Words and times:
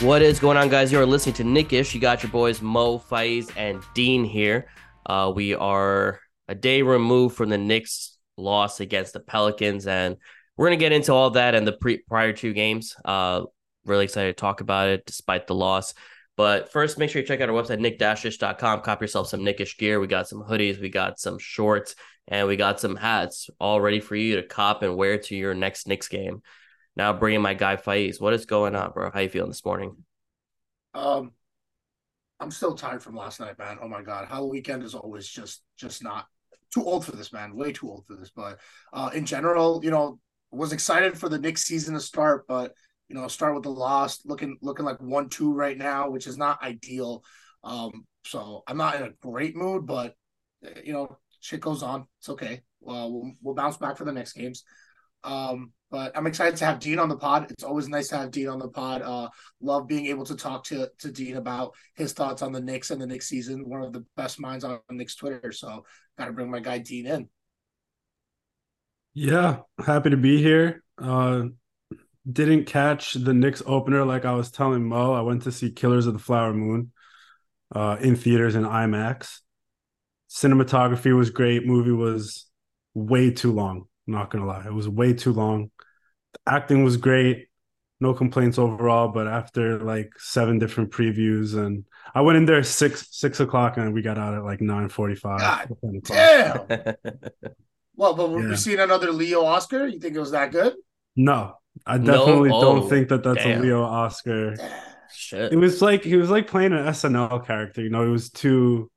What 0.00 0.22
is 0.22 0.38
going 0.38 0.56
on, 0.56 0.68
guys? 0.68 0.92
You 0.92 1.00
are 1.00 1.06
listening 1.06 1.34
to 1.34 1.44
Knick-ish. 1.44 1.92
You 1.92 2.00
got 2.00 2.22
your 2.22 2.30
boys 2.30 2.62
Mo, 2.62 3.00
Faiz, 3.00 3.50
and 3.56 3.82
Dean 3.94 4.22
here. 4.22 4.68
Uh, 5.04 5.32
we 5.34 5.54
are 5.56 6.20
a 6.46 6.54
day 6.54 6.82
removed 6.82 7.36
from 7.36 7.48
the 7.48 7.58
Knicks' 7.58 8.16
loss 8.36 8.78
against 8.78 9.12
the 9.12 9.18
Pelicans, 9.18 9.88
and 9.88 10.16
we're 10.56 10.66
gonna 10.68 10.76
get 10.76 10.92
into 10.92 11.12
all 11.12 11.30
that 11.30 11.56
and 11.56 11.66
the 11.66 11.72
pre- 11.72 11.98
prior 11.98 12.32
two 12.32 12.52
games. 12.52 12.94
Uh, 13.04 13.42
really 13.84 14.04
excited 14.04 14.36
to 14.36 14.40
talk 14.40 14.60
about 14.60 14.88
it, 14.88 15.04
despite 15.04 15.48
the 15.48 15.56
loss. 15.56 15.94
But 16.36 16.70
first, 16.70 16.96
make 16.96 17.10
sure 17.10 17.20
you 17.20 17.26
check 17.26 17.40
out 17.40 17.50
our 17.50 17.60
website, 17.60 17.80
knick-ish.com. 17.80 18.82
Cop 18.82 19.02
yourself 19.02 19.26
some 19.26 19.42
Knick-ish 19.42 19.78
gear. 19.78 19.98
We 19.98 20.06
got 20.06 20.28
some 20.28 20.44
hoodies, 20.44 20.80
we 20.80 20.90
got 20.90 21.18
some 21.18 21.40
shorts, 21.40 21.96
and 22.28 22.46
we 22.46 22.54
got 22.54 22.78
some 22.78 22.94
hats 22.94 23.50
all 23.58 23.80
ready 23.80 23.98
for 23.98 24.14
you 24.14 24.36
to 24.36 24.44
cop 24.44 24.84
and 24.84 24.96
wear 24.96 25.18
to 25.18 25.34
your 25.34 25.54
next 25.54 25.88
Knicks 25.88 26.06
game. 26.06 26.42
Now, 26.98 27.12
bringing 27.12 27.40
my 27.40 27.54
guy 27.54 27.76
Faiz. 27.76 28.20
What 28.20 28.34
is 28.34 28.44
going 28.44 28.74
on, 28.74 28.90
bro? 28.90 29.12
How 29.12 29.20
you 29.20 29.28
feeling 29.28 29.50
this 29.50 29.64
morning? 29.64 29.96
Um, 30.94 31.30
I'm 32.40 32.50
still 32.50 32.74
tired 32.74 33.04
from 33.04 33.14
last 33.14 33.38
night, 33.38 33.56
man. 33.56 33.78
Oh 33.80 33.88
my 33.88 34.02
god, 34.02 34.26
how 34.26 34.44
weekend 34.44 34.82
is 34.82 34.96
always 34.96 35.28
just 35.28 35.62
just 35.76 36.02
not 36.02 36.26
too 36.74 36.82
old 36.82 37.06
for 37.06 37.12
this, 37.12 37.32
man. 37.32 37.54
Way 37.54 37.72
too 37.72 37.88
old 37.88 38.04
for 38.08 38.16
this. 38.16 38.32
But 38.34 38.58
uh, 38.92 39.10
in 39.14 39.26
general, 39.26 39.80
you 39.84 39.92
know, 39.92 40.18
was 40.50 40.72
excited 40.72 41.16
for 41.16 41.28
the 41.28 41.38
Knicks 41.38 41.62
season 41.62 41.94
to 41.94 42.00
start, 42.00 42.46
but 42.48 42.72
you 43.08 43.14
know, 43.14 43.28
start 43.28 43.54
with 43.54 43.62
the 43.62 43.70
loss, 43.70 44.26
looking 44.26 44.58
looking 44.60 44.84
like 44.84 45.00
one 45.00 45.28
two 45.28 45.54
right 45.54 45.78
now, 45.78 46.10
which 46.10 46.26
is 46.26 46.36
not 46.36 46.60
ideal. 46.64 47.22
Um, 47.62 48.06
so 48.24 48.64
I'm 48.66 48.76
not 48.76 48.96
in 48.96 49.02
a 49.02 49.12
great 49.22 49.54
mood, 49.54 49.86
but 49.86 50.16
uh, 50.66 50.80
you 50.84 50.92
know, 50.92 51.16
shit 51.38 51.60
goes 51.60 51.84
on. 51.84 52.06
It's 52.18 52.28
okay. 52.30 52.62
Well, 52.80 53.12
we'll 53.12 53.32
we'll 53.40 53.54
bounce 53.54 53.76
back 53.76 53.96
for 53.96 54.04
the 54.04 54.12
next 54.12 54.32
games. 54.32 54.64
Um, 55.24 55.72
but 55.90 56.16
I'm 56.16 56.26
excited 56.26 56.56
to 56.56 56.66
have 56.66 56.80
Dean 56.80 56.98
on 56.98 57.08
the 57.08 57.16
pod. 57.16 57.50
It's 57.50 57.64
always 57.64 57.88
nice 57.88 58.08
to 58.08 58.18
have 58.18 58.30
Dean 58.30 58.48
on 58.48 58.58
the 58.58 58.68
pod. 58.68 59.02
Uh, 59.02 59.28
love 59.60 59.86
being 59.88 60.06
able 60.06 60.24
to 60.26 60.36
talk 60.36 60.64
to 60.64 60.90
to 60.98 61.10
Dean 61.10 61.36
about 61.36 61.74
his 61.94 62.12
thoughts 62.12 62.42
on 62.42 62.52
the 62.52 62.60
Knicks 62.60 62.90
and 62.90 63.00
the 63.00 63.06
Knicks 63.06 63.28
season. 63.28 63.68
One 63.68 63.82
of 63.82 63.92
the 63.92 64.04
best 64.16 64.38
minds 64.38 64.64
on 64.64 64.80
Knicks 64.90 65.14
Twitter. 65.14 65.50
So 65.52 65.84
got 66.18 66.26
to 66.26 66.32
bring 66.32 66.50
my 66.50 66.60
guy 66.60 66.78
Dean 66.78 67.06
in. 67.06 67.28
Yeah, 69.14 69.60
happy 69.84 70.10
to 70.10 70.16
be 70.16 70.42
here. 70.42 70.82
Uh 71.00 71.44
didn't 72.30 72.66
catch 72.66 73.14
the 73.14 73.32
Knicks 73.32 73.62
opener 73.64 74.04
like 74.04 74.26
I 74.26 74.34
was 74.34 74.50
telling 74.50 74.86
Mo. 74.86 75.14
I 75.14 75.22
went 75.22 75.44
to 75.44 75.52
see 75.52 75.70
Killers 75.70 76.06
of 76.06 76.12
the 76.12 76.18
Flower 76.18 76.52
Moon 76.52 76.92
uh 77.74 77.96
in 78.00 78.14
theaters 78.14 78.54
in 78.54 78.64
IMAX. 78.64 79.38
Cinematography 80.28 81.16
was 81.16 81.30
great. 81.30 81.66
Movie 81.66 81.92
was 81.92 82.46
way 82.92 83.30
too 83.30 83.52
long. 83.52 83.86
I'm 84.08 84.14
not 84.14 84.30
gonna 84.30 84.46
lie. 84.46 84.64
It 84.66 84.72
was 84.74 84.88
way 84.88 85.12
too 85.12 85.32
long. 85.32 85.70
The 86.32 86.52
acting 86.52 86.84
was 86.84 86.96
great. 86.96 87.48
No 88.00 88.14
complaints 88.14 88.58
overall, 88.58 89.08
but 89.08 89.26
after 89.28 89.80
like 89.80 90.10
seven 90.18 90.58
different 90.58 90.90
previews 90.90 91.56
and 91.56 91.84
I 92.14 92.22
went 92.22 92.38
in 92.38 92.46
there 92.46 92.62
six 92.62 93.08
six 93.10 93.40
o'clock 93.40 93.76
and 93.76 93.92
we 93.92 94.02
got 94.02 94.18
out 94.18 94.34
at 94.34 94.44
like 94.44 94.60
nine 94.60 94.88
forty 94.88 95.14
five. 95.16 95.40
God 95.42 95.68
Damn. 96.04 96.94
Well, 97.96 98.14
but 98.14 98.30
we're 98.30 98.50
Yeah. 98.50 98.54
seeing 98.54 98.78
another 98.78 99.10
Leo 99.10 99.44
Oscar. 99.44 99.86
You 99.88 99.98
think 99.98 100.14
it 100.14 100.20
was 100.20 100.30
that 100.30 100.52
good? 100.52 100.74
No, 101.16 101.54
I 101.84 101.98
No? 101.98 102.12
definitely 102.14 102.50
Oh, 102.52 102.60
don't 102.60 102.88
think 102.88 103.08
that 103.08 103.24
that's 103.24 103.44
damn. 103.44 103.58
a 103.58 103.62
Leo 103.62 103.82
Oscar. 103.82 104.54
Shit. 105.12 105.52
It 105.52 105.56
was 105.56 105.82
like 105.82 106.04
he 106.04 106.16
was 106.16 106.30
like 106.30 106.46
playing 106.46 106.72
an 106.72 106.86
SNL 106.86 107.40
character. 107.40 107.82
You 107.82 107.90
know, 107.90 108.04
it 108.04 108.10
was 108.10 108.30
too. 108.30 108.90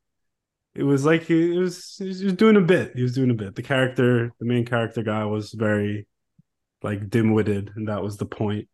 It 0.74 0.84
was 0.84 1.06
like 1.06 1.24
he 1.24 1.56
it 1.56 1.60
was 1.60 1.96
he 1.98 2.08
was 2.08 2.34
doing 2.34 2.56
a 2.56 2.62
bit. 2.62 2.94
He 2.96 3.04
was 3.04 3.14
doing 3.14 3.30
a 3.30 3.34
bit. 3.36 3.56
The 3.56 3.64
character, 3.64 4.32
the 4.40 4.46
main 4.46 4.66
character 4.66 5.04
guy, 5.04 5.26
was 5.26 5.52
very 5.52 6.08
like 6.82 7.10
dim-witted, 7.10 7.72
and 7.76 7.88
that 7.88 8.02
was 8.04 8.18
the 8.18 8.26
point. 8.26 8.68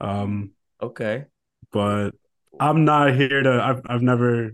Um, 0.00 0.52
Okay. 0.82 1.26
but 1.72 2.10
I'm 2.58 2.84
not 2.84 3.14
here 3.14 3.42
to. 3.42 3.62
I've 3.62 3.80
I've 3.86 4.02
never 4.02 4.52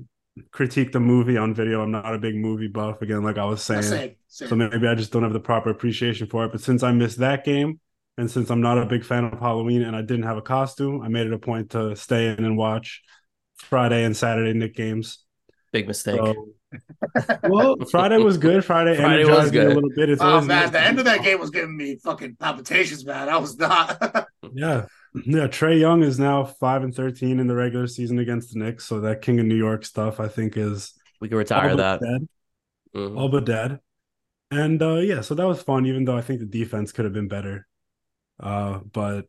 critiqued 0.51 0.93
the 0.93 1.01
movie 1.01 1.37
on 1.37 1.55
video. 1.55 1.83
I'm 1.83 1.91
not 1.91 2.15
a 2.15 2.19
big 2.19 2.37
movie 2.37 2.69
buff. 2.69 3.03
Again, 3.03 3.23
like 3.23 3.39
I 3.39 3.45
was 3.45 3.63
saying, 3.63 3.83
Same, 3.83 4.17
same. 4.29 4.49
so 4.49 4.57
maybe 4.57 4.87
I 4.87 4.95
just 4.95 5.13
don't 5.13 5.23
have 5.23 5.33
the 5.33 5.41
proper 5.41 5.71
appreciation 5.71 6.27
for 6.29 6.45
it. 6.45 6.53
But 6.53 6.61
since 6.61 6.83
I 6.83 6.93
missed 6.93 7.19
that 7.19 7.45
game, 7.45 7.81
and 8.19 8.31
since 8.31 8.51
I'm 8.51 8.61
not 8.61 8.79
a 8.79 8.87
big 8.87 9.05
fan 9.05 9.25
of 9.25 9.39
Halloween 9.41 9.83
and 9.83 9.97
I 9.97 10.03
didn't 10.03 10.25
have 10.25 10.37
a 10.37 10.43
costume, 10.43 11.03
I 11.03 11.09
made 11.09 11.27
it 11.27 11.33
a 11.33 11.39
point 11.39 11.71
to 11.71 11.97
stay 11.97 12.29
in 12.29 12.45
and 12.45 12.57
watch 12.57 13.03
Friday 13.57 14.05
and 14.05 14.17
Saturday 14.17 14.53
Knick 14.57 14.75
games. 14.75 15.25
Big 15.73 15.87
mistake. 15.87 16.21
So, 16.23 16.49
well, 17.45 17.77
Friday 17.91 18.19
was 18.19 18.39
good. 18.39 18.65
Friday, 18.65 18.97
Friday 19.01 19.25
was 19.25 19.51
energized 19.51 19.53
me 19.55 19.61
good. 19.61 19.71
a 19.73 19.75
little 19.75 19.91
bit. 19.95 20.11
It's 20.11 20.23
Oh 20.23 20.41
man, 20.41 20.47
nice 20.65 20.71
the 20.71 20.81
end 20.81 20.99
of 20.99 21.05
that 21.07 21.23
game 21.23 21.39
was 21.39 21.51
giving 21.51 21.77
me 21.77 21.97
fucking 21.97 22.37
palpitations, 22.37 23.05
man. 23.05 23.29
I 23.29 23.37
was 23.39 23.57
not. 23.59 24.27
Yeah, 24.55 24.87
yeah. 25.25 25.49
Trae 25.49 25.79
Young 25.81 26.05
is 26.05 26.21
now 26.21 26.45
five 26.45 26.85
and 26.85 26.95
thirteen 26.95 27.41
in 27.41 27.49
the 27.49 27.55
regular 27.57 27.89
season 27.89 28.21
against 28.21 28.53
the 28.53 28.61
Knicks. 28.61 28.85
So 28.87 29.01
that 29.01 29.21
King 29.23 29.41
of 29.41 29.47
New 29.47 29.57
York 29.57 29.85
stuff, 29.85 30.21
I 30.21 30.29
think, 30.29 30.57
is 30.57 30.93
we 31.21 31.29
can 31.29 31.37
retire 31.39 31.71
all 31.71 31.77
that. 31.79 31.99
but 32.01 32.07
dead. 32.07 32.29
Mhm. 32.95 33.19
all 33.19 33.29
but 33.29 33.45
dead. 33.45 33.81
And 34.53 34.81
uh 34.81 34.97
yeah, 34.99 35.23
so 35.23 35.35
that 35.35 35.47
was 35.47 35.61
fun, 35.63 35.85
even 35.87 36.05
though 36.05 36.17
I 36.17 36.21
think 36.23 36.39
the 36.41 36.47
defense 36.47 36.93
could 36.93 37.05
have 37.07 37.13
been 37.15 37.27
better. 37.29 37.67
Uh, 38.39 38.79
but 38.93 39.27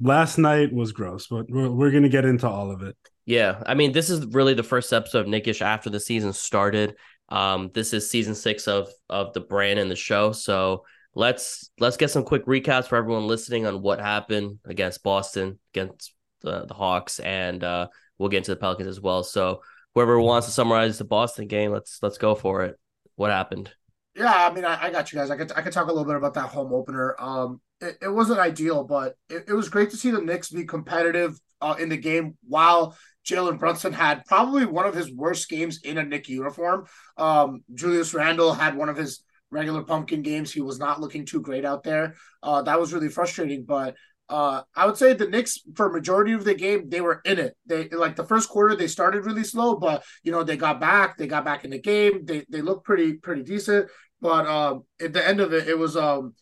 last 0.00 0.38
night 0.38 0.72
was 0.72 0.92
gross, 0.92 1.26
but 1.26 1.50
we're 1.50 1.70
we're 1.70 1.90
gonna 1.90 2.08
get 2.08 2.24
into 2.24 2.48
all 2.48 2.70
of 2.70 2.82
it. 2.82 2.96
Yeah, 3.24 3.62
I 3.66 3.74
mean, 3.74 3.92
this 3.92 4.10
is 4.10 4.26
really 4.26 4.54
the 4.54 4.62
first 4.62 4.92
episode 4.92 5.20
of 5.20 5.28
Knick-ish 5.28 5.62
after 5.62 5.90
the 5.90 6.00
season 6.00 6.32
started. 6.32 6.96
Um, 7.28 7.70
this 7.72 7.92
is 7.92 8.10
season 8.10 8.34
six 8.34 8.66
of 8.68 8.90
of 9.08 9.32
the 9.32 9.40
brand 9.40 9.78
and 9.78 9.90
the 9.90 9.96
show. 9.96 10.32
So 10.32 10.84
let's 11.14 11.70
let's 11.78 11.96
get 11.96 12.10
some 12.10 12.24
quick 12.24 12.46
recaps 12.46 12.88
for 12.88 12.96
everyone 12.96 13.26
listening 13.26 13.66
on 13.66 13.80
what 13.80 14.00
happened 14.00 14.58
against 14.64 15.02
Boston, 15.02 15.58
against 15.72 16.14
the, 16.42 16.66
the 16.66 16.74
Hawks, 16.74 17.20
and 17.20 17.62
uh, 17.62 17.88
we'll 18.18 18.28
get 18.28 18.38
into 18.38 18.50
the 18.50 18.56
Pelicans 18.56 18.88
as 18.88 19.00
well. 19.00 19.22
So 19.22 19.62
whoever 19.94 20.20
wants 20.20 20.46
to 20.48 20.52
summarize 20.52 20.98
the 20.98 21.04
Boston 21.04 21.46
game, 21.46 21.70
let's 21.70 21.98
let's 22.02 22.18
go 22.18 22.34
for 22.34 22.64
it. 22.64 22.78
What 23.14 23.30
happened? 23.30 23.70
Yeah, 24.14 24.48
I 24.50 24.52
mean, 24.52 24.64
I, 24.64 24.86
I 24.86 24.90
got 24.90 25.12
you 25.12 25.18
guys. 25.18 25.30
I 25.30 25.36
could 25.36 25.52
I 25.52 25.62
could 25.62 25.72
talk 25.72 25.86
a 25.86 25.92
little 25.92 26.04
bit 26.04 26.16
about 26.16 26.34
that 26.34 26.50
home 26.50 26.72
opener. 26.72 27.16
Um, 27.18 27.60
it, 27.80 27.98
it 28.02 28.08
wasn't 28.08 28.40
ideal, 28.40 28.84
but 28.84 29.16
it, 29.30 29.44
it 29.48 29.52
was 29.54 29.68
great 29.68 29.90
to 29.90 29.96
see 29.96 30.10
the 30.10 30.20
Knicks 30.20 30.50
be 30.50 30.64
competitive 30.64 31.38
uh, 31.62 31.76
in 31.78 31.88
the 31.88 31.96
game 31.96 32.36
while 32.46 32.96
Jalen 33.24 33.58
Brunson 33.58 33.92
had 33.92 34.24
probably 34.26 34.66
one 34.66 34.86
of 34.86 34.94
his 34.94 35.12
worst 35.14 35.48
games 35.48 35.80
in 35.82 35.96
a 35.96 36.04
Knick 36.04 36.28
uniform. 36.28 36.86
Um, 37.16 37.62
Julius 37.72 38.12
Randle 38.12 38.52
had 38.52 38.76
one 38.76 38.88
of 38.88 38.96
his 38.96 39.22
regular 39.50 39.82
pumpkin 39.82 40.22
games. 40.22 40.52
He 40.52 40.60
was 40.60 40.78
not 40.78 41.00
looking 41.00 41.24
too 41.24 41.40
great 41.40 41.64
out 41.64 41.84
there. 41.84 42.16
Uh, 42.42 42.62
that 42.62 42.80
was 42.80 42.92
really 42.92 43.08
frustrating, 43.08 43.64
but 43.64 43.94
uh, 44.28 44.62
I 44.74 44.86
would 44.86 44.96
say 44.96 45.12
the 45.12 45.28
Knicks 45.28 45.60
for 45.74 45.90
majority 45.90 46.32
of 46.32 46.44
the 46.44 46.54
game 46.54 46.88
they 46.88 47.00
were 47.00 47.20
in 47.24 47.38
it. 47.38 47.54
They 47.66 47.88
like 47.90 48.16
the 48.16 48.24
first 48.24 48.48
quarter 48.48 48.74
they 48.74 48.86
started 48.86 49.26
really 49.26 49.44
slow, 49.44 49.76
but 49.76 50.04
you 50.22 50.32
know 50.32 50.42
they 50.42 50.56
got 50.56 50.80
back. 50.80 51.18
They 51.18 51.26
got 51.26 51.44
back 51.44 51.64
in 51.64 51.70
the 51.70 51.78
game. 51.78 52.24
They 52.24 52.44
they 52.48 52.62
looked 52.62 52.84
pretty 52.84 53.14
pretty 53.14 53.42
decent. 53.42 53.88
But 54.22 54.46
um, 54.46 54.84
at 55.00 55.12
the 55.12 55.26
end 55.26 55.40
of 55.40 55.52
it, 55.52 55.68
it 55.68 55.76
was 55.76 55.96
um, 55.96 56.34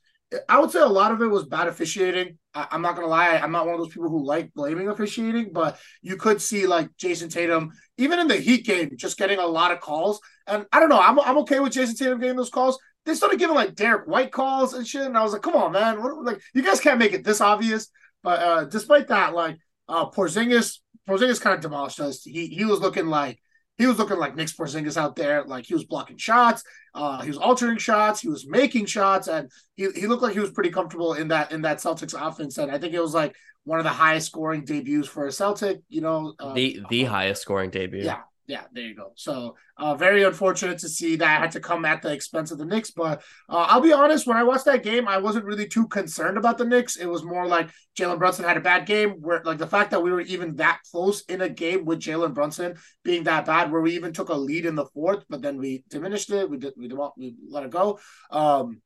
I 0.48 0.60
would 0.60 0.70
say 0.70 0.80
a 0.80 0.86
lot 0.86 1.12
of 1.12 1.20
it 1.22 1.26
was 1.26 1.46
bad 1.46 1.66
officiating. 1.66 2.38
I, 2.54 2.68
I'm 2.70 2.82
not 2.82 2.94
gonna 2.94 3.08
lie, 3.08 3.36
I'm 3.36 3.52
not 3.52 3.66
one 3.66 3.74
of 3.74 3.80
those 3.80 3.92
people 3.92 4.08
who 4.08 4.24
like 4.24 4.52
blaming 4.54 4.88
officiating, 4.88 5.52
but 5.52 5.78
you 6.02 6.16
could 6.16 6.40
see 6.40 6.66
like 6.66 6.88
Jayson 6.96 7.28
Tatum, 7.30 7.72
even 7.98 8.18
in 8.18 8.28
the 8.28 8.36
Heat 8.36 8.64
game, 8.64 8.96
just 8.96 9.18
getting 9.18 9.38
a 9.38 9.46
lot 9.46 9.72
of 9.72 9.80
calls. 9.80 10.20
And 10.46 10.66
I 10.72 10.80
don't 10.80 10.88
know, 10.88 11.00
I'm 11.00 11.18
I'm 11.20 11.38
okay 11.38 11.60
with 11.60 11.72
Jayson 11.72 11.96
Tatum 11.96 12.20
getting 12.20 12.36
those 12.36 12.50
calls. 12.50 12.78
They 13.06 13.14
started 13.14 13.38
giving 13.38 13.56
like 13.56 13.74
Derrick 13.74 14.06
White 14.06 14.30
calls 14.30 14.74
and 14.74 14.86
shit, 14.86 15.02
and 15.02 15.16
I 15.16 15.22
was 15.22 15.32
like, 15.32 15.42
come 15.42 15.56
on, 15.56 15.72
man, 15.72 16.02
what, 16.02 16.24
like 16.24 16.40
you 16.54 16.62
guys 16.62 16.80
can't 16.80 16.98
make 16.98 17.12
it 17.12 17.24
this 17.24 17.40
obvious. 17.40 17.88
But 18.22 18.40
uh, 18.40 18.64
despite 18.64 19.08
that, 19.08 19.34
like 19.34 19.58
uh, 19.88 20.10
Porzingis, 20.10 20.78
Porzingis 21.08 21.40
kind 21.40 21.56
of 21.56 21.62
demolished 21.62 21.98
us. 22.00 22.22
He 22.22 22.46
he 22.46 22.64
was 22.64 22.80
looking 22.80 23.06
like 23.06 23.40
he 23.80 23.86
was 23.86 23.98
looking 23.98 24.18
like 24.18 24.36
Knicks 24.36 24.52
Porzingis 24.52 24.98
out 24.98 25.16
there. 25.16 25.42
Like 25.44 25.64
he 25.64 25.72
was 25.72 25.84
blocking 25.84 26.18
shots, 26.18 26.62
uh, 26.94 27.22
he 27.22 27.28
was 27.28 27.38
altering 27.38 27.78
shots, 27.78 28.20
he 28.20 28.28
was 28.28 28.46
making 28.46 28.84
shots, 28.84 29.26
and 29.26 29.50
he, 29.76 29.90
he 29.92 30.06
looked 30.06 30.22
like 30.22 30.34
he 30.34 30.38
was 30.40 30.50
pretty 30.50 30.70
comfortable 30.70 31.14
in 31.14 31.28
that 31.28 31.50
in 31.50 31.62
that 31.62 31.78
Celtics 31.78 32.14
offense. 32.14 32.58
And 32.58 32.70
I 32.70 32.78
think 32.78 32.92
it 32.92 33.00
was 33.00 33.14
like 33.14 33.34
one 33.64 33.78
of 33.78 33.84
the 33.84 33.90
highest 33.90 34.26
scoring 34.26 34.66
debuts 34.66 35.08
for 35.08 35.26
a 35.26 35.32
Celtic. 35.32 35.80
You 35.88 36.02
know, 36.02 36.34
uh, 36.38 36.52
the 36.52 36.80
the 36.90 37.04
highest 37.04 37.40
scoring 37.40 37.70
debut. 37.70 38.04
yeah, 38.04 38.20
Yeah, 38.50 38.64
there 38.72 38.82
you 38.82 38.96
go. 38.96 39.12
So, 39.14 39.54
uh, 39.76 39.94
very 39.94 40.24
unfortunate 40.24 40.78
to 40.78 40.88
see 40.88 41.14
that 41.14 41.36
I 41.36 41.40
had 41.40 41.52
to 41.52 41.60
come 41.60 41.84
at 41.84 42.02
the 42.02 42.12
expense 42.12 42.50
of 42.50 42.58
the 42.58 42.64
Knicks. 42.64 42.90
But 42.90 43.22
uh, 43.48 43.66
I'll 43.68 43.80
be 43.80 43.92
honest, 43.92 44.26
when 44.26 44.36
I 44.36 44.42
watched 44.42 44.64
that 44.64 44.82
game, 44.82 45.06
I 45.06 45.18
wasn't 45.18 45.44
really 45.44 45.68
too 45.68 45.86
concerned 45.86 46.36
about 46.36 46.58
the 46.58 46.64
Knicks. 46.64 46.96
It 46.96 47.06
was 47.06 47.22
more 47.22 47.46
like 47.46 47.70
Jalen 47.96 48.18
Brunson 48.18 48.44
had 48.44 48.56
a 48.56 48.60
bad 48.60 48.86
game. 48.86 49.10
Where 49.20 49.40
like 49.44 49.58
the 49.58 49.68
fact 49.68 49.92
that 49.92 50.02
we 50.02 50.10
were 50.10 50.22
even 50.22 50.56
that 50.56 50.80
close 50.90 51.20
in 51.26 51.42
a 51.42 51.48
game 51.48 51.84
with 51.84 52.00
Jalen 52.00 52.34
Brunson 52.34 52.74
being 53.04 53.22
that 53.24 53.46
bad, 53.46 53.70
where 53.70 53.80
we 53.80 53.94
even 53.94 54.12
took 54.12 54.30
a 54.30 54.34
lead 54.34 54.66
in 54.66 54.74
the 54.74 54.86
fourth, 54.86 55.24
but 55.28 55.42
then 55.42 55.56
we 55.56 55.84
diminished 55.88 56.32
it. 56.32 56.50
We 56.50 56.56
did 56.56 56.74
we, 56.76 56.88
we 57.16 57.36
let 57.48 57.62
it 57.62 57.70
go. 57.70 58.00
Um, 58.32 58.82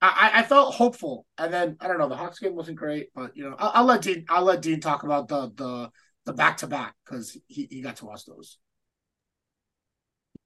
I, 0.00 0.30
I 0.36 0.42
felt 0.44 0.74
hopeful, 0.74 1.26
and 1.36 1.52
then 1.52 1.76
I 1.80 1.86
don't 1.86 1.98
know. 1.98 2.08
The 2.08 2.16
Hawks 2.16 2.38
game 2.38 2.56
wasn't 2.56 2.78
great, 2.78 3.08
but 3.14 3.36
you 3.36 3.44
know, 3.44 3.56
I'll, 3.58 3.72
I'll 3.74 3.84
let 3.84 4.00
Dean. 4.00 4.24
I'll 4.30 4.44
let 4.44 4.62
Dean 4.62 4.80
talk 4.80 5.02
about 5.02 5.28
the 5.28 5.52
the 5.54 5.90
the 6.24 6.32
back 6.32 6.58
to 6.58 6.66
back 6.66 6.94
because 7.04 7.36
he, 7.46 7.68
he 7.70 7.82
got 7.82 7.96
to 7.96 8.06
watch 8.06 8.24
those. 8.24 8.58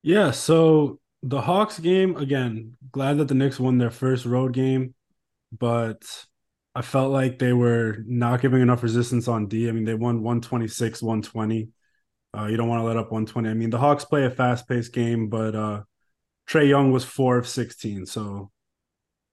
Yeah, 0.06 0.30
so 0.30 1.00
the 1.24 1.40
Hawks 1.40 1.80
game 1.80 2.16
again, 2.16 2.76
glad 2.92 3.18
that 3.18 3.26
the 3.26 3.34
Knicks 3.34 3.58
won 3.58 3.78
their 3.78 3.90
first 3.90 4.24
road 4.24 4.52
game, 4.52 4.94
but 5.50 6.04
I 6.76 6.82
felt 6.82 7.10
like 7.10 7.40
they 7.40 7.52
were 7.52 8.04
not 8.06 8.40
giving 8.40 8.62
enough 8.62 8.84
resistance 8.84 9.26
on 9.26 9.48
D. 9.48 9.68
I 9.68 9.72
mean, 9.72 9.82
they 9.82 9.94
won 9.94 10.22
126, 10.22 11.02
120. 11.02 11.70
Uh, 12.38 12.46
you 12.46 12.56
don't 12.56 12.68
want 12.68 12.82
to 12.82 12.84
let 12.84 12.96
up 12.96 13.10
120. 13.10 13.48
I 13.48 13.54
mean, 13.54 13.70
the 13.70 13.78
Hawks 13.80 14.04
play 14.04 14.24
a 14.26 14.30
fast-paced 14.30 14.92
game, 14.92 15.28
but 15.28 15.56
uh 15.56 15.82
Trae 16.48 16.68
Young 16.68 16.92
was 16.92 17.04
four 17.04 17.36
of 17.36 17.48
16. 17.48 18.06
So 18.06 18.52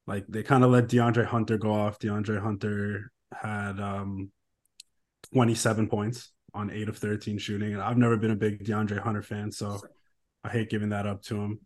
like 0.07 0.25
they 0.27 0.41
kind 0.41 0.63
of 0.63 0.71
let 0.71 0.87
DeAndre 0.87 1.25
Hunter 1.27 1.59
go 1.59 1.71
off. 1.71 1.99
DeAndre 1.99 2.41
Hunter 2.41 3.11
had 3.31 3.79
um 3.79 4.31
27 5.35 5.87
points 5.87 6.31
on 6.55 6.71
eight 6.71 6.89
of 6.89 6.97
13 6.97 7.37
shooting. 7.37 7.73
And 7.73 7.81
I've 7.83 7.99
never 7.99 8.17
been 8.17 8.31
a 8.31 8.35
big 8.35 8.63
DeAndre 8.65 8.99
Hunter 8.99 9.21
fan, 9.21 9.51
so 9.51 9.79
I 10.43 10.49
hate 10.49 10.69
giving 10.69 10.89
that 10.89 11.07
up 11.07 11.23
to 11.23 11.35
him. 11.41 11.59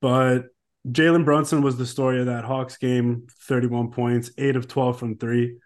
But 0.00 0.46
Jalen 0.88 1.24
Brunson 1.24 1.62
was 1.62 1.76
the 1.76 1.86
story 1.86 2.20
of 2.20 2.26
that 2.26 2.44
Hawks 2.44 2.76
game 2.76 3.26
31 3.42 3.90
points, 3.90 4.30
eight 4.38 4.56
of 4.56 4.68
12 4.68 4.98
from 4.98 5.16
three. 5.16 5.58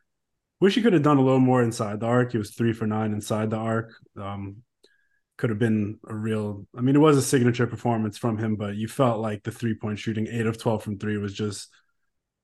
Wish 0.60 0.74
he 0.74 0.82
could 0.82 0.92
have 0.92 1.02
done 1.02 1.18
a 1.18 1.22
little 1.22 1.40
more 1.40 1.62
inside 1.62 2.00
the 2.00 2.06
arc. 2.06 2.32
He 2.32 2.38
was 2.38 2.54
three 2.54 2.72
for 2.72 2.86
nine 2.86 3.12
inside 3.12 3.50
the 3.50 3.56
arc. 3.56 3.94
Um, 4.20 4.58
could 5.38 5.50
have 5.50 5.58
been 5.58 5.98
a 6.06 6.14
real, 6.14 6.66
I 6.76 6.82
mean, 6.82 6.94
it 6.94 7.00
was 7.00 7.16
a 7.16 7.22
signature 7.22 7.66
performance 7.66 8.18
from 8.18 8.36
him, 8.36 8.56
but 8.56 8.76
you 8.76 8.88
felt 8.88 9.20
like 9.20 9.42
the 9.42 9.50
three 9.50 9.74
point 9.74 9.98
shooting, 9.98 10.26
eight 10.26 10.46
of 10.46 10.58
12 10.58 10.82
from 10.82 10.98
three, 10.98 11.16
was 11.16 11.32
just 11.32 11.68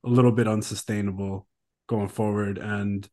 a 0.04 0.08
little 0.08 0.32
bit 0.32 0.48
unsustainable 0.48 1.46
going 1.88 2.08
forward. 2.08 2.56
And 2.56 3.06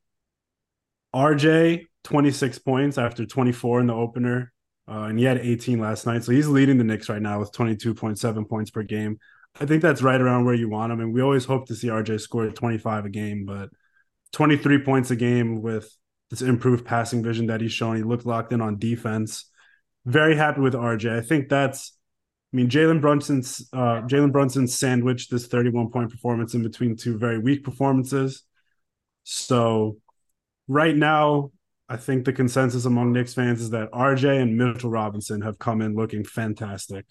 RJ, 1.13 1.87
26 2.05 2.59
points 2.59 2.97
after 2.97 3.25
24 3.25 3.81
in 3.81 3.87
the 3.87 3.93
opener. 3.93 4.52
Uh, 4.87 5.03
and 5.03 5.17
he 5.17 5.25
had 5.25 5.37
18 5.37 5.79
last 5.79 6.05
night. 6.05 6.23
So 6.23 6.31
he's 6.31 6.47
leading 6.47 6.77
the 6.77 6.83
Knicks 6.83 7.09
right 7.09 7.21
now 7.21 7.39
with 7.39 7.51
22.7 7.53 8.49
points 8.49 8.71
per 8.71 8.83
game. 8.83 9.17
I 9.59 9.65
think 9.65 9.81
that's 9.81 10.01
right 10.01 10.19
around 10.19 10.45
where 10.45 10.55
you 10.55 10.69
want 10.69 10.91
him. 10.91 10.99
And 10.99 11.13
we 11.13 11.21
always 11.21 11.45
hope 11.45 11.67
to 11.67 11.75
see 11.75 11.87
RJ 11.87 12.19
score 12.19 12.49
25 12.49 13.05
a 13.05 13.09
game, 13.09 13.45
but 13.45 13.69
23 14.33 14.79
points 14.79 15.11
a 15.11 15.15
game 15.15 15.61
with 15.61 15.95
this 16.29 16.41
improved 16.41 16.85
passing 16.85 17.23
vision 17.23 17.47
that 17.47 17.61
he's 17.61 17.71
shown. 17.71 17.95
He 17.95 18.03
looked 18.03 18.25
locked 18.25 18.51
in 18.51 18.61
on 18.61 18.79
defense. 18.79 19.49
Very 20.05 20.35
happy 20.35 20.61
with 20.61 20.73
RJ. 20.73 21.17
I 21.17 21.21
think 21.21 21.47
that's, 21.47 21.95
I 22.51 22.57
mean, 22.57 22.67
Jalen 22.69 22.99
Brunson's 22.99 23.69
uh, 23.71 24.01
Jalen 24.01 24.31
Brunson 24.31 24.67
sandwiched 24.67 25.29
this 25.29 25.47
31 25.47 25.91
point 25.91 26.09
performance 26.09 26.55
in 26.55 26.63
between 26.63 26.97
two 26.97 27.17
very 27.17 27.37
weak 27.37 27.63
performances. 27.63 28.43
So 29.23 29.97
right 30.67 30.95
now, 30.95 31.51
I 31.89 31.97
think 31.97 32.25
the 32.25 32.33
consensus 32.33 32.85
among 32.85 33.13
Knicks 33.13 33.33
fans 33.33 33.61
is 33.61 33.71
that 33.71 33.91
RJ 33.91 34.41
and 34.41 34.57
Mitchell 34.57 34.89
Robinson 34.89 35.41
have 35.41 35.59
come 35.59 35.81
in 35.81 35.95
looking 35.95 36.23
fantastic. 36.23 37.05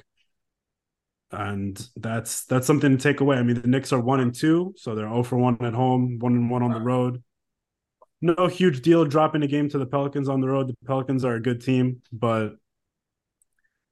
And 1.31 1.81
that's 1.97 2.45
that's 2.45 2.67
something 2.67 2.97
to 2.97 3.03
take 3.03 3.21
away. 3.21 3.37
I 3.37 3.43
mean, 3.43 3.61
the 3.61 3.69
Knicks 3.69 3.93
are 3.93 4.01
one 4.01 4.21
and 4.21 4.35
two, 4.35 4.75
so 4.77 4.95
they're 4.95 5.09
0 5.09 5.23
for 5.23 5.37
1 5.37 5.59
at 5.63 5.73
home, 5.73 6.19
one 6.19 6.35
and 6.35 6.51
one 6.51 6.63
on 6.63 6.73
the 6.73 6.81
road. 6.81 7.23
No 8.21 8.47
huge 8.47 8.83
deal 8.83 9.05
dropping 9.05 9.43
a 9.43 9.47
game 9.47 9.69
to 9.71 9.79
the 9.79 9.87
Pelicans 9.87 10.29
on 10.29 10.41
the 10.41 10.49
road. 10.49 10.69
The 10.69 10.77
Pelicans 10.87 11.25
are 11.25 11.35
a 11.35 11.41
good 11.41 11.63
team, 11.63 12.03
but 12.13 12.57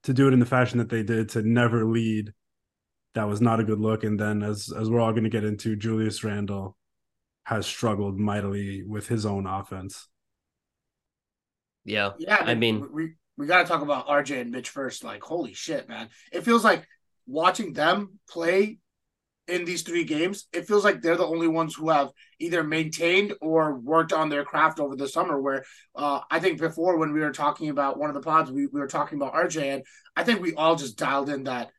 to 0.03 0.13
do 0.13 0.27
it 0.27 0.33
in 0.33 0.39
the 0.39 0.45
fashion 0.45 0.79
that 0.79 0.89
they 0.89 1.03
did, 1.03 1.29
to 1.29 1.41
never 1.41 1.85
lead, 1.85 2.31
that 3.13 3.27
was 3.27 3.41
not 3.41 3.59
a 3.59 3.63
good 3.63 3.79
look. 3.79 4.03
And 4.03 4.19
then 4.19 4.43
as 4.43 4.71
as 4.71 4.89
we're 4.89 4.99
all 4.99 5.11
going 5.11 5.23
to 5.23 5.29
get 5.29 5.43
into, 5.43 5.75
Julius 5.75 6.23
Randle 6.23 6.77
has 7.43 7.65
struggled 7.65 8.19
mightily 8.19 8.83
with 8.83 9.07
his 9.07 9.25
own 9.25 9.47
offense. 9.47 10.07
Yeah. 11.85 12.11
Yeah, 12.19 12.37
I 12.39 12.55
mean, 12.55 12.87
we 12.91 13.13
we 13.37 13.47
got 13.47 13.61
to 13.61 13.67
talk 13.67 13.81
about 13.81 14.07
RJ 14.07 14.41
and 14.41 14.51
Mitch 14.51 14.69
first. 14.69 15.03
Like, 15.03 15.23
holy 15.23 15.53
shit, 15.53 15.89
man! 15.89 16.09
It 16.31 16.43
feels 16.43 16.63
like 16.63 16.85
watching 17.25 17.73
them 17.73 18.19
play 18.29 18.79
in 19.47 19.65
these 19.65 19.81
three 19.81 20.03
games. 20.03 20.47
It 20.53 20.67
feels 20.67 20.83
like 20.83 21.01
they're 21.01 21.17
the 21.17 21.25
only 21.25 21.47
ones 21.47 21.75
who 21.75 21.89
have 21.89 22.11
either 22.39 22.63
maintained 22.63 23.33
or 23.41 23.75
worked 23.79 24.13
on 24.13 24.29
their 24.29 24.43
craft 24.43 24.79
over 24.79 24.95
the 24.95 25.07
summer. 25.07 25.41
Where 25.41 25.63
uh, 25.95 26.21
I 26.29 26.39
think 26.39 26.59
before 26.59 26.97
when 26.97 27.13
we 27.13 27.19
were 27.19 27.31
talking 27.31 27.69
about 27.69 27.97
one 27.97 28.09
of 28.09 28.15
the 28.15 28.21
pods, 28.21 28.51
we, 28.51 28.67
we 28.67 28.79
were 28.79 28.87
talking 28.87 29.19
about 29.19 29.33
RJ, 29.33 29.75
and 29.75 29.83
I 30.15 30.23
think 30.23 30.41
we 30.41 30.53
all 30.53 30.75
just 30.75 30.97
dialed 30.97 31.29
in 31.29 31.43
that 31.45 31.71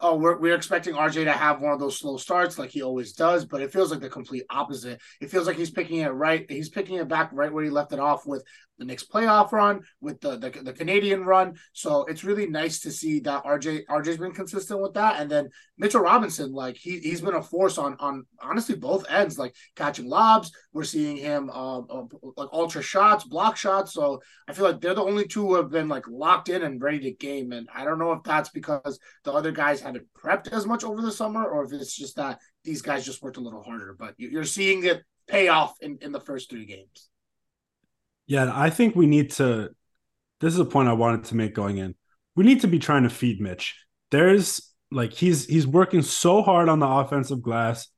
oh, 0.00 0.16
we're, 0.16 0.38
we're 0.38 0.54
expecting 0.54 0.94
RJ 0.94 1.24
to 1.24 1.32
have 1.32 1.60
one 1.60 1.72
of 1.72 1.80
those 1.80 1.98
slow 1.98 2.16
starts 2.16 2.58
like 2.58 2.70
he 2.70 2.82
always 2.82 3.12
does, 3.12 3.44
but 3.44 3.60
it 3.60 3.72
feels 3.72 3.90
like 3.90 4.00
the 4.00 4.08
complete 4.08 4.44
opposite. 4.50 5.00
It 5.20 5.30
feels 5.30 5.46
like 5.46 5.56
he's 5.56 5.70
picking 5.70 5.98
it 5.98 6.08
right. 6.08 6.50
He's 6.50 6.70
picking 6.70 6.96
it 6.96 7.08
back 7.08 7.30
right 7.32 7.52
where 7.52 7.64
he 7.64 7.70
left 7.70 7.92
it 7.92 8.00
off 8.00 8.26
with 8.26 8.42
the 8.80 8.86
Knicks 8.86 9.04
playoff 9.04 9.52
run, 9.52 9.82
with 10.00 10.20
the, 10.20 10.38
the, 10.38 10.50
the 10.62 10.72
Canadian 10.72 11.24
run. 11.24 11.54
So 11.74 12.06
it's 12.06 12.24
really 12.24 12.46
nice 12.46 12.80
to 12.80 12.90
see 12.90 13.20
that 13.20 13.44
RJ 13.44 13.84
RJ's 13.88 14.16
been 14.16 14.32
consistent 14.32 14.80
with 14.80 14.94
that. 14.94 15.20
And 15.20 15.30
then 15.30 15.50
Mitchell 15.78 16.00
Robinson, 16.00 16.52
like 16.52 16.76
he 16.76 16.98
he's 16.98 17.20
been 17.20 17.34
a 17.34 17.42
force 17.42 17.78
on 17.78 17.96
on 18.00 18.24
honestly 18.42 18.74
both 18.74 19.08
ends, 19.08 19.38
like 19.38 19.54
catching 19.76 20.08
lobs. 20.08 20.50
We're 20.72 20.84
seeing 20.84 21.18
him 21.18 21.50
um 21.50 21.86
uh, 21.90 22.02
like 22.36 22.48
ultra 22.52 22.82
shots, 22.82 23.24
block 23.24 23.56
shots. 23.56 23.92
So 23.92 24.22
I 24.48 24.54
feel 24.54 24.64
like 24.64 24.80
they're 24.80 24.94
the 24.94 25.02
only 25.02 25.28
two 25.28 25.46
who 25.46 25.54
have 25.56 25.70
been 25.70 25.88
like 25.88 26.08
locked 26.08 26.48
in 26.48 26.62
and 26.62 26.82
ready 26.82 27.00
to 27.00 27.12
game. 27.12 27.52
And 27.52 27.68
I 27.74 27.84
don't 27.84 27.98
know 27.98 28.12
if 28.12 28.22
that's 28.24 28.48
because 28.48 28.98
the 29.24 29.32
other 29.32 29.52
guys 29.52 29.80
haven't 29.80 30.06
prepped 30.18 30.52
as 30.52 30.66
much 30.66 30.84
over 30.84 31.02
the 31.02 31.12
summer, 31.12 31.46
or 31.46 31.64
if 31.64 31.72
it's 31.72 31.94
just 31.94 32.16
that 32.16 32.40
these 32.64 32.80
guys 32.80 33.04
just 33.04 33.22
worked 33.22 33.36
a 33.36 33.40
little 33.40 33.62
harder. 33.62 33.94
But 33.98 34.14
you're 34.16 34.44
seeing 34.44 34.84
it 34.84 35.02
pay 35.28 35.48
off 35.48 35.74
in, 35.82 35.98
in 36.00 36.12
the 36.12 36.20
first 36.20 36.48
three 36.48 36.64
games. 36.64 37.09
Yeah, 38.30 38.52
I 38.54 38.70
think 38.70 38.94
we 38.94 39.08
need 39.08 39.32
to. 39.32 39.70
This 40.38 40.54
is 40.54 40.60
a 40.60 40.64
point 40.64 40.88
I 40.88 40.92
wanted 40.92 41.24
to 41.24 41.34
make 41.34 41.52
going 41.52 41.78
in. 41.78 41.96
We 42.36 42.44
need 42.44 42.60
to 42.60 42.68
be 42.68 42.78
trying 42.78 43.02
to 43.02 43.10
feed 43.10 43.40
Mitch. 43.40 43.76
There's 44.12 44.72
like 44.92 45.12
he's 45.12 45.46
he's 45.46 45.66
working 45.66 46.00
so 46.02 46.40
hard 46.40 46.68
on 46.68 46.78
the 46.78 46.86
offensive 46.86 47.42
glass. 47.42 47.88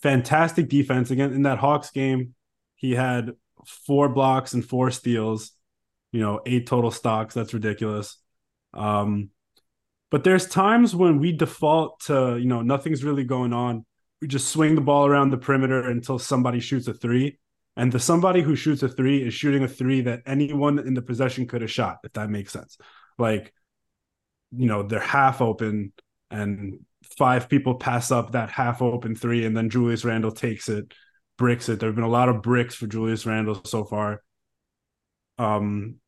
Fantastic 0.00 0.68
defense 0.68 1.10
again 1.10 1.32
in 1.32 1.42
that 1.42 1.58
Hawks 1.58 1.90
game. 1.90 2.36
He 2.76 2.92
had 2.92 3.32
four 3.66 4.08
blocks 4.08 4.52
and 4.52 4.64
four 4.64 4.92
steals. 4.92 5.50
You 6.12 6.20
know, 6.20 6.40
eight 6.46 6.68
total 6.68 6.92
stocks. 6.92 7.34
That's 7.34 7.52
ridiculous. 7.52 8.16
Um, 8.72 9.30
but 10.12 10.22
there's 10.22 10.46
times 10.46 10.94
when 10.94 11.18
we 11.18 11.32
default 11.32 11.98
to 12.02 12.38
you 12.38 12.46
know 12.46 12.62
nothing's 12.62 13.02
really 13.02 13.24
going 13.24 13.52
on. 13.52 13.84
We 14.22 14.28
just 14.28 14.50
swing 14.50 14.76
the 14.76 14.82
ball 14.82 15.06
around 15.06 15.30
the 15.30 15.36
perimeter 15.36 15.90
until 15.90 16.20
somebody 16.20 16.60
shoots 16.60 16.86
a 16.86 16.94
three 16.94 17.40
and 17.80 17.90
the 17.90 17.98
somebody 17.98 18.42
who 18.42 18.56
shoots 18.56 18.82
a 18.82 18.90
three 18.90 19.26
is 19.26 19.32
shooting 19.32 19.64
a 19.64 19.68
three 19.68 20.02
that 20.02 20.20
anyone 20.26 20.78
in 20.78 20.92
the 20.92 21.00
possession 21.00 21.46
could 21.46 21.62
have 21.62 21.70
shot, 21.70 22.00
if 22.04 22.12
that 22.12 22.28
makes 22.28 22.52
sense. 22.52 22.76
Like, 23.16 23.54
you 24.54 24.66
know, 24.66 24.82
they're 24.82 25.00
half 25.00 25.40
open 25.40 25.94
and 26.30 26.80
five 27.16 27.48
people 27.48 27.76
pass 27.76 28.10
up 28.10 28.32
that 28.32 28.50
half 28.50 28.82
open 28.82 29.14
three, 29.14 29.46
and 29.46 29.56
then 29.56 29.70
Julius 29.70 30.04
Randle 30.04 30.30
takes 30.30 30.68
it, 30.68 30.92
bricks 31.38 31.70
it. 31.70 31.80
There 31.80 31.88
have 31.88 31.94
been 31.94 32.04
a 32.04 32.08
lot 32.08 32.28
of 32.28 32.42
bricks 32.42 32.74
for 32.74 32.86
Julius 32.86 33.24
Randle 33.24 33.64
so 33.64 33.84
far. 33.84 34.20
Um, 35.38 36.00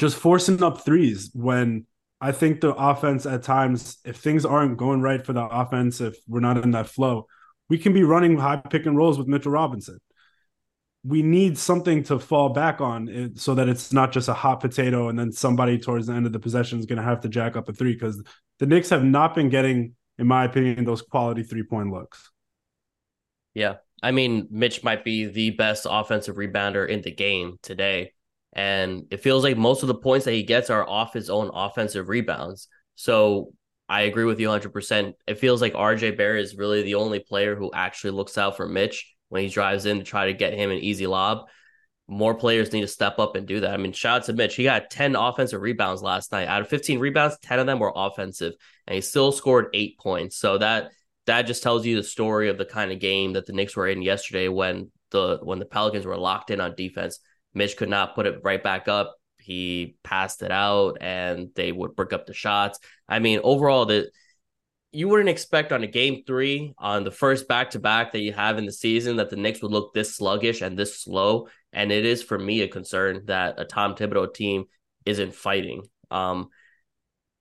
just 0.00 0.16
forcing 0.16 0.64
up 0.64 0.84
threes 0.84 1.30
when 1.32 1.86
I 2.20 2.32
think 2.32 2.60
the 2.60 2.74
offense 2.74 3.24
at 3.24 3.44
times, 3.44 3.98
if 4.04 4.16
things 4.16 4.44
aren't 4.44 4.78
going 4.78 5.00
right 5.00 5.24
for 5.24 5.32
the 5.32 5.44
offense, 5.44 6.00
if 6.00 6.16
we're 6.26 6.40
not 6.40 6.58
in 6.58 6.72
that 6.72 6.88
flow, 6.88 7.28
we 7.68 7.78
can 7.78 7.92
be 7.92 8.02
running 8.02 8.36
high 8.36 8.56
pick 8.56 8.84
and 8.84 8.96
rolls 8.96 9.16
with 9.16 9.28
Mitchell 9.28 9.52
Robinson 9.52 10.00
we 11.06 11.22
need 11.22 11.56
something 11.56 12.02
to 12.02 12.18
fall 12.18 12.48
back 12.48 12.80
on 12.80 13.08
eh, 13.08 13.28
so 13.34 13.54
that 13.54 13.68
it's 13.68 13.92
not 13.92 14.12
just 14.12 14.28
a 14.28 14.34
hot 14.34 14.60
potato 14.60 15.08
and 15.08 15.18
then 15.18 15.30
somebody 15.30 15.78
towards 15.78 16.06
the 16.06 16.12
end 16.12 16.26
of 16.26 16.32
the 16.32 16.38
possession 16.38 16.78
is 16.78 16.86
going 16.86 16.96
to 16.96 17.04
have 17.04 17.20
to 17.20 17.28
jack 17.28 17.56
up 17.56 17.68
a 17.68 17.72
three 17.72 17.92
because 17.92 18.22
the 18.58 18.66
Knicks 18.66 18.90
have 18.90 19.04
not 19.04 19.34
been 19.34 19.48
getting, 19.48 19.94
in 20.18 20.26
my 20.26 20.44
opinion, 20.44 20.84
those 20.84 21.02
quality 21.02 21.42
three 21.42 21.62
point 21.62 21.92
looks. 21.92 22.30
Yeah. 23.54 23.76
I 24.02 24.10
mean, 24.10 24.48
Mitch 24.50 24.82
might 24.82 25.04
be 25.04 25.26
the 25.26 25.50
best 25.50 25.86
offensive 25.88 26.36
rebounder 26.36 26.88
in 26.88 27.02
the 27.02 27.12
game 27.12 27.58
today. 27.62 28.12
And 28.52 29.06
it 29.10 29.20
feels 29.20 29.44
like 29.44 29.56
most 29.56 29.82
of 29.82 29.88
the 29.88 29.94
points 29.94 30.24
that 30.24 30.32
he 30.32 30.42
gets 30.42 30.70
are 30.70 30.86
off 30.86 31.12
his 31.12 31.30
own 31.30 31.50
offensive 31.52 32.08
rebounds. 32.08 32.68
So 32.94 33.52
I 33.88 34.02
agree 34.02 34.24
with 34.24 34.40
you 34.40 34.48
100%. 34.48 35.12
It 35.26 35.38
feels 35.38 35.60
like 35.60 35.74
RJ 35.74 36.16
Barrett 36.16 36.44
is 36.44 36.56
really 36.56 36.82
the 36.82 36.96
only 36.96 37.20
player 37.20 37.54
who 37.54 37.70
actually 37.72 38.12
looks 38.12 38.36
out 38.36 38.56
for 38.56 38.66
Mitch 38.66 39.15
when 39.28 39.42
he 39.42 39.48
drives 39.48 39.86
in 39.86 39.98
to 39.98 40.04
try 40.04 40.26
to 40.26 40.32
get 40.32 40.54
him 40.54 40.70
an 40.70 40.78
easy 40.78 41.06
lob. 41.06 41.48
more 42.08 42.34
players 42.34 42.72
need 42.72 42.82
to 42.82 42.88
step 42.88 43.18
up 43.18 43.34
and 43.34 43.48
do 43.48 43.60
that. 43.60 43.72
I 43.72 43.76
mean, 43.78 43.92
shout 43.92 44.22
out 44.22 44.26
to 44.26 44.32
Mitch. 44.32 44.54
He 44.54 44.62
got 44.64 44.90
10 44.90 45.16
offensive 45.16 45.60
rebounds 45.60 46.02
last 46.02 46.30
night. 46.30 46.46
Out 46.48 46.62
of 46.62 46.68
15 46.68 47.00
rebounds, 47.00 47.36
10 47.42 47.58
of 47.58 47.66
them 47.66 47.80
were 47.80 47.92
offensive, 47.94 48.54
and 48.86 48.94
he 48.94 49.00
still 49.00 49.32
scored 49.32 49.68
eight 49.74 49.98
points. 49.98 50.36
So 50.36 50.58
that 50.58 50.92
that 51.26 51.42
just 51.42 51.62
tells 51.62 51.84
you 51.84 51.96
the 51.96 52.02
story 52.04 52.48
of 52.48 52.58
the 52.58 52.64
kind 52.64 52.92
of 52.92 53.00
game 53.00 53.32
that 53.32 53.46
the 53.46 53.52
Knicks 53.52 53.76
were 53.76 53.88
in 53.88 54.02
yesterday 54.02 54.48
when 54.48 54.90
the 55.10 55.38
when 55.42 55.58
the 55.58 55.64
Pelicans 55.64 56.06
were 56.06 56.16
locked 56.16 56.50
in 56.50 56.60
on 56.60 56.74
defense. 56.76 57.18
Mitch 57.54 57.76
could 57.76 57.88
not 57.88 58.14
put 58.14 58.26
it 58.26 58.40
right 58.44 58.62
back 58.62 58.86
up. 58.86 59.16
He 59.40 59.96
passed 60.04 60.42
it 60.42 60.50
out 60.52 60.98
and 61.00 61.48
they 61.54 61.72
would 61.72 61.96
break 61.96 62.12
up 62.12 62.26
the 62.26 62.34
shots. 62.34 62.78
I 63.08 63.18
mean, 63.18 63.40
overall, 63.42 63.86
the 63.86 64.10
you 64.92 65.08
wouldn't 65.08 65.28
expect 65.28 65.72
on 65.72 65.82
a 65.82 65.86
game 65.86 66.22
three 66.26 66.72
on 66.78 67.04
the 67.04 67.10
first 67.10 67.48
back 67.48 67.70
to 67.70 67.78
back 67.78 68.12
that 68.12 68.20
you 68.20 68.32
have 68.32 68.58
in 68.58 68.66
the 68.66 68.72
season 68.72 69.16
that 69.16 69.30
the 69.30 69.36
Knicks 69.36 69.60
would 69.62 69.72
look 69.72 69.92
this 69.92 70.14
sluggish 70.14 70.62
and 70.62 70.78
this 70.78 71.00
slow. 71.00 71.48
And 71.72 71.92
it 71.92 72.04
is 72.04 72.22
for 72.22 72.38
me 72.38 72.62
a 72.62 72.68
concern 72.68 73.22
that 73.26 73.58
a 73.58 73.64
Tom 73.64 73.94
Thibodeau 73.94 74.32
team 74.32 74.64
isn't 75.04 75.34
fighting. 75.34 75.82
Um, 76.10 76.48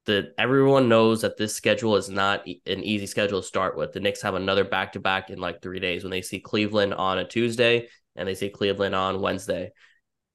that 0.06 0.34
everyone 0.38 0.90
knows 0.90 1.22
that 1.22 1.38
this 1.38 1.56
schedule 1.56 1.96
is 1.96 2.10
not 2.10 2.46
an 2.46 2.84
easy 2.84 3.08
schedule 3.08 3.42
to 3.42 3.48
start 3.48 3.76
with. 3.76 3.92
The 3.92 4.00
Knicks 4.00 4.22
have 4.22 4.36
another 4.36 4.64
back 4.64 4.94
to 4.94 5.00
back 5.00 5.30
in 5.30 5.40
like 5.40 5.62
three 5.62 5.80
days 5.80 6.04
when 6.04 6.12
they 6.12 6.22
see 6.22 6.40
Cleveland 6.40 6.94
on 6.94 7.18
a 7.18 7.28
Tuesday 7.28 7.88
and 8.16 8.28
they 8.28 8.36
see 8.36 8.50
Cleveland 8.50 8.96
on 8.96 9.22
Wednesday. 9.22 9.72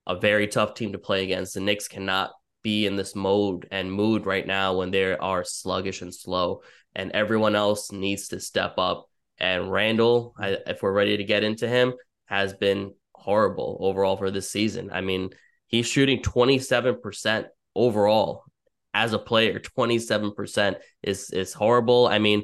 A 0.07 0.19
very 0.19 0.49
tough 0.49 0.75
team 0.75 0.93
to 0.93 0.99
play 0.99 1.23
against. 1.23 1.55
The 1.55 1.61
Knicks 1.61 1.87
cannot 1.87 2.33
be 2.62 2.87
in 2.87 2.97
this 2.97 3.14
mode 3.14 3.67
and 3.71 3.93
mood 3.93 4.26
right 4.26 4.47
now 4.47 4.75
when 4.75 4.90
they 4.90 5.17
are 5.17 5.45
sluggish 5.45 6.02
and 6.02 6.14
slow, 6.14 6.62
and 6.94 7.12
everyone 7.12 7.54
else 7.54 7.92
needs 7.92 8.28
to 8.28 8.40
step 8.40 8.75
up. 8.78 9.09
And 9.38 9.70
Randle, 9.70 10.35
I, 10.38 10.59
if 10.66 10.82
we're 10.82 10.92
ready 10.92 11.16
to 11.16 11.25
get 11.25 11.44
into 11.44 11.66
him, 11.66 11.94
has 12.26 12.52
been 12.52 12.94
horrible 13.14 13.78
overall 13.80 14.16
for 14.16 14.30
this 14.30 14.50
season. 14.50 14.90
I 14.92 15.00
mean, 15.00 15.30
he's 15.66 15.87
shooting 15.87 16.23
27% 16.23 17.47
overall 17.75 18.44
as 18.92 19.12
a 19.12 19.18
player, 19.18 19.59
27% 19.59 20.76
is 21.02 21.30
is 21.30 21.52
horrible. 21.52 22.06
I 22.06 22.18
mean, 22.18 22.42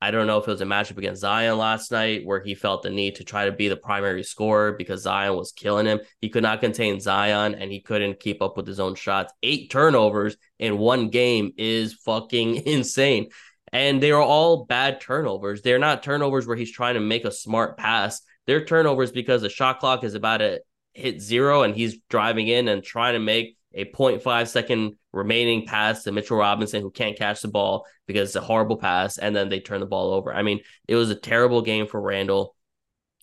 I 0.00 0.10
don't 0.10 0.26
know 0.26 0.38
if 0.38 0.48
it 0.48 0.50
was 0.50 0.60
a 0.60 0.66
matchup 0.66 0.96
against 0.96 1.20
Zion 1.20 1.58
last 1.58 1.90
night 1.90 2.24
where 2.24 2.40
he 2.40 2.54
felt 2.54 2.82
the 2.82 2.90
need 2.90 3.16
to 3.16 3.24
try 3.24 3.44
to 3.44 3.52
be 3.52 3.68
the 3.68 3.76
primary 3.76 4.22
scorer 4.22 4.72
because 4.72 5.02
Zion 5.02 5.36
was 5.36 5.52
killing 5.52 5.86
him. 5.86 6.00
He 6.20 6.30
could 6.30 6.42
not 6.42 6.60
contain 6.60 7.00
Zion 7.00 7.54
and 7.54 7.70
he 7.70 7.80
couldn't 7.80 8.20
keep 8.20 8.40
up 8.40 8.56
with 8.56 8.66
his 8.66 8.80
own 8.80 8.94
shots. 8.94 9.32
Eight 9.42 9.70
turnovers 9.70 10.36
in 10.58 10.78
one 10.78 11.10
game 11.10 11.52
is 11.58 11.92
fucking 11.92 12.56
insane. 12.66 13.28
And 13.72 14.02
they 14.02 14.10
are 14.10 14.22
all 14.22 14.64
bad 14.64 15.00
turnovers. 15.00 15.62
They're 15.62 15.78
not 15.78 16.02
turnovers 16.02 16.46
where 16.46 16.56
he's 16.56 16.72
trying 16.72 16.94
to 16.94 17.00
make 17.00 17.24
a 17.24 17.30
smart 17.30 17.76
pass. 17.76 18.20
They're 18.46 18.64
turnovers 18.64 19.12
because 19.12 19.42
the 19.42 19.48
shot 19.48 19.78
clock 19.78 20.02
is 20.02 20.14
about 20.14 20.38
to 20.38 20.60
hit 20.92 21.20
zero 21.20 21.62
and 21.62 21.74
he's 21.74 21.98
driving 22.08 22.48
in 22.48 22.68
and 22.68 22.82
trying 22.82 23.14
to 23.14 23.20
make 23.20 23.56
a 23.72 23.84
0.5 23.84 24.48
second 24.48 24.96
remaining 25.12 25.66
pass 25.66 26.02
to 26.02 26.12
Mitchell 26.12 26.36
Robinson, 26.36 26.82
who 26.82 26.90
can't 26.90 27.16
catch 27.16 27.40
the 27.42 27.48
ball 27.48 27.86
because 28.06 28.30
it's 28.30 28.36
a 28.36 28.40
horrible 28.40 28.76
pass, 28.76 29.18
and 29.18 29.34
then 29.34 29.48
they 29.48 29.60
turn 29.60 29.80
the 29.80 29.86
ball 29.86 30.12
over. 30.12 30.34
I 30.34 30.42
mean, 30.42 30.60
it 30.88 30.96
was 30.96 31.10
a 31.10 31.14
terrible 31.14 31.62
game 31.62 31.86
for 31.86 32.00
Randle. 32.00 32.56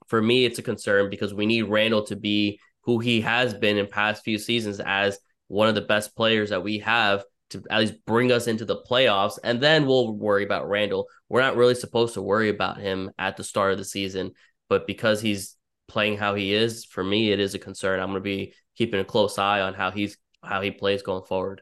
For 0.07 0.21
me, 0.21 0.45
it's 0.45 0.59
a 0.59 0.63
concern 0.63 1.09
because 1.09 1.33
we 1.33 1.45
need 1.45 1.63
Randle 1.63 2.05
to 2.05 2.15
be 2.15 2.59
who 2.81 2.99
he 2.99 3.21
has 3.21 3.53
been 3.53 3.77
in 3.77 3.87
past 3.87 4.23
few 4.23 4.37
seasons 4.37 4.79
as 4.79 5.19
one 5.47 5.67
of 5.67 5.75
the 5.75 5.81
best 5.81 6.15
players 6.15 6.49
that 6.51 6.63
we 6.63 6.79
have 6.79 7.23
to 7.51 7.63
at 7.69 7.79
least 7.79 8.05
bring 8.05 8.31
us 8.31 8.47
into 8.47 8.65
the 8.65 8.81
playoffs, 8.89 9.39
and 9.43 9.61
then 9.61 9.85
we'll 9.85 10.13
worry 10.13 10.43
about 10.43 10.69
Randle. 10.69 11.07
We're 11.29 11.41
not 11.41 11.55
really 11.55 11.75
supposed 11.75 12.13
to 12.15 12.21
worry 12.21 12.49
about 12.49 12.77
him 12.77 13.11
at 13.17 13.37
the 13.37 13.43
start 13.43 13.71
of 13.71 13.77
the 13.77 13.85
season, 13.85 14.31
but 14.69 14.87
because 14.87 15.21
he's 15.21 15.55
playing 15.87 16.17
how 16.17 16.35
he 16.35 16.53
is, 16.53 16.85
for 16.85 17.03
me, 17.03 17.31
it 17.31 17.39
is 17.39 17.53
a 17.53 17.59
concern. 17.59 17.99
I'm 17.99 18.09
going 18.09 18.17
to 18.17 18.21
be 18.21 18.53
keeping 18.77 18.99
a 18.99 19.05
close 19.05 19.37
eye 19.37 19.61
on 19.61 19.73
how 19.73 19.91
he's 19.91 20.17
how 20.43 20.61
he 20.61 20.71
plays 20.71 21.01
going 21.01 21.23
forward. 21.23 21.61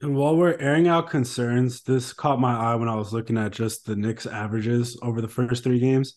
And 0.00 0.14
while 0.14 0.36
we're 0.36 0.58
airing 0.58 0.88
out 0.88 1.08
concerns, 1.08 1.82
this 1.82 2.12
caught 2.12 2.40
my 2.40 2.54
eye 2.54 2.74
when 2.74 2.88
I 2.88 2.96
was 2.96 3.12
looking 3.12 3.38
at 3.38 3.52
just 3.52 3.86
the 3.86 3.96
Knicks 3.96 4.26
averages 4.26 4.98
over 5.02 5.20
the 5.20 5.28
first 5.28 5.64
three 5.64 5.78
games. 5.78 6.16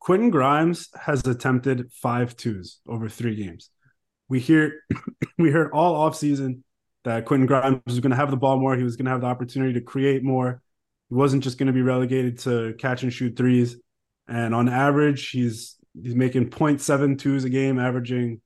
Quentin 0.00 0.30
Grimes 0.30 0.88
has 1.00 1.26
attempted 1.26 1.92
five 1.92 2.36
twos 2.36 2.80
over 2.88 3.08
three 3.08 3.36
games. 3.36 3.70
We 4.28 4.40
hear 4.40 4.80
we 5.38 5.50
heard 5.50 5.70
all 5.72 6.08
offseason 6.08 6.62
that 7.08 7.24
Quentin 7.24 7.46
Grimes 7.46 7.80
was 7.86 8.00
going 8.00 8.10
to 8.10 8.16
have 8.16 8.30
the 8.30 8.36
ball 8.36 8.58
more. 8.58 8.76
He 8.76 8.82
was 8.82 8.96
going 8.96 9.06
to 9.06 9.10
have 9.10 9.22
the 9.22 9.26
opportunity 9.26 9.72
to 9.72 9.80
create 9.80 10.22
more. 10.22 10.60
He 11.08 11.14
wasn't 11.14 11.42
just 11.42 11.56
going 11.56 11.68
to 11.68 11.72
be 11.72 11.80
relegated 11.80 12.38
to 12.40 12.74
catch 12.78 13.02
and 13.02 13.10
shoot 13.10 13.34
threes. 13.34 13.78
And 14.28 14.54
on 14.54 14.68
average, 14.68 15.30
he's 15.30 15.76
he's 16.00 16.14
making 16.14 16.50
0.72s 16.50 17.46
a 17.46 17.48
game, 17.48 17.78
averaging 17.78 18.42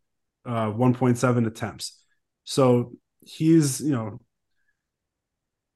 uh, 0.47 0.67
1.7 0.67 1.47
attempts. 1.49 2.01
So 2.45 2.93
he's, 3.21 3.81
you 3.81 3.91
know, 3.91 4.21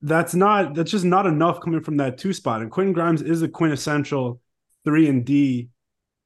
that's 0.00 0.37
not 0.37 0.75
that's 0.75 0.93
just 0.93 1.05
not 1.05 1.26
enough 1.26 1.61
coming 1.61 1.81
from 1.81 1.97
that 1.97 2.19
two 2.19 2.33
spot. 2.33 2.62
And 2.62 2.71
Quentin 2.71 2.93
Grimes 2.93 3.21
is 3.21 3.43
a 3.43 3.49
quintessential 3.49 4.40
three 4.85 5.09
and 5.09 5.25
D 5.25 5.71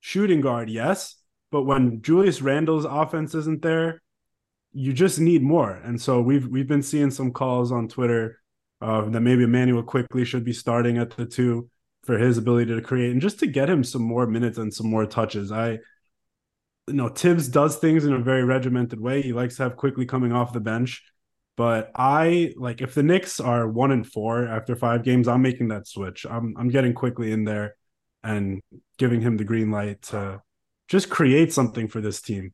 shooting 0.01 0.43
guard, 0.43 0.69
yes. 0.69 1.17
But 1.51 1.63
when 1.63 2.03
Julius 2.03 2.43
Randle's 2.43 2.85
offense 2.85 3.35
isn't 3.35 3.63
there, 3.63 4.03
you 4.73 4.93
just 4.93 5.19
need 5.19 5.43
more. 5.43 5.73
And 5.73 6.01
so 6.01 6.21
we've 6.21 6.47
we've 6.47 6.69
been 6.69 6.83
seeing 6.83 7.11
some 7.11 7.33
calls 7.33 7.73
on 7.73 7.89
Twitter 7.89 8.41
uh, 8.81 9.09
that 9.11 9.21
maybe 9.21 9.45
Immanuel 9.45 9.83
Quickley 9.83 10.25
should 10.25 10.45
be 10.45 10.53
starting 10.53 10.99
at 10.99 11.11
the 11.11 11.27
two 11.27 11.69
for 12.05 12.19
his 12.19 12.39
ability 12.39 12.75
to 12.75 12.81
create 12.81 13.13
and 13.13 13.21
just 13.21 13.39
to 13.41 13.47
get 13.47 13.69
him 13.69 13.85
some 13.85 14.03
more 14.03 14.27
minutes 14.27 14.59
and 14.59 14.73
some 14.73 14.89
more 14.89 15.07
touches. 15.07 15.53
I 15.53 15.79
you 16.87 16.95
know, 16.95 17.09
Thibs 17.09 17.49
does 17.49 17.77
things 17.77 18.05
in 18.05 18.13
a 18.13 18.19
very 18.19 18.43
regimented 18.43 19.01
way. 19.01 19.23
He 19.23 19.33
likes 19.33 19.57
to 19.57 19.63
have 19.63 19.77
Quickley 19.77 20.07
coming 20.07 20.33
off 20.33 20.53
the 20.53 20.61
bench. 20.61 21.05
But 21.57 21.91
I 21.95 22.55
like 22.57 22.81
if 22.81 22.95
the 22.95 23.03
Knicks 23.03 23.39
are 23.39 23.69
one 23.69 23.93
and 23.93 24.07
four 24.07 24.47
after 24.47 24.75
five 24.75 25.05
games, 25.05 25.29
I'm 25.29 25.43
making 25.43 25.69
that 25.69 25.87
switch. 25.87 26.25
I'm 26.29 26.55
I'm 26.57 26.69
getting 26.69 26.95
quickly 26.95 27.33
in 27.33 27.45
there 27.45 27.77
and 28.23 28.61
giving 28.99 29.21
him 29.21 29.37
the 29.37 29.45
green 29.45 29.71
light 29.71 30.03
to 30.03 30.41
just 30.89 31.11
create 31.11 31.53
something 31.53 31.87
for 31.87 32.01
this 32.01 32.23
team. 32.23 32.53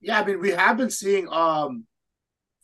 Yeah, 0.00 0.20
I 0.20 0.24
mean, 0.24 0.40
we 0.40 0.50
have 0.50 0.76
been 0.76 0.90
seeing 0.90 1.28
um 1.28 1.84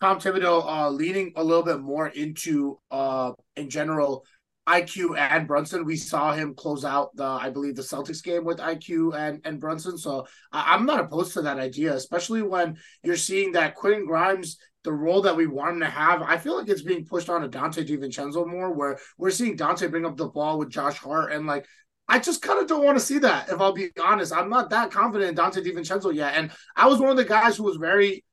Tom 0.00 0.19
Thibodeau 0.19 0.64
uh 0.64 0.91
leaning 0.91 1.33
a 1.37 1.45
little 1.45 1.64
bit 1.64 1.81
more 1.81 2.09
into 2.09 2.79
uh 2.91 3.33
in 3.57 3.71
general 3.71 4.25
IQ 4.67 5.19
and 5.19 5.47
Brunson. 5.47 5.85
We 5.85 5.97
saw 5.97 6.33
him 6.33 6.55
close 6.55 6.85
out 6.85 7.14
the, 7.17 7.25
I 7.25 7.50
believe, 7.50 7.76
the 7.76 7.83
Celtics 7.83 8.23
game 8.23 8.45
with 8.45 8.59
IQ 8.59 9.14
and, 9.14 9.41
and 9.45 9.61
Brunson. 9.61 9.99
So 9.99 10.26
I, 10.53 10.75
am 10.75 10.87
not 10.87 11.00
opposed 11.00 11.35
to 11.35 11.43
that 11.43 11.59
idea, 11.59 11.95
especially 11.95 12.43
when 12.43 12.79
you're 13.03 13.17
seeing 13.17 13.53
that 13.53 13.75
Quentin 13.75 14.07
Grimes, 14.07 14.57
the 14.83 14.93
role 14.93 15.23
that 15.23 15.37
we 15.37 15.47
want 15.47 15.75
him 15.75 15.81
to 15.81 15.87
have, 15.87 16.23
I 16.23 16.38
feel 16.38 16.57
like 16.57 16.69
it's 16.69 16.83
being 16.83 17.05
pushed 17.05 17.29
on 17.29 17.43
to 17.43 17.49
Donte 17.49 17.87
DiVincenzo 17.87 18.47
more, 18.47 18.73
where 18.73 18.99
we're 19.19 19.31
seeing 19.31 19.57
Donte 19.57 19.91
bring 19.91 20.07
up 20.07 20.17
the 20.17 20.29
ball 20.29 20.59
with 20.59 20.71
Josh 20.71 20.97
Hart 20.97 21.33
and 21.33 21.47
like 21.47 21.67
I 22.08 22.18
just 22.18 22.42
kind 22.42 22.61
of 22.61 22.68
don't 22.68 22.84
want 22.84 22.99
to 22.99 23.04
see 23.04 23.18
that, 23.20 23.49
if 23.49 23.61
I'll 23.61 23.73
be 23.73 23.90
honest. 24.02 24.32
I'm 24.32 24.50
not 24.50 24.70
that 24.70 24.90
confident 24.90 25.30
in 25.30 25.44
Donte 25.44 25.64
DiVincenzo 25.64 26.14
yet. 26.14 26.34
And 26.37 26.50
I 26.76 26.87
was 26.87 27.00
one 27.00 27.11
of 27.11 27.16
the 27.16 27.25
guys 27.25 27.56
who 27.56 27.64
was 27.64 27.76
very 27.76 28.25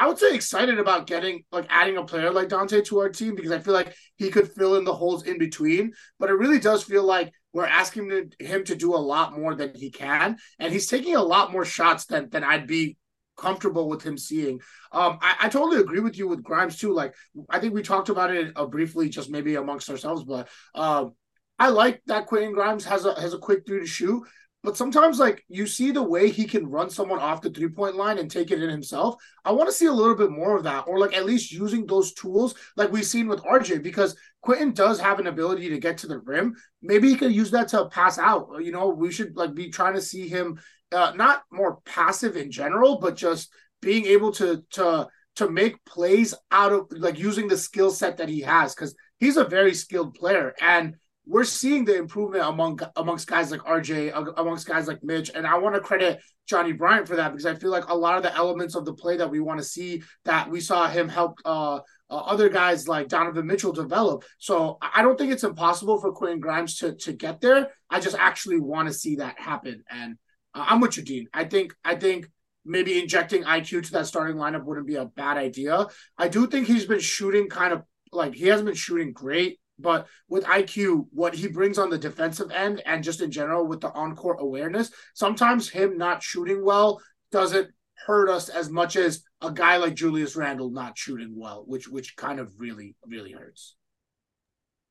I 0.00 0.06
would 0.06 0.18
say 0.18 0.34
excited 0.34 0.78
about 0.78 1.06
getting 1.06 1.44
like 1.52 1.66
adding 1.68 1.98
a 1.98 2.04
player 2.04 2.30
like 2.30 2.48
Donte 2.48 2.82
to 2.86 3.00
our 3.00 3.10
team 3.10 3.34
because 3.34 3.52
I 3.52 3.58
feel 3.58 3.74
like 3.74 3.94
he 4.16 4.30
could 4.30 4.50
fill 4.50 4.76
in 4.76 4.84
the 4.84 4.94
holes 4.94 5.24
in 5.24 5.36
between. 5.36 5.92
But 6.18 6.30
it 6.30 6.38
really 6.38 6.58
does 6.58 6.82
feel 6.82 7.04
like 7.04 7.34
we're 7.52 7.66
asking 7.66 8.30
him 8.38 8.64
to 8.64 8.74
do 8.74 8.94
a 8.94 8.96
lot 8.96 9.38
more 9.38 9.54
than 9.54 9.74
he 9.74 9.90
can, 9.90 10.38
and 10.58 10.72
he's 10.72 10.86
taking 10.86 11.16
a 11.16 11.22
lot 11.22 11.52
more 11.52 11.66
shots 11.66 12.06
than 12.06 12.30
than 12.30 12.44
I'd 12.44 12.66
be 12.66 12.96
comfortable 13.36 13.90
with 13.90 14.02
him 14.02 14.16
seeing. 14.16 14.60
Um, 14.90 15.18
I, 15.20 15.36
I, 15.42 15.48
totally 15.48 15.80
agree 15.80 16.00
with 16.00 16.16
you 16.16 16.28
with 16.28 16.42
Grimes 16.42 16.78
too. 16.78 16.94
Like 16.94 17.14
I 17.50 17.58
think 17.58 17.74
we 17.74 17.82
talked 17.82 18.08
about 18.08 18.34
it 18.34 18.52
uh, 18.56 18.66
briefly, 18.66 19.10
just 19.10 19.30
maybe 19.30 19.56
amongst 19.56 19.90
ourselves, 19.90 20.24
but 20.24 20.48
um, 20.74 21.12
I 21.60 21.68
like 21.68 22.00
that 22.06 22.26
Quentin 22.26 22.52
Grimes 22.52 22.86
has 22.86 23.04
a 23.04 23.20
has 23.20 23.34
a 23.34 23.38
quick 23.38 23.66
three 23.66 23.80
to 23.80 23.86
shoot. 23.86 24.26
But 24.62 24.76
sometimes, 24.76 25.18
like 25.18 25.44
you 25.48 25.66
see 25.66 25.90
the 25.90 26.02
way 26.02 26.30
he 26.30 26.44
can 26.44 26.66
run 26.66 26.90
someone 26.90 27.18
off 27.18 27.42
the 27.42 27.50
three 27.50 27.68
point 27.68 27.96
line 27.96 28.18
and 28.18 28.30
take 28.30 28.50
it 28.50 28.62
in 28.62 28.68
himself. 28.68 29.16
I 29.44 29.52
want 29.52 29.68
to 29.68 29.74
see 29.74 29.86
a 29.86 29.92
little 29.92 30.14
bit 30.14 30.30
more 30.30 30.56
of 30.56 30.64
that, 30.64 30.84
or 30.86 30.98
like 30.98 31.14
at 31.14 31.26
least 31.26 31.52
using 31.52 31.86
those 31.86 32.14
tools, 32.14 32.54
like 32.76 32.90
we've 32.90 33.06
seen 33.06 33.28
with 33.28 33.42
RJ, 33.42 33.82
because 33.82 34.16
Quentin 34.42 34.72
does 34.72 34.98
have 35.00 35.18
an 35.18 35.26
ability 35.26 35.68
to 35.68 35.78
get 35.78 35.98
to 35.98 36.06
the 36.06 36.18
rim. 36.20 36.54
Maybe 36.82 37.08
he 37.08 37.16
could 37.16 37.32
use 37.32 37.50
that 37.52 37.68
to 37.68 37.88
pass 37.90 38.18
out. 38.18 38.48
You 38.60 38.72
know, 38.72 38.88
we 38.88 39.12
should 39.12 39.36
like 39.36 39.54
be 39.54 39.70
trying 39.70 39.94
to 39.94 40.02
see 40.02 40.28
him 40.28 40.58
uh, 40.92 41.12
not 41.14 41.42
more 41.52 41.78
passive 41.84 42.36
in 42.36 42.50
general, 42.50 42.98
but 43.00 43.16
just 43.16 43.52
being 43.82 44.06
able 44.06 44.32
to 44.32 44.62
to 44.72 45.08
to 45.36 45.50
make 45.50 45.84
plays 45.84 46.34
out 46.50 46.72
of 46.72 46.86
like 46.90 47.18
using 47.18 47.48
the 47.48 47.56
skill 47.56 47.90
set 47.90 48.16
that 48.16 48.28
he 48.28 48.40
has 48.40 48.74
because 48.74 48.94
he's 49.18 49.36
a 49.36 49.44
very 49.44 49.74
skilled 49.74 50.14
player 50.14 50.54
and 50.60 50.96
we're 51.26 51.44
seeing 51.44 51.84
the 51.84 51.96
improvement 51.96 52.44
among 52.44 52.80
amongst 52.96 53.28
guys 53.28 53.50
like 53.50 53.60
RJ, 53.60 54.34
amongst 54.36 54.66
guys 54.66 54.88
like 54.88 55.02
Mitch, 55.02 55.30
and 55.34 55.46
I 55.46 55.58
want 55.58 55.74
to 55.74 55.80
credit 55.80 56.20
Johnnie 56.46 56.72
Bryant 56.72 57.06
for 57.06 57.16
that 57.16 57.30
because 57.30 57.46
I 57.46 57.54
feel 57.54 57.70
like 57.70 57.88
a 57.88 57.94
lot 57.94 58.16
of 58.16 58.22
the 58.22 58.34
elements 58.34 58.74
of 58.74 58.84
the 58.84 58.94
play 58.94 59.16
that 59.18 59.30
we 59.30 59.38
want 59.38 59.60
to 59.60 59.64
see 59.64 60.02
that 60.24 60.50
we 60.50 60.60
saw 60.60 60.88
him 60.88 61.08
help 61.08 61.38
uh, 61.44 61.76
uh, 61.76 61.80
other 62.08 62.48
guys 62.48 62.88
like 62.88 63.08
Donovan 63.08 63.46
Mitchell 63.46 63.72
develop. 63.72 64.24
So 64.38 64.78
I 64.80 65.02
don't 65.02 65.16
think 65.16 65.32
it's 65.32 65.44
impossible 65.44 66.00
for 66.00 66.12
Quentin 66.12 66.40
Grimes 66.40 66.78
to 66.78 66.96
to 66.96 67.12
get 67.12 67.40
there. 67.40 67.68
I 67.88 68.00
just 68.00 68.16
actually 68.16 68.58
want 68.58 68.88
to 68.88 68.94
see 68.94 69.16
that 69.16 69.38
happen, 69.38 69.84
and 69.90 70.16
I'm 70.54 70.80
with 70.80 70.96
you, 70.96 71.04
Dean. 71.04 71.28
I 71.32 71.44
think 71.44 71.74
I 71.84 71.94
think 71.94 72.28
maybe 72.64 73.00
injecting 73.00 73.44
IQ 73.44 73.84
to 73.84 73.92
that 73.92 74.06
starting 74.06 74.36
lineup 74.36 74.64
wouldn't 74.64 74.86
be 74.86 74.96
a 74.96 75.06
bad 75.06 75.36
idea. 75.36 75.86
I 76.18 76.28
do 76.28 76.46
think 76.46 76.66
he's 76.66 76.86
been 76.86 77.00
shooting 77.00 77.48
kind 77.48 77.72
of 77.72 77.82
like 78.12 78.34
he 78.34 78.46
hasn't 78.46 78.66
been 78.66 78.74
shooting 78.74 79.12
great, 79.12 79.60
but 79.80 80.06
with 80.28 80.44
IQ, 80.44 81.06
what 81.12 81.34
he 81.34 81.48
brings 81.48 81.78
on 81.78 81.90
the 81.90 81.98
defensive 81.98 82.50
end 82.50 82.82
and 82.86 83.04
just 83.04 83.20
in 83.20 83.30
general 83.30 83.66
with 83.66 83.80
the 83.80 83.92
on-court 83.92 84.38
awareness, 84.40 84.90
sometimes 85.14 85.68
him 85.68 85.98
not 85.98 86.22
shooting 86.22 86.64
well 86.64 87.00
doesn't 87.32 87.70
hurt 88.06 88.28
us 88.28 88.48
as 88.48 88.70
much 88.70 88.96
as 88.96 89.22
a 89.42 89.50
guy 89.50 89.76
like 89.76 89.94
Julius 89.94 90.36
Randle 90.36 90.70
not 90.70 90.96
shooting 90.96 91.32
well, 91.36 91.64
which 91.66 91.88
which 91.88 92.16
kind 92.16 92.40
of 92.40 92.52
really 92.58 92.96
really 93.06 93.32
hurts. 93.32 93.76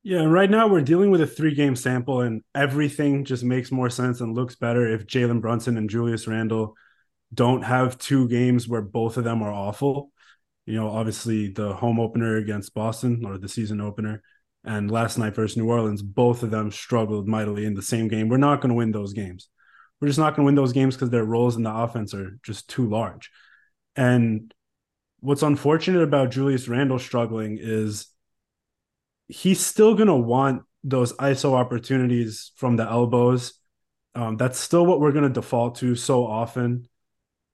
Yeah, 0.02 0.24
right 0.24 0.50
now 0.50 0.66
we're 0.66 0.80
dealing 0.80 1.10
with 1.10 1.20
a 1.20 1.26
three 1.26 1.54
game 1.54 1.76
sample, 1.76 2.22
and 2.22 2.42
everything 2.54 3.24
just 3.24 3.44
makes 3.44 3.70
more 3.70 3.90
sense 3.90 4.20
and 4.20 4.34
looks 4.34 4.56
better 4.56 4.88
if 4.88 5.06
Jalen 5.06 5.42
Brunson 5.42 5.76
and 5.76 5.90
Julius 5.90 6.26
Randle 6.26 6.74
don't 7.32 7.62
have 7.62 7.98
two 7.98 8.28
games 8.28 8.66
where 8.66 8.82
both 8.82 9.16
of 9.16 9.24
them 9.24 9.42
are 9.42 9.52
awful. 9.52 10.10
You 10.66 10.74
know, 10.76 10.88
obviously 10.88 11.48
the 11.48 11.74
home 11.74 12.00
opener 12.00 12.36
against 12.36 12.74
Boston 12.74 13.24
or 13.26 13.38
the 13.38 13.48
season 13.48 13.80
opener 13.80 14.22
and 14.64 14.90
last 14.90 15.16
night 15.16 15.34
versus 15.34 15.56
New 15.56 15.68
Orleans, 15.68 16.02
both 16.02 16.42
of 16.42 16.50
them 16.50 16.70
struggled 16.70 17.26
mightily 17.26 17.64
in 17.64 17.74
the 17.74 17.82
same 17.82 18.08
game. 18.08 18.28
We're 18.28 18.36
not 18.36 18.60
going 18.60 18.68
to 18.70 18.74
win 18.74 18.92
those 18.92 19.12
games. 19.12 19.48
We're 20.00 20.08
just 20.08 20.18
not 20.18 20.36
going 20.36 20.44
to 20.44 20.46
win 20.46 20.54
those 20.54 20.72
games 20.72 20.94
because 20.94 21.10
their 21.10 21.24
roles 21.24 21.56
in 21.56 21.62
the 21.62 21.74
offense 21.74 22.14
are 22.14 22.38
just 22.42 22.68
too 22.68 22.88
large. 22.88 23.30
And 23.96 24.52
what's 25.20 25.42
unfortunate 25.42 26.02
about 26.02 26.30
Julius 26.30 26.68
Randle 26.68 26.98
struggling 26.98 27.58
is 27.60 28.08
he's 29.28 29.64
still 29.64 29.94
going 29.94 30.08
to 30.08 30.14
want 30.14 30.62
those 30.84 31.12
ISO 31.14 31.54
opportunities 31.54 32.52
from 32.56 32.76
the 32.76 32.84
elbows. 32.84 33.54
Um, 34.14 34.36
that's 34.36 34.58
still 34.58 34.84
what 34.84 35.00
we're 35.00 35.12
going 35.12 35.24
to 35.24 35.30
default 35.30 35.76
to 35.76 35.94
so 35.94 36.26
often. 36.26 36.88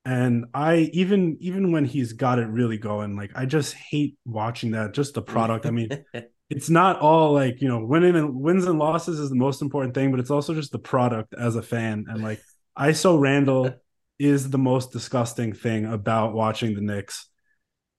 And 0.04 0.46
I 0.54 0.90
even 0.92 1.36
even 1.40 1.72
when 1.72 1.84
he's 1.84 2.12
got 2.12 2.38
it 2.38 2.46
really 2.46 2.78
going, 2.78 3.16
like 3.16 3.32
I 3.34 3.44
just 3.44 3.74
hate 3.74 4.16
watching 4.24 4.70
that. 4.70 4.94
Just 4.94 5.14
the 5.14 5.22
product. 5.22 5.66
I 5.66 5.72
mean, 5.72 5.88
it's 6.48 6.70
not 6.70 7.00
all 7.00 7.32
like 7.32 7.60
you 7.60 7.68
know 7.68 7.84
winning 7.84 8.16
and 8.16 8.34
wins 8.34 8.66
and 8.66 8.78
losses 8.78 9.18
is 9.18 9.30
the 9.30 9.36
most 9.36 9.62
important 9.62 9.94
thing, 9.94 10.10
but 10.10 10.20
it's 10.20 10.30
also 10.30 10.54
just 10.54 10.72
the 10.72 10.78
product 10.78 11.34
as 11.34 11.56
a 11.56 11.62
fan. 11.62 12.06
And 12.08 12.22
like 12.22 12.40
ISO 12.78 13.18
Randle 13.20 13.74
is 14.18 14.50
the 14.50 14.58
most 14.58 14.92
disgusting 14.92 15.52
thing 15.52 15.86
about 15.86 16.34
watching 16.34 16.74
the 16.74 16.80
Knicks. 16.80 17.28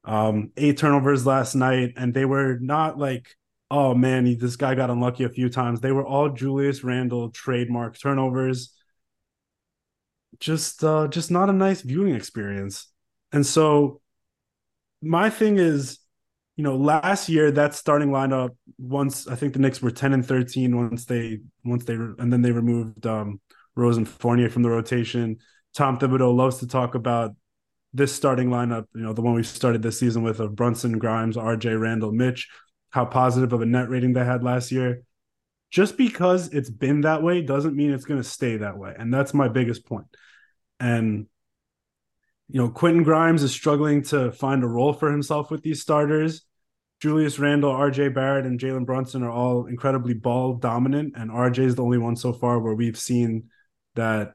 Um, 0.05 0.51
eight 0.55 0.77
turnovers 0.77 1.25
last 1.25 1.55
night, 1.55 1.93
and 1.97 2.13
they 2.13 2.25
were 2.25 2.57
not 2.59 2.97
like 2.97 3.35
oh 3.69 3.93
man, 3.93 4.25
he, 4.25 4.35
this 4.35 4.55
guy 4.55 4.75
got 4.75 4.89
unlucky 4.89 5.23
a 5.23 5.29
few 5.29 5.49
times. 5.49 5.81
They 5.81 5.91
were 5.91 6.05
all 6.05 6.29
Julius 6.29 6.83
Randle 6.83 7.29
trademark 7.29 7.99
turnovers. 7.99 8.73
Just 10.39 10.83
uh 10.83 11.07
just 11.07 11.31
not 11.31 11.49
a 11.49 11.53
nice 11.53 11.81
viewing 11.81 12.15
experience. 12.15 12.87
And 13.31 13.45
so 13.45 14.01
my 15.01 15.29
thing 15.29 15.57
is, 15.57 15.99
you 16.57 16.63
know, 16.63 16.75
last 16.75 17.29
year 17.29 17.51
that 17.51 17.73
starting 17.73 18.09
lineup 18.09 18.49
once 18.77 19.27
I 19.27 19.35
think 19.35 19.53
the 19.53 19.59
Knicks 19.59 19.81
were 19.81 19.91
10 19.91 20.11
and 20.13 20.25
13 20.25 20.75
once 20.75 21.05
they 21.05 21.39
once 21.63 21.85
they 21.85 21.93
and 21.93 22.33
then 22.33 22.41
they 22.41 22.51
removed 22.51 23.07
um 23.07 23.39
Rose 23.75 23.95
and 23.95 24.09
Fournier 24.09 24.49
from 24.49 24.63
the 24.63 24.69
rotation. 24.69 25.37
Tom 25.73 25.97
Thibodeau 25.99 26.35
loves 26.35 26.57
to 26.57 26.67
talk 26.67 26.95
about 26.95 27.35
this 27.93 28.13
starting 28.13 28.49
lineup, 28.49 28.85
you 28.93 29.01
know, 29.01 29.13
the 29.13 29.21
one 29.21 29.33
we 29.33 29.43
started 29.43 29.81
this 29.81 29.99
season 29.99 30.23
with 30.23 30.39
of 30.39 30.55
Brunson, 30.55 30.97
Grimes, 30.97 31.37
RJ, 31.37 31.79
Randle, 31.79 32.11
Mitch 32.11 32.49
how 32.89 33.05
positive 33.05 33.53
of 33.53 33.61
a 33.61 33.65
net 33.65 33.89
rating 33.89 34.13
they 34.13 34.25
had 34.25 34.43
last 34.43 34.71
year. 34.71 35.03
Just 35.69 35.97
because 35.97 36.49
it's 36.49 36.69
been 36.69 37.01
that 37.01 37.21
way 37.21 37.41
doesn't 37.41 37.75
mean 37.75 37.91
it's 37.91 38.05
going 38.05 38.21
to 38.21 38.27
stay 38.27 38.57
that 38.57 38.77
way. 38.77 38.95
And 38.97 39.13
that's 39.13 39.33
my 39.33 39.49
biggest 39.49 39.85
point. 39.85 40.07
And, 40.79 41.27
you 42.47 42.59
know, 42.59 42.69
Quentin 42.69 43.03
Grimes 43.03 43.43
is 43.43 43.51
struggling 43.51 44.01
to 44.03 44.31
find 44.31 44.63
a 44.63 44.67
role 44.67 44.93
for 44.93 45.11
himself 45.11 45.51
with 45.51 45.61
these 45.61 45.81
starters. 45.81 46.43
Julius 46.99 47.37
Randle, 47.37 47.71
RJ 47.71 48.13
Barrett, 48.13 48.45
and 48.45 48.59
Jalen 48.59 48.85
Brunson 48.85 49.23
are 49.23 49.31
all 49.31 49.67
incredibly 49.67 50.13
ball 50.13 50.55
dominant. 50.55 51.13
And 51.15 51.29
RJ 51.29 51.59
is 51.59 51.75
the 51.75 51.83
only 51.83 51.97
one 51.97 52.15
so 52.15 52.33
far 52.33 52.59
where 52.59 52.73
we've 52.73 52.97
seen 52.97 53.49
that 53.95 54.33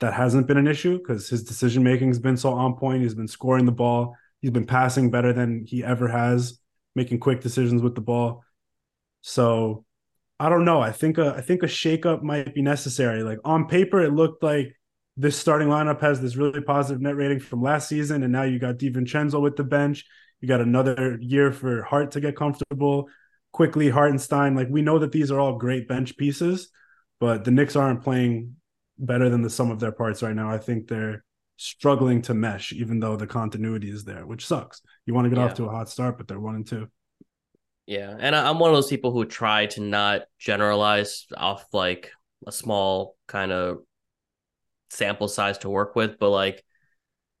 that 0.00 0.14
hasn't 0.14 0.46
been 0.46 0.56
an 0.56 0.66
issue 0.66 0.98
because 0.98 1.28
his 1.28 1.44
decision 1.44 1.82
making 1.82 2.08
has 2.08 2.18
been 2.18 2.36
so 2.36 2.52
on 2.52 2.76
point. 2.76 3.02
He's 3.02 3.14
been 3.14 3.28
scoring 3.28 3.64
the 3.64 3.72
ball. 3.72 4.16
He's 4.42 4.50
been 4.50 4.66
passing 4.66 5.10
better 5.10 5.32
than 5.32 5.64
he 5.64 5.82
ever 5.82 6.08
has 6.08 6.60
making 6.94 7.18
quick 7.18 7.40
decisions 7.40 7.82
with 7.82 7.94
the 7.94 8.00
ball. 8.00 8.44
So 9.22 9.84
I 10.38 10.48
don't 10.48 10.64
know. 10.64 10.80
I 10.80 10.92
think 10.92 11.18
a 11.18 11.34
I 11.36 11.40
think 11.40 11.62
a 11.62 11.66
shakeup 11.66 12.22
might 12.22 12.54
be 12.54 12.62
necessary. 12.62 13.22
Like 13.22 13.38
on 13.44 13.66
paper, 13.66 14.02
it 14.02 14.12
looked 14.12 14.42
like 14.42 14.76
this 15.16 15.38
starting 15.38 15.68
lineup 15.68 16.00
has 16.00 16.20
this 16.20 16.36
really 16.36 16.60
positive 16.60 17.00
net 17.00 17.16
rating 17.16 17.40
from 17.40 17.62
last 17.62 17.88
season, 17.88 18.22
and 18.22 18.32
now 18.32 18.42
you 18.42 18.58
got 18.58 18.76
DiVincenzo 18.76 19.40
with 19.40 19.56
the 19.56 19.64
bench. 19.64 20.04
You 20.44 20.48
got 20.48 20.60
another 20.60 21.16
year 21.22 21.52
for 21.52 21.82
Hart 21.84 22.10
to 22.10 22.20
get 22.20 22.36
comfortable. 22.36 23.08
Quickley, 23.52 23.88
Hartenstein, 23.88 24.54
like 24.54 24.68
we 24.68 24.82
know 24.82 24.98
that 24.98 25.10
these 25.10 25.30
are 25.30 25.40
all 25.40 25.56
great 25.56 25.88
bench 25.88 26.18
pieces, 26.18 26.68
but 27.18 27.44
the 27.44 27.50
Knicks 27.50 27.76
aren't 27.76 28.02
playing 28.02 28.56
better 28.98 29.30
than 29.30 29.40
the 29.40 29.48
sum 29.48 29.70
of 29.70 29.80
their 29.80 29.90
parts 29.90 30.22
right 30.22 30.36
now. 30.36 30.50
I 30.50 30.58
think 30.58 30.86
they're 30.86 31.24
struggling 31.56 32.20
to 32.22 32.34
mesh, 32.34 32.74
even 32.74 33.00
though 33.00 33.16
the 33.16 33.26
continuity 33.26 33.88
is 33.88 34.04
there, 34.04 34.26
which 34.26 34.46
sucks. 34.46 34.82
You 35.06 35.14
want 35.14 35.24
to 35.24 35.30
get 35.30 35.38
yeah. 35.38 35.46
off 35.46 35.54
to 35.54 35.64
a 35.64 35.70
hot 35.70 35.88
start, 35.88 36.18
but 36.18 36.28
they're 36.28 36.38
one 36.38 36.56
and 36.56 36.66
two. 36.66 36.88
Yeah, 37.86 38.14
and 38.18 38.36
I'm 38.36 38.58
one 38.58 38.68
of 38.68 38.76
those 38.76 38.90
people 38.90 39.12
who 39.12 39.24
try 39.24 39.64
to 39.68 39.80
not 39.80 40.24
generalize 40.38 41.24
off 41.34 41.64
like 41.72 42.10
a 42.46 42.52
small 42.52 43.16
kind 43.26 43.50
of 43.50 43.78
sample 44.90 45.28
size 45.28 45.56
to 45.58 45.70
work 45.70 45.96
with, 45.96 46.18
but 46.18 46.28
like 46.28 46.62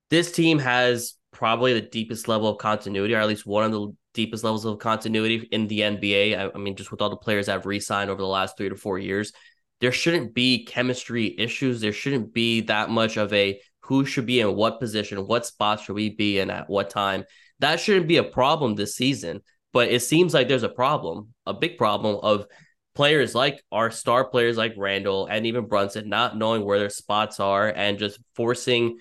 this 0.08 0.32
team 0.32 0.58
has 0.58 1.18
probably 1.34 1.74
the 1.74 1.82
deepest 1.82 2.28
level 2.28 2.48
of 2.48 2.58
continuity, 2.58 3.14
or 3.14 3.18
at 3.18 3.28
least 3.28 3.44
one 3.44 3.64
of 3.64 3.72
the 3.72 3.94
deepest 4.14 4.44
levels 4.44 4.64
of 4.64 4.78
continuity 4.78 5.46
in 5.50 5.66
the 5.66 5.80
NBA. 5.80 6.38
I, 6.38 6.50
I 6.54 6.58
mean, 6.58 6.76
just 6.76 6.90
with 6.90 7.02
all 7.02 7.10
the 7.10 7.16
players 7.16 7.46
that 7.46 7.52
have 7.52 7.66
re-signed 7.66 8.08
over 8.08 8.22
the 8.22 8.26
last 8.26 8.56
three 8.56 8.70
to 8.70 8.76
four 8.76 8.98
years, 8.98 9.32
there 9.80 9.92
shouldn't 9.92 10.32
be 10.32 10.64
chemistry 10.64 11.34
issues. 11.38 11.80
There 11.80 11.92
shouldn't 11.92 12.32
be 12.32 12.62
that 12.62 12.88
much 12.88 13.18
of 13.18 13.32
a 13.34 13.60
who 13.80 14.06
should 14.06 14.24
be 14.24 14.40
in 14.40 14.54
what 14.54 14.80
position, 14.80 15.26
what 15.26 15.44
spot 15.44 15.80
should 15.80 15.94
we 15.94 16.08
be 16.10 16.38
in 16.38 16.48
at 16.48 16.70
what 16.70 16.88
time. 16.88 17.24
That 17.58 17.80
shouldn't 17.80 18.08
be 18.08 18.16
a 18.16 18.24
problem 18.24 18.74
this 18.74 18.96
season, 18.96 19.42
but 19.74 19.88
it 19.88 20.00
seems 20.00 20.32
like 20.32 20.48
there's 20.48 20.62
a 20.62 20.68
problem, 20.70 21.34
a 21.44 21.52
big 21.52 21.76
problem 21.76 22.18
of 22.22 22.46
players 22.94 23.34
like 23.34 23.62
our 23.72 23.90
star 23.90 24.24
players 24.24 24.56
like 24.56 24.72
Randle 24.76 25.26
and 25.26 25.46
even 25.46 25.66
Brunson 25.66 26.08
not 26.08 26.38
knowing 26.38 26.64
where 26.64 26.78
their 26.78 26.90
spots 26.90 27.40
are 27.40 27.68
and 27.68 27.98
just 27.98 28.18
forcing 28.36 28.98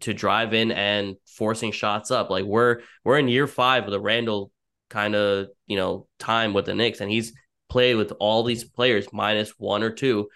to 0.00 0.14
drive 0.14 0.54
in 0.54 0.70
and 0.70 1.16
forcing 1.26 1.72
shots 1.72 2.10
up. 2.10 2.30
Like 2.30 2.44
we're 2.44 2.80
we're 3.04 3.18
in 3.18 3.28
year 3.28 3.46
five 3.46 3.84
of 3.84 3.90
the 3.90 4.00
Randle 4.00 4.50
kind 4.90 5.14
of 5.14 5.48
you 5.66 5.76
know 5.76 6.06
time 6.18 6.52
with 6.52 6.66
the 6.66 6.74
Knicks, 6.74 7.00
and 7.00 7.10
he's 7.10 7.32
played 7.68 7.96
with 7.96 8.12
all 8.18 8.42
these 8.42 8.64
players 8.64 9.06
minus 9.12 9.50
one 9.58 9.82
or 9.82 9.90
two 9.90 10.28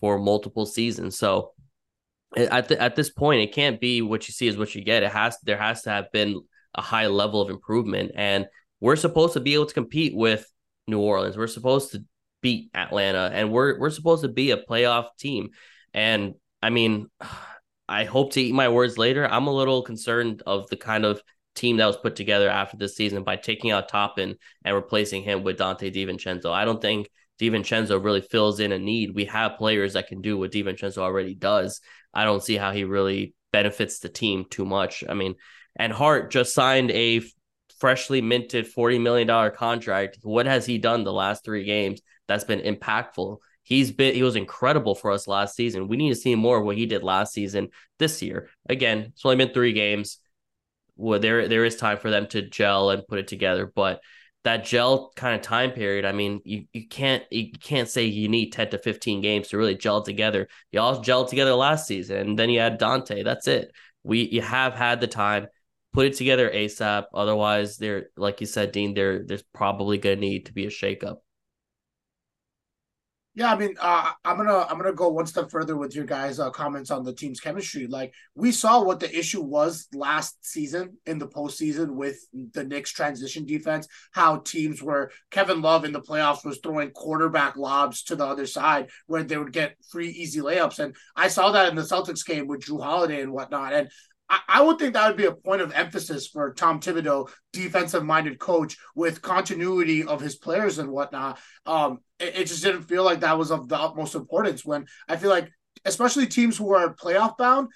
for 0.00 0.18
multiple 0.18 0.66
seasons. 0.66 1.18
So 1.18 1.52
at 2.36 2.68
the, 2.68 2.80
at 2.80 2.96
this 2.96 3.10
point, 3.10 3.42
it 3.42 3.54
can't 3.54 3.80
be 3.80 4.02
what 4.02 4.28
you 4.28 4.32
see 4.32 4.48
is 4.48 4.56
what 4.56 4.74
you 4.74 4.84
get. 4.84 5.02
It 5.02 5.12
has 5.12 5.36
there 5.42 5.58
has 5.58 5.82
to 5.82 5.90
have 5.90 6.12
been 6.12 6.40
a 6.74 6.82
high 6.82 7.08
level 7.08 7.40
of 7.40 7.50
improvement, 7.50 8.12
and 8.14 8.46
we're 8.80 8.96
supposed 8.96 9.34
to 9.34 9.40
be 9.40 9.54
able 9.54 9.66
to 9.66 9.74
compete 9.74 10.14
with 10.14 10.46
New 10.86 11.00
Orleans. 11.00 11.36
We're 11.36 11.46
supposed 11.46 11.92
to 11.92 12.04
beat 12.40 12.70
Atlanta, 12.74 13.30
and 13.32 13.50
we're 13.50 13.78
we're 13.78 13.90
supposed 13.90 14.22
to 14.22 14.28
be 14.28 14.52
a 14.52 14.56
playoff 14.56 15.08
team. 15.18 15.50
And 15.92 16.34
I 16.62 16.70
mean, 16.70 17.08
I 17.90 18.04
hope 18.04 18.32
to 18.34 18.40
eat 18.40 18.54
my 18.54 18.68
words 18.68 18.96
later. 18.98 19.26
I'm 19.28 19.48
a 19.48 19.52
little 19.52 19.82
concerned 19.82 20.44
of 20.46 20.70
the 20.70 20.76
kind 20.76 21.04
of 21.04 21.20
team 21.56 21.78
that 21.78 21.86
was 21.86 21.96
put 21.96 22.14
together 22.14 22.48
after 22.48 22.76
this 22.76 22.94
season 22.94 23.24
by 23.24 23.34
taking 23.34 23.72
out 23.72 23.88
Toppin 23.88 24.36
and 24.64 24.76
replacing 24.76 25.24
him 25.24 25.42
with 25.42 25.58
Donte 25.58 25.92
DiVincenzo. 25.92 26.52
I 26.52 26.64
don't 26.64 26.80
think 26.80 27.10
DiVincenzo 27.40 28.02
really 28.02 28.20
fills 28.20 28.60
in 28.60 28.70
a 28.70 28.78
need. 28.78 29.12
We 29.12 29.24
have 29.24 29.58
players 29.58 29.94
that 29.94 30.06
can 30.06 30.20
do 30.20 30.38
what 30.38 30.52
DiVincenzo 30.52 30.98
already 30.98 31.34
does. 31.34 31.80
I 32.14 32.22
don't 32.22 32.44
see 32.44 32.56
how 32.56 32.70
he 32.70 32.84
really 32.84 33.34
benefits 33.50 33.98
the 33.98 34.08
team 34.08 34.44
too 34.48 34.64
much. 34.64 35.02
I 35.08 35.14
mean, 35.14 35.34
and 35.74 35.92
Hart 35.92 36.30
just 36.30 36.54
signed 36.54 36.92
a 36.92 37.22
freshly 37.80 38.22
minted 38.22 38.72
$40 38.72 39.00
million 39.00 39.50
contract. 39.50 40.18
What 40.22 40.46
has 40.46 40.64
he 40.64 40.78
done 40.78 41.02
the 41.02 41.12
last 41.12 41.44
three 41.44 41.64
games 41.64 42.00
that's 42.28 42.44
been 42.44 42.60
impactful? 42.60 43.38
He's 43.70 43.92
been 43.92 44.16
he 44.16 44.24
was 44.24 44.34
incredible 44.34 44.96
for 44.96 45.12
us 45.12 45.28
last 45.28 45.54
season. 45.54 45.86
We 45.86 45.96
need 45.96 46.08
to 46.08 46.16
see 46.16 46.34
more 46.34 46.58
of 46.58 46.64
what 46.64 46.76
he 46.76 46.86
did 46.86 47.04
last 47.04 47.32
season 47.32 47.68
this 48.00 48.20
year. 48.20 48.50
Again, 48.68 49.12
it's 49.12 49.24
only 49.24 49.36
been 49.36 49.54
three 49.54 49.72
games. 49.72 50.18
Well, 50.96 51.20
there 51.20 51.46
there 51.46 51.64
is 51.64 51.76
time 51.76 51.96
for 51.98 52.10
them 52.10 52.26
to 52.30 52.42
gel 52.42 52.90
and 52.90 53.06
put 53.06 53.20
it 53.20 53.28
together, 53.28 53.70
but 53.72 54.00
that 54.42 54.64
gel 54.64 55.12
kind 55.14 55.36
of 55.36 55.42
time 55.42 55.70
period, 55.70 56.04
I 56.04 56.10
mean, 56.10 56.40
you, 56.44 56.64
you 56.72 56.88
can't 56.88 57.22
you 57.30 57.52
can't 57.52 57.88
say 57.88 58.06
you 58.06 58.28
need 58.28 58.50
10 58.52 58.70
to 58.70 58.78
15 58.78 59.20
games 59.20 59.48
to 59.48 59.58
really 59.58 59.76
gel 59.76 60.02
together. 60.02 60.48
You 60.72 60.80
all 60.80 61.00
gelled 61.00 61.28
together 61.28 61.54
last 61.54 61.86
season, 61.86 62.16
and 62.16 62.38
then 62.38 62.50
you 62.50 62.58
had 62.58 62.80
Donte. 62.80 63.22
That's 63.22 63.46
it. 63.46 63.70
We 64.02 64.22
you 64.22 64.42
have 64.42 64.74
had 64.74 65.00
the 65.00 65.06
time, 65.06 65.46
put 65.92 66.06
it 66.06 66.14
together 66.14 66.50
ASAP. 66.50 67.04
Otherwise, 67.14 67.76
there, 67.76 68.08
like 68.16 68.40
you 68.40 68.48
said, 68.48 68.72
Dean, 68.72 68.94
there 68.94 69.24
there's 69.24 69.44
probably 69.54 69.98
gonna 69.98 70.16
need 70.16 70.46
to 70.46 70.52
be 70.52 70.66
a 70.66 70.70
shakeup. 70.70 71.18
Yeah, 73.36 73.52
I 73.52 73.56
mean, 73.56 73.76
uh, 73.80 74.10
I'm 74.24 74.36
gonna 74.36 74.66
I'm 74.68 74.76
gonna 74.76 74.92
go 74.92 75.08
one 75.08 75.26
step 75.26 75.52
further 75.52 75.76
with 75.76 75.94
your 75.94 76.04
guys' 76.04 76.40
uh, 76.40 76.50
comments 76.50 76.90
on 76.90 77.04
the 77.04 77.14
team's 77.14 77.38
chemistry. 77.38 77.86
Like 77.86 78.12
we 78.34 78.50
saw 78.50 78.82
what 78.82 78.98
the 78.98 79.18
issue 79.18 79.40
was 79.40 79.86
last 79.94 80.44
season 80.44 80.96
in 81.06 81.18
the 81.20 81.28
postseason 81.28 81.90
with 81.92 82.18
the 82.32 82.64
Knicks 82.64 82.90
transition 82.90 83.46
defense. 83.46 83.86
How 84.10 84.38
teams 84.38 84.82
were 84.82 85.12
Kevin 85.30 85.62
Love 85.62 85.84
in 85.84 85.92
the 85.92 86.00
playoffs 86.00 86.44
was 86.44 86.58
throwing 86.58 86.90
quarterback 86.90 87.56
lobs 87.56 88.02
to 88.04 88.16
the 88.16 88.26
other 88.26 88.46
side 88.46 88.88
where 89.06 89.22
they 89.22 89.36
would 89.36 89.52
get 89.52 89.76
free 89.92 90.08
easy 90.08 90.40
layups, 90.40 90.80
and 90.80 90.96
I 91.14 91.28
saw 91.28 91.52
that 91.52 91.68
in 91.68 91.76
the 91.76 91.82
Celtics 91.82 92.26
game 92.26 92.48
with 92.48 92.62
Jrue 92.62 92.82
Holiday 92.82 93.22
and 93.22 93.32
whatnot. 93.32 93.72
And 93.72 93.90
I, 94.30 94.62
would 94.62 94.78
think 94.78 94.94
that 94.94 95.08
would 95.08 95.16
be 95.16 95.26
a 95.26 95.32
point 95.32 95.60
of 95.60 95.72
emphasis 95.72 96.28
for 96.28 96.54
Tom 96.54 96.80
Thibodeau, 96.80 97.28
defensive 97.52 98.04
minded 98.04 98.38
coach 98.38 98.76
with 98.94 99.22
continuity 99.22 100.04
of 100.04 100.20
his 100.20 100.36
players 100.36 100.78
and 100.78 100.90
whatnot. 100.90 101.38
Um, 101.66 101.98
it, 102.20 102.36
it 102.36 102.44
just 102.46 102.62
didn't 102.62 102.82
feel 102.82 103.02
like 103.02 103.20
that 103.20 103.38
was 103.38 103.50
of 103.50 103.68
the 103.68 103.78
utmost 103.78 104.14
importance 104.14 104.64
when 104.64 104.86
I 105.08 105.16
feel 105.16 105.30
like, 105.30 105.50
especially 105.84 106.26
teams 106.26 106.56
who 106.56 106.72
are 106.74 106.94
playoff 106.94 107.36
bound, 107.38 107.68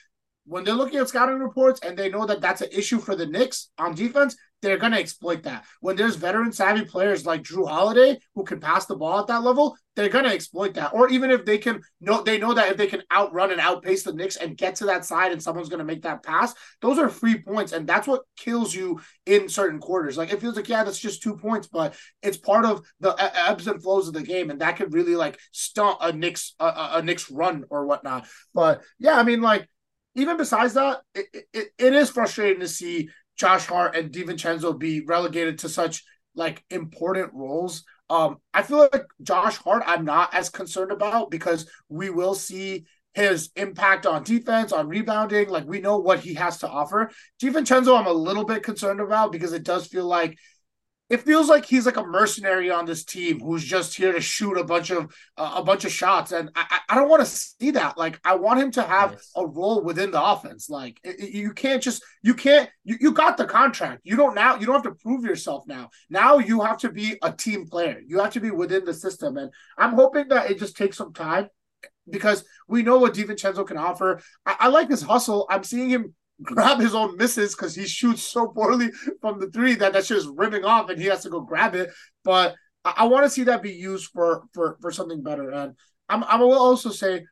when 0.47 0.63
they're 0.63 0.75
looking 0.75 1.01
at 1.01 1.09
scouting 1.09 1.41
reports 1.41 1.81
and 1.83 1.97
they 1.97 2.11
know 2.11 2.27
that 2.27 2.41
that's 2.41 2.61
an 2.61 2.69
issue 2.71 3.01
for 3.01 3.17
the 3.17 3.27
Knicks 3.27 3.71
on 3.79 3.95
defense, 3.95 4.37
they're 4.65 4.79
going 4.79 4.93
to 4.93 4.99
exploit 4.99 5.43
that. 5.43 5.65
When 5.81 5.95
there's 5.95 6.17
veteran 6.17 6.51
savvy 6.51 6.87
players 6.87 7.27
like 7.27 7.43
Jrue 7.43 7.69
Holiday 7.69 8.19
who 8.35 8.45
can 8.45 8.61
pass 8.61 8.87
the 8.87 8.97
ball 8.97 9.21
at 9.21 9.27
that 9.27 9.43
level, 9.43 9.77
they're 9.95 10.09
going 10.09 10.25
to 10.25 10.33
exploit 10.33 10.75
that. 10.75 10.95
Or 10.95 11.09
even 11.11 11.31
if 11.31 11.45
they 11.45 11.59
can 11.59 11.83
know, 12.01 12.23
they 12.23 12.39
know 12.39 12.55
that 12.55 12.71
if 12.71 12.77
they 12.79 12.87
can 12.87 13.03
outrun 13.13 13.53
and 13.53 13.61
outpace 13.61 14.03
the 14.03 14.15
Knicks 14.15 14.37
and 14.37 14.57
get 14.57 14.77
to 14.77 14.87
that 14.87 15.05
side 15.05 15.33
and 15.33 15.43
someone's 15.43 15.69
going 15.69 15.81
to 15.81 15.85
make 15.85 16.03
that 16.03 16.23
pass, 16.23 16.55
those 16.81 16.99
are 16.99 17.11
free 17.11 17.41
points. 17.43 17.73
And 17.73 17.87
that's 17.87 18.09
what 18.09 18.23
kills 18.37 18.75
you 18.75 19.01
in 19.27 19.49
certain 19.49 19.79
quarters. 19.81 20.17
Like 20.17 20.33
it 20.33 20.41
feels 20.41 20.57
like, 20.57 20.69
yeah, 20.69 20.83
that's 20.83 20.99
just 20.99 21.23
two 21.23 21.37
points, 21.37 21.69
but 21.69 21.95
it's 22.23 22.39
part 22.39 22.65
of 22.65 22.85
the 23.01 23.15
ebbs 23.19 23.67
and 23.67 23.83
flows 23.83 24.09
of 24.09 24.15
the 24.15 24.23
game. 24.23 24.49
And 24.49 24.63
that 24.63 24.77
could 24.77 24.95
really 24.95 25.15
like 25.15 25.39
stunt 25.53 25.99
a 26.01 26.11
Knicks, 26.11 26.55
a, 26.59 26.91
a 26.95 27.03
Knicks 27.03 27.31
run 27.31 27.65
or 27.69 27.87
whatnot. 27.87 28.27
But 28.55 28.83
yeah, 28.99 29.19
I 29.19 29.23
mean, 29.23 29.43
like, 29.43 29.69
even 30.17 30.37
besides 30.37 30.75
that, 30.75 31.01
it, 31.13 31.27
it, 31.53 31.69
it 31.77 31.93
is 31.93 32.09
frustrating 32.09 32.61
to 32.61 32.69
see 32.69 33.11
Josh 33.37 33.67
Hart 33.67 33.97
and 33.97 34.13
DiVincenzo 34.13 34.79
be 34.79 35.05
relegated 35.05 35.61
to 35.61 35.69
such 35.69 36.05
like 36.35 36.65
important 36.71 37.33
roles. 37.35 37.85
Um, 38.11 38.37
I 38.53 38.63
feel 38.63 38.89
like 38.93 39.05
Josh 39.23 39.57
Hart, 39.57 39.83
I'm 39.87 40.05
not 40.05 40.35
as 40.35 40.51
concerned 40.51 40.93
about 40.93 41.31
because 41.31 41.69
we 41.89 42.11
will 42.11 42.35
see 42.35 42.85
his 43.15 43.51
impact 43.57 44.07
on 44.07 44.25
defense, 44.25 44.73
on 44.73 44.89
rebounding. 44.89 45.49
Like 45.49 45.67
we 45.67 45.81
know 45.81 45.99
what 45.99 46.21
he 46.21 46.35
has 46.35 46.59
to 46.59 46.69
offer. 46.69 47.11
DiVincenzo, 47.43 47.99
I'm 47.99 48.07
a 48.07 48.13
little 48.13 48.45
bit 48.45 48.63
concerned 48.63 49.01
about 49.01 49.33
because 49.33 49.53
it 49.53 49.63
does 49.63 49.87
feel 49.87 50.07
like 50.07 50.37
it 51.11 51.21
feels 51.21 51.49
like 51.49 51.67
he's 51.67 51.85
like 51.85 51.99
a 51.99 52.05
mercenary 52.05 52.71
on 52.71 52.87
this 52.87 53.05
team 53.05 53.39
who's 53.39 53.63
just 53.63 53.95
here 53.95 54.13
to 54.13 54.23
shoot 54.23 54.57
a 54.57 54.65
bunch 54.65 54.91
of 54.91 55.15
uh, 55.37 55.55
a 55.57 55.63
bunch 55.63 55.85
of 55.85 55.93
shots, 55.93 56.33
and 56.33 56.51
I, 56.57 56.81
I 56.89 56.95
don't 56.95 57.11
want 57.11 57.21
to 57.21 57.31
see 57.31 57.73
that. 57.73 57.99
Like 57.99 58.19
I 58.25 58.37
want 58.37 58.61
him 58.61 58.71
to 58.73 58.83
have 58.83 59.13
nice. 59.13 59.31
a 59.37 59.47
role 59.47 59.83
within 59.83 60.11
the 60.11 60.23
offense. 60.23 60.71
Like 60.71 60.99
it, 61.05 61.31
you 61.31 61.53
can't 61.53 61.83
just 61.83 62.03
you 62.23 62.33
can't 62.33 62.71
you, 62.85 62.97
you 63.01 63.13
got 63.13 63.37
the 63.37 63.45
contract. 63.45 64.01
You 64.05 64.17
don't 64.17 64.35
now 64.35 64.57
you 64.57 64.65
don't 64.65 64.77
have 64.77 64.95
to 64.95 65.03
prove 65.03 65.25
yourself 65.25 65.65
now. 65.67 65.91
Now 66.09 66.39
you 66.39 66.63
have 66.63 66.79
to 66.79 66.91
be 66.91 67.19
a 67.23 67.31
team 67.31 67.67
player. 67.67 68.01
You 68.07 68.21
have 68.21 68.33
to 68.33 68.41
be 68.41 68.51
within 68.51 68.87
the 68.87 68.95
system, 68.95 69.37
and 69.37 69.51
I'm 69.77 69.93
hoping 69.93 70.29
that 70.29 70.51
it 70.51 70.59
just 70.59 70.77
takes 70.77 70.97
some 70.97 71.13
time 71.13 71.49
because 72.09 72.45
we 72.67 72.83
know 72.83 72.99
what 72.99 73.15
DiVincenzo 73.15 73.67
can 73.67 73.77
offer. 73.77 74.21
I, 74.47 74.57
I 74.61 74.69
like 74.69 74.89
his 74.89 75.03
hustle. 75.03 75.47
I'm 75.51 75.65
seeing 75.65 75.91
him 75.91 76.15
grab 76.43 76.81
his 76.81 76.95
own 76.95 77.17
misses 77.17 77.55
because 77.55 77.75
he 77.75 77.87
shoots 77.87 78.23
so 78.23 78.49
poorly 78.49 78.91
from 79.21 79.39
the 79.39 79.51
three 79.51 79.75
that 79.77 79.93
that 79.93 80.07
shit 80.07 80.23
ripping 80.35 80.65
off 80.65 80.91
and 80.91 81.01
he 81.01 81.07
has 81.07 81.23
to 81.23 81.31
go 81.31 81.41
grab 81.41 81.75
it. 81.75 81.91
But 82.25 82.55
I, 82.85 82.95
I 82.99 83.05
want 83.05 83.25
to 83.25 83.31
see 83.31 83.45
that 83.45 83.63
be 83.63 83.73
used 83.73 84.11
for 84.13 84.45
for 84.53 84.77
for 84.81 84.91
something 84.91 85.23
better. 85.23 85.51
And 85.51 85.75
I'm 86.09 86.25
I 86.25 86.37
will 86.37 86.53
also 86.53 86.91
say 86.91 87.25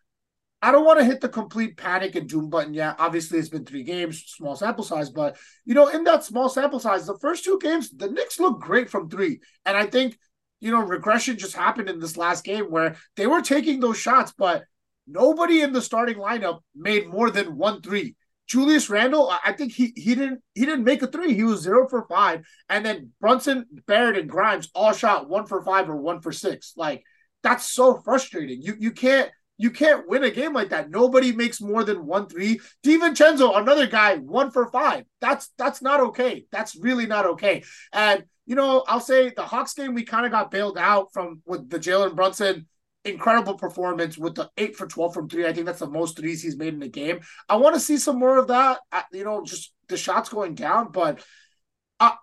I 0.65 0.71
don't 0.71 0.85
want 0.85 1.01
to 1.01 1.05
hit 1.05 1.21
the 1.21 1.29
complete 1.29 1.77
panic 1.77 2.15
and 2.15 2.29
doom 2.29 2.49
button 2.49 2.73
yet. 2.73 2.95
Obviously, 3.01 3.41
it's 3.41 3.49
been 3.49 3.65
three 3.65 3.83
games, 3.83 4.23
small 4.29 4.55
sample 4.55 4.85
size, 4.85 5.11
but 5.11 5.37
you 5.65 5.75
know, 5.75 5.89
in 5.89 6.05
that 6.05 6.25
small 6.25 6.49
sample 6.49 6.79
size, 6.79 7.05
the 7.05 7.19
first 7.19 7.43
two 7.43 7.59
games, 7.61 7.91
the 7.91 8.09
Knicks 8.09 8.39
look 8.39 8.61
great 8.61 8.89
from 8.89 9.11
three. 9.11 9.41
And 9.67 9.77
I 9.77 9.87
think, 9.87 10.17
you 10.61 10.71
know, 10.71 10.81
regression 10.81 11.37
just 11.37 11.57
happened 11.57 11.89
in 11.91 11.99
this 11.99 12.17
last 12.17 12.45
game 12.45 12.67
where 12.67 12.95
they 13.17 13.27
were 13.27 13.43
taking 13.43 13.81
those 13.81 13.99
shots, 13.99 14.33
but 14.39 14.63
nobody 15.09 15.63
in 15.63 15.73
the 15.73 15.83
starting 15.83 16.19
lineup 16.19 16.61
made 16.77 17.09
more 17.09 17.31
than 17.31 17.57
one 17.57 17.83
three. 17.83 18.15
Julius 18.49 18.91
Randle, 18.91 19.33
I 19.45 19.53
think 19.53 19.73
he 19.73 19.93
he 19.97 20.15
didn't 20.15 20.43
he 20.55 20.67
didn't 20.67 20.85
make 20.85 21.03
a 21.03 21.07
three. 21.07 21.35
He 21.35 21.45
was 21.45 21.63
zero 21.63 21.89
for 21.89 22.07
five, 22.09 22.45
and 22.69 22.85
then 22.85 23.11
Brunson, 23.21 23.67
Barrett, 23.87 24.19
and 24.19 24.29
Grimes 24.29 24.69
all 24.75 24.93
shot 24.93 25.29
one 25.29 25.47
for 25.47 25.63
five 25.63 25.89
or 25.89 25.97
one 25.97 26.21
for 26.21 26.33
six. 26.33 26.75
Like 26.77 27.03
that's 27.43 27.73
so 27.73 28.01
frustrating. 28.05 28.61
You 28.61 28.75
you 28.79 28.91
can't 28.91 29.31
you 29.59 29.71
can't 29.71 30.09
win 30.09 30.25
a 30.25 30.31
game 30.31 30.53
like 30.53 30.71
that. 30.71 30.91
Nobody 30.91 31.33
makes 31.33 31.61
more 31.61 31.85
than 31.85 32.05
one 32.05 32.29
three. 32.29 32.61
DiVincenzo, 32.85 33.57
another 33.57 33.87
guy, 33.87 34.17
one 34.17 34.51
for 34.51 34.71
five. 34.71 35.05
That's 35.21 35.51
that's 35.57 35.81
not 35.81 36.01
okay. 36.01 36.47
That's 36.51 36.77
really 36.77 37.07
not 37.07 37.27
okay. 37.27 37.63
And 37.93 38.25
you 38.45 38.57
know, 38.57 38.85
I'll 38.89 39.01
say 39.01 39.31
the 39.31 39.43
Hawks 39.43 39.75
game 39.75 39.95
we 39.95 40.05
kind 40.05 40.27
of 40.27 40.33
got 40.33 40.51
bailed 40.51 40.77
out 40.77 41.13
from 41.13 41.43
with 41.47 41.71
the 41.71 41.79
Jalen 41.79 42.17
Brunson 42.17 42.67
incredible 43.05 43.55
performance 43.55 44.17
with 44.17 44.35
the 44.35 44.51
eight 44.57 44.77
for 44.77 44.87
12 44.87 45.15
from 45.15 45.29
three. 45.29 45.47
I 45.47 45.53
think 45.53 45.67
that's 45.67 45.81
the 45.81 45.91
most 45.91 46.17
threes 46.17 46.43
he's 46.43 46.57
made 46.57 46.75
in 46.75 46.81
the 46.81 46.89
game. 46.89 47.21
I 47.49 47.57
want 47.57 47.75
to 47.75 47.81
see 47.81 47.99
some 47.99 48.19
more 48.19 48.39
of 48.39 48.49
that. 48.49 48.81
you 49.13 49.25
know, 49.25 49.43
just 49.45 49.73
the 49.89 49.97
shots 49.97 50.29
going 50.29 50.55
down, 50.55 50.93
but 50.93 51.23
I, 52.01 52.17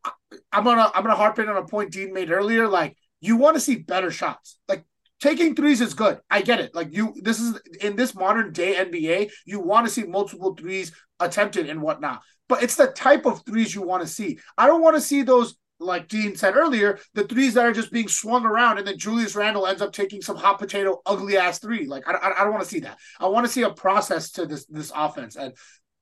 I'm 0.52 0.64
gonna 0.64 0.92
I'm 0.94 1.04
gonna 1.04 1.16
harp 1.16 1.40
in 1.40 1.50
on 1.50 1.58
a 1.58 1.66
point 1.66 1.92
Dean 1.92 2.14
made 2.14 2.32
earlier. 2.32 2.68
Like 2.68 2.98
you 3.22 3.38
want 3.38 3.56
to 3.56 3.62
see 3.62 3.78
better 3.78 4.12
shots. 4.12 4.58
Like 4.68 4.84
taking 5.20 5.56
threes 5.56 5.82
is 5.82 5.94
good. 5.94 6.20
I 6.30 6.42
get 6.42 6.60
it. 6.60 6.76
Like 6.76 6.94
you, 6.96 7.14
this 7.22 7.40
is 7.40 7.60
in 7.82 7.96
this 7.96 8.16
modern 8.16 8.52
day 8.52 8.76
NBA, 8.76 9.32
you 9.46 9.60
want 9.60 9.86
to 9.86 9.92
see 9.92 10.04
multiple 10.04 10.56
threes 10.56 10.92
attempted 11.20 11.70
and 11.70 11.82
whatnot. 11.82 12.22
But 12.48 12.64
it's 12.64 12.76
the 12.76 12.88
type 12.88 13.26
of 13.26 13.46
threes 13.46 13.74
you 13.74 13.82
want 13.82 14.02
to 14.02 14.08
see. 14.08 14.40
I 14.58 14.68
don't 14.68 14.82
want 14.82 14.96
to 14.96 15.02
see 15.02 15.22
those 15.22 15.56
like 15.80 16.08
Dean 16.08 16.36
said 16.36 16.56
earlier, 16.56 17.00
the 17.14 17.24
threes 17.24 17.54
that 17.54 17.66
are 17.66 17.74
just 17.74 17.92
being 17.92 18.08
swung 18.08 18.46
around, 18.46 18.78
and 18.78 18.88
then 18.88 18.98
Julius 18.98 19.36
Randle 19.36 19.66
ends 19.66 19.82
up 19.82 19.94
taking 19.94 20.22
some 20.22 20.36
hot 20.36 20.60
potato, 20.60 21.02
ugly 21.06 21.38
ass 21.38 21.60
three. 21.60 21.86
Like 21.88 22.08
I, 22.08 22.14
I, 22.14 22.42
I 22.42 22.44
don't 22.44 22.54
want 22.54 22.64
to 22.64 22.70
see 22.70 22.82
that. 22.82 22.98
I 23.20 23.28
want 23.28 23.46
to 23.46 23.52
see 23.52 23.64
a 23.64 23.70
process 23.70 24.32
to 24.32 24.46
this 24.46 24.66
this 24.66 24.92
offense, 24.96 25.36
and 25.36 25.54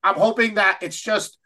I'm 0.03 0.15
hoping 0.15 0.55
that 0.55 0.79
it's 0.81 0.99
just 0.99 1.37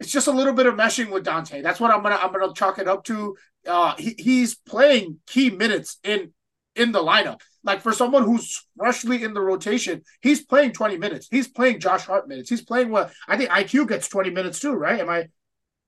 it's 0.00 0.12
just 0.12 0.28
a 0.28 0.32
little 0.32 0.52
bit 0.52 0.66
of 0.66 0.74
meshing 0.74 1.10
with 1.10 1.24
Donte. 1.24 1.62
That's 1.62 1.80
what 1.80 1.90
I'm 1.90 2.02
gonna 2.02 2.16
I'm 2.16 2.32
gonna 2.32 2.54
chalk 2.54 2.78
it 2.78 2.88
up 2.88 3.04
to. 3.04 3.36
Uh, 3.66 3.94
he, 3.96 4.14
he's 4.18 4.54
playing 4.54 5.18
key 5.26 5.50
minutes 5.50 5.98
in 6.04 6.32
in 6.74 6.92
the 6.92 7.00
lineup. 7.00 7.40
Like 7.64 7.80
for 7.80 7.92
someone 7.92 8.24
who's 8.24 8.66
freshly 8.76 9.22
in 9.22 9.34
the 9.34 9.40
rotation, 9.40 10.02
he's 10.20 10.44
playing 10.44 10.72
20 10.72 10.96
minutes. 10.98 11.28
He's 11.30 11.46
playing 11.46 11.78
Josh 11.78 12.04
Hart 12.04 12.26
minutes. 12.26 12.50
He's 12.50 12.62
playing 12.62 12.90
what 12.90 13.12
I 13.28 13.36
think 13.36 13.50
IQ 13.50 13.88
gets 13.88 14.08
20 14.08 14.30
minutes 14.30 14.58
too, 14.58 14.72
right? 14.72 14.98
Am 14.98 15.08
I 15.08 15.28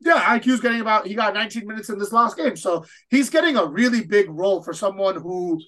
yeah, 0.01 0.39
IQ's 0.39 0.61
getting 0.61 0.81
about 0.81 1.07
he 1.07 1.15
got 1.15 1.35
19 1.35 1.67
minutes 1.67 1.89
in 1.89 1.99
this 1.99 2.13
last 2.13 2.37
game. 2.37 2.57
So 2.57 2.85
he's 3.09 3.31
getting 3.31 3.57
a 3.57 3.67
really 3.67 4.05
big 4.05 4.29
role 4.29 4.63
for 4.63 4.73
someone 4.73 5.17
who 5.21 5.61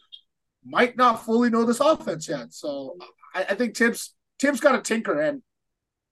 might 0.64 0.96
not 0.96 1.24
fully 1.24 1.50
know 1.50 1.64
this 1.64 1.80
offense 1.80 2.28
yet. 2.28 2.52
So 2.52 2.96
I, 3.34 3.44
I 3.50 3.54
think 3.54 3.76
Thibs 3.76 4.14
Thibs 4.38 4.60
got 4.60 4.74
a 4.74 4.82
tinker 4.82 5.20
and 5.20 5.42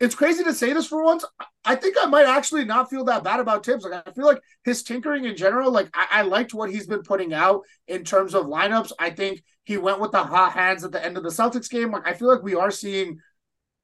it's 0.00 0.14
crazy 0.14 0.42
to 0.44 0.52
say 0.52 0.72
this 0.72 0.88
for 0.88 1.04
once. 1.04 1.24
I 1.64 1.76
think 1.76 1.96
I 2.00 2.06
might 2.06 2.26
actually 2.26 2.64
not 2.64 2.90
feel 2.90 3.04
that 3.04 3.24
bad 3.24 3.40
about 3.40 3.64
Thibs. 3.64 3.84
Like 3.84 4.06
I 4.06 4.12
feel 4.12 4.26
like 4.26 4.40
his 4.64 4.82
tinkering 4.82 5.24
in 5.24 5.36
general, 5.36 5.70
like 5.70 5.88
I, 5.94 6.06
I 6.10 6.22
liked 6.22 6.52
what 6.52 6.70
he's 6.70 6.86
been 6.86 7.02
putting 7.02 7.32
out 7.32 7.62
in 7.86 8.04
terms 8.04 8.34
of 8.34 8.46
lineups. 8.46 8.92
I 8.98 9.10
think 9.10 9.42
he 9.64 9.76
went 9.76 10.00
with 10.00 10.12
the 10.12 10.22
hot 10.22 10.52
hands 10.52 10.84
at 10.84 10.92
the 10.92 11.04
end 11.04 11.16
of 11.16 11.22
the 11.22 11.30
Celtics 11.30 11.70
game. 11.70 11.92
Like 11.92 12.06
I 12.06 12.14
feel 12.14 12.28
like 12.28 12.42
we 12.42 12.54
are 12.54 12.70
seeing 12.70 13.18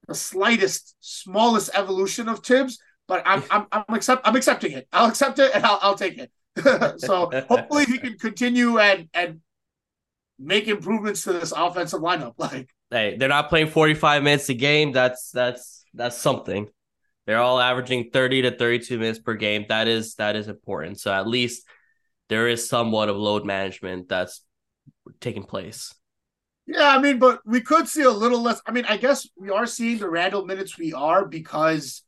the 0.09 0.15
slightest, 0.15 0.97
smallest 1.01 1.71
evolution 1.75 2.29
of 2.29 2.41
Thibs 2.41 2.79
but 3.11 3.25
I'm 3.27 3.43
I'm 3.51 3.67
I'm, 3.73 3.85
accept, 3.89 4.23
I'm 4.25 4.37
accepting 4.37 4.71
it. 4.71 4.87
I'll 4.93 5.09
accept 5.09 5.41
it 5.41 5.51
and 5.53 5.67
I'll, 5.67 5.81
I'll 5.83 5.97
take 5.97 6.17
it. 6.17 6.31
so 7.01 7.29
hopefully 7.49 7.85
he 7.85 7.99
can 7.99 8.17
continue 8.17 8.79
and 8.79 9.09
and 9.13 9.41
make 10.39 10.69
improvements 10.69 11.25
to 11.25 11.33
this 11.33 11.53
offensive 11.53 12.01
lineup. 12.01 12.35
Like, 12.39 12.71
hey, 12.89 13.17
they're 13.19 13.29
not 13.29 13.49
playing 13.49 13.67
45 13.67 14.23
minutes 14.23 14.49
a 14.49 14.55
game. 14.55 14.93
That's 14.93 15.33
that's 15.33 15.85
that's 15.93 16.17
something. 16.17 16.69
They're 17.27 17.41
all 17.41 17.61
averaging 17.61 18.11
30 18.13 18.43
to 18.43 18.57
32 18.57 18.99
minutes 18.99 19.19
per 19.19 19.35
game. 19.35 19.67
That 19.69 19.89
is 19.89 20.15
that 20.15 20.37
is 20.37 20.47
important. 20.47 21.01
So 21.01 21.13
at 21.13 21.27
least 21.27 21.67
there 22.29 22.47
is 22.47 22.69
somewhat 22.69 23.09
of 23.09 23.17
load 23.17 23.45
management 23.45 24.09
that's 24.09 24.43
taking 25.21 25.43
place. 25.43 25.93
Yeah, 26.69 26.89
I 26.97 27.01
mean, 27.01 27.19
but 27.19 27.41
we 27.45 27.61
could 27.61 27.89
see 27.89 28.03
a 28.03 28.11
little 28.11 28.41
less. 28.41 28.63
I 28.67 28.71
mean, 28.71 28.85
I 28.89 28.99
guess 28.99 29.29
we 29.37 29.51
are 29.51 29.67
seeing 29.67 29.99
the 29.99 30.09
Randle 30.09 30.47
minutes 30.47 30.79
we 30.79 30.93
are 30.93 31.25
because 31.25 32.05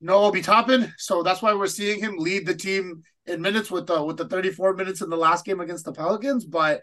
no 0.00 0.24
Obi 0.24 0.42
Toppin. 0.42 0.92
So 0.98 1.22
that's 1.22 1.42
why 1.42 1.54
we're 1.54 1.66
seeing 1.66 2.00
him 2.00 2.16
lead 2.18 2.46
the 2.46 2.54
team 2.54 3.02
in 3.26 3.42
minutes 3.42 3.70
with 3.70 3.86
the 3.86 4.02
with 4.02 4.16
the 4.16 4.28
34 4.28 4.74
minutes 4.74 5.00
in 5.00 5.10
the 5.10 5.16
last 5.16 5.44
game 5.44 5.60
against 5.60 5.84
the 5.84 5.92
Pelicans. 5.92 6.44
But 6.44 6.82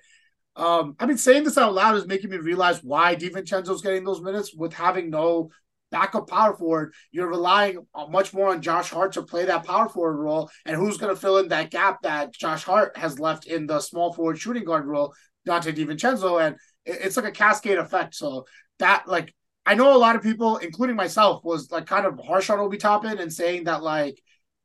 um, 0.55 0.95
I 0.99 1.05
mean, 1.05 1.17
saying 1.17 1.43
this 1.43 1.57
out 1.57 1.73
loud 1.73 1.95
is 1.95 2.07
making 2.07 2.29
me 2.29 2.37
realize 2.37 2.83
why 2.83 3.15
DiVincenzo's 3.15 3.81
getting 3.81 4.03
those 4.03 4.21
minutes 4.21 4.53
with 4.55 4.73
having 4.73 5.09
no 5.09 5.49
backup 5.91 6.29
power 6.29 6.55
forward. 6.55 6.93
You're 7.11 7.27
relying 7.27 7.85
much 8.09 8.33
more 8.33 8.49
on 8.49 8.61
Josh 8.61 8.89
Hart 8.89 9.13
to 9.13 9.23
play 9.23 9.45
that 9.45 9.65
power 9.65 9.89
forward 9.89 10.17
role, 10.17 10.49
and 10.65 10.75
who's 10.75 10.97
going 10.97 11.13
to 11.13 11.19
fill 11.19 11.37
in 11.37 11.49
that 11.49 11.71
gap 11.71 12.01
that 12.03 12.33
Josh 12.33 12.63
Hart 12.63 12.97
has 12.97 13.19
left 13.19 13.47
in 13.47 13.67
the 13.67 13.79
small 13.79 14.13
forward 14.13 14.39
shooting 14.39 14.65
guard 14.65 14.85
role. 14.85 15.13
Donte 15.47 15.75
DiVincenzo, 15.75 16.45
and 16.45 16.55
it's 16.85 17.17
like 17.17 17.25
a 17.25 17.31
cascade 17.31 17.77
effect. 17.77 18.15
So 18.15 18.45
that 18.79 19.07
like 19.07 19.33
I 19.65 19.75
know 19.75 19.95
a 19.95 19.97
lot 19.97 20.15
of 20.15 20.21
people, 20.21 20.57
including 20.57 20.95
myself, 20.95 21.43
was 21.43 21.71
like 21.71 21.85
kind 21.85 22.05
of 22.05 22.19
harsh 22.19 22.49
on 22.49 22.59
Obi 22.59 22.77
Toppin 22.77 23.17
and 23.17 23.33
saying 23.33 23.63
that 23.65 23.81
like, 23.81 24.21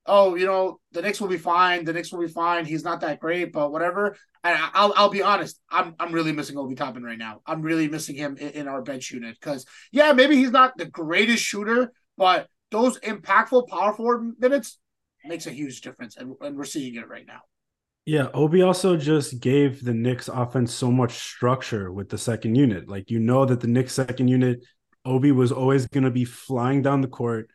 oh, 0.07 0.35
you 0.35 0.47
know, 0.47 0.81
the 0.93 1.03
Knicks 1.03 1.21
will 1.21 1.29
be 1.29 1.39
fine, 1.39 1.85
the 1.85 1.93
Knicks 1.93 2.13
will 2.13 2.21
be 2.21 2.29
fine. 2.29 2.65
He's 2.65 2.85
not 2.85 3.01
that 3.01 3.21
great, 3.21 3.53
but 3.53 3.73
whatever. 3.73 4.17
And 4.43 4.59
I'll 4.75 4.93
I'll 4.97 5.11
be 5.11 5.23
honest, 5.23 5.61
I'm 5.71 5.95
I'm 5.99 6.13
really 6.13 6.33
missing 6.33 6.57
Obi 6.59 6.75
Toppin 6.75 7.03
right 7.03 7.19
now. 7.19 7.41
I'm 7.47 7.63
really 7.63 7.89
missing 7.89 8.17
him 8.17 8.37
in, 8.37 8.51
in 8.51 8.69
our 8.69 8.83
bench 8.83 9.11
unit 9.11 9.37
because 9.41 9.67
yeah, 9.93 10.13
maybe 10.13 10.37
he's 10.37 10.51
not 10.51 10.77
the 10.77 10.87
greatest 10.87 11.45
shooter, 11.45 11.93
but 12.17 12.49
those 12.71 12.99
impactful 13.01 13.69
power 13.69 13.93
forward 13.93 14.35
minutes 14.39 14.79
makes 15.25 15.47
a 15.47 15.51
huge 15.51 15.81
difference, 15.83 16.17
and, 16.17 16.35
and 16.41 16.57
we're 16.57 16.65
seeing 16.65 16.95
it 16.95 17.09
right 17.09 17.27
now. 17.27 17.41
Yeah, 18.07 18.29
Obi 18.33 18.63
also 18.63 18.97
just 18.97 19.41
gave 19.41 19.85
the 19.85 19.93
Knicks 19.93 20.29
offense 20.29 20.73
so 20.73 20.91
much 20.91 21.19
structure 21.19 21.93
with 21.93 22.09
the 22.09 22.19
second 22.19 22.55
unit. 22.55 22.89
Like 22.89 23.11
you 23.11 23.21
know 23.21 23.45
that 23.45 23.61
the 23.61 23.67
Knicks 23.67 23.93
second 23.93 24.29
unit, 24.29 24.65
Obi 25.05 25.33
was 25.33 25.53
always 25.53 25.87
going 25.87 26.05
to 26.05 26.11
be 26.11 26.25
flying 26.25 26.83
down 26.83 27.01
the 27.01 27.09
court, 27.09 27.51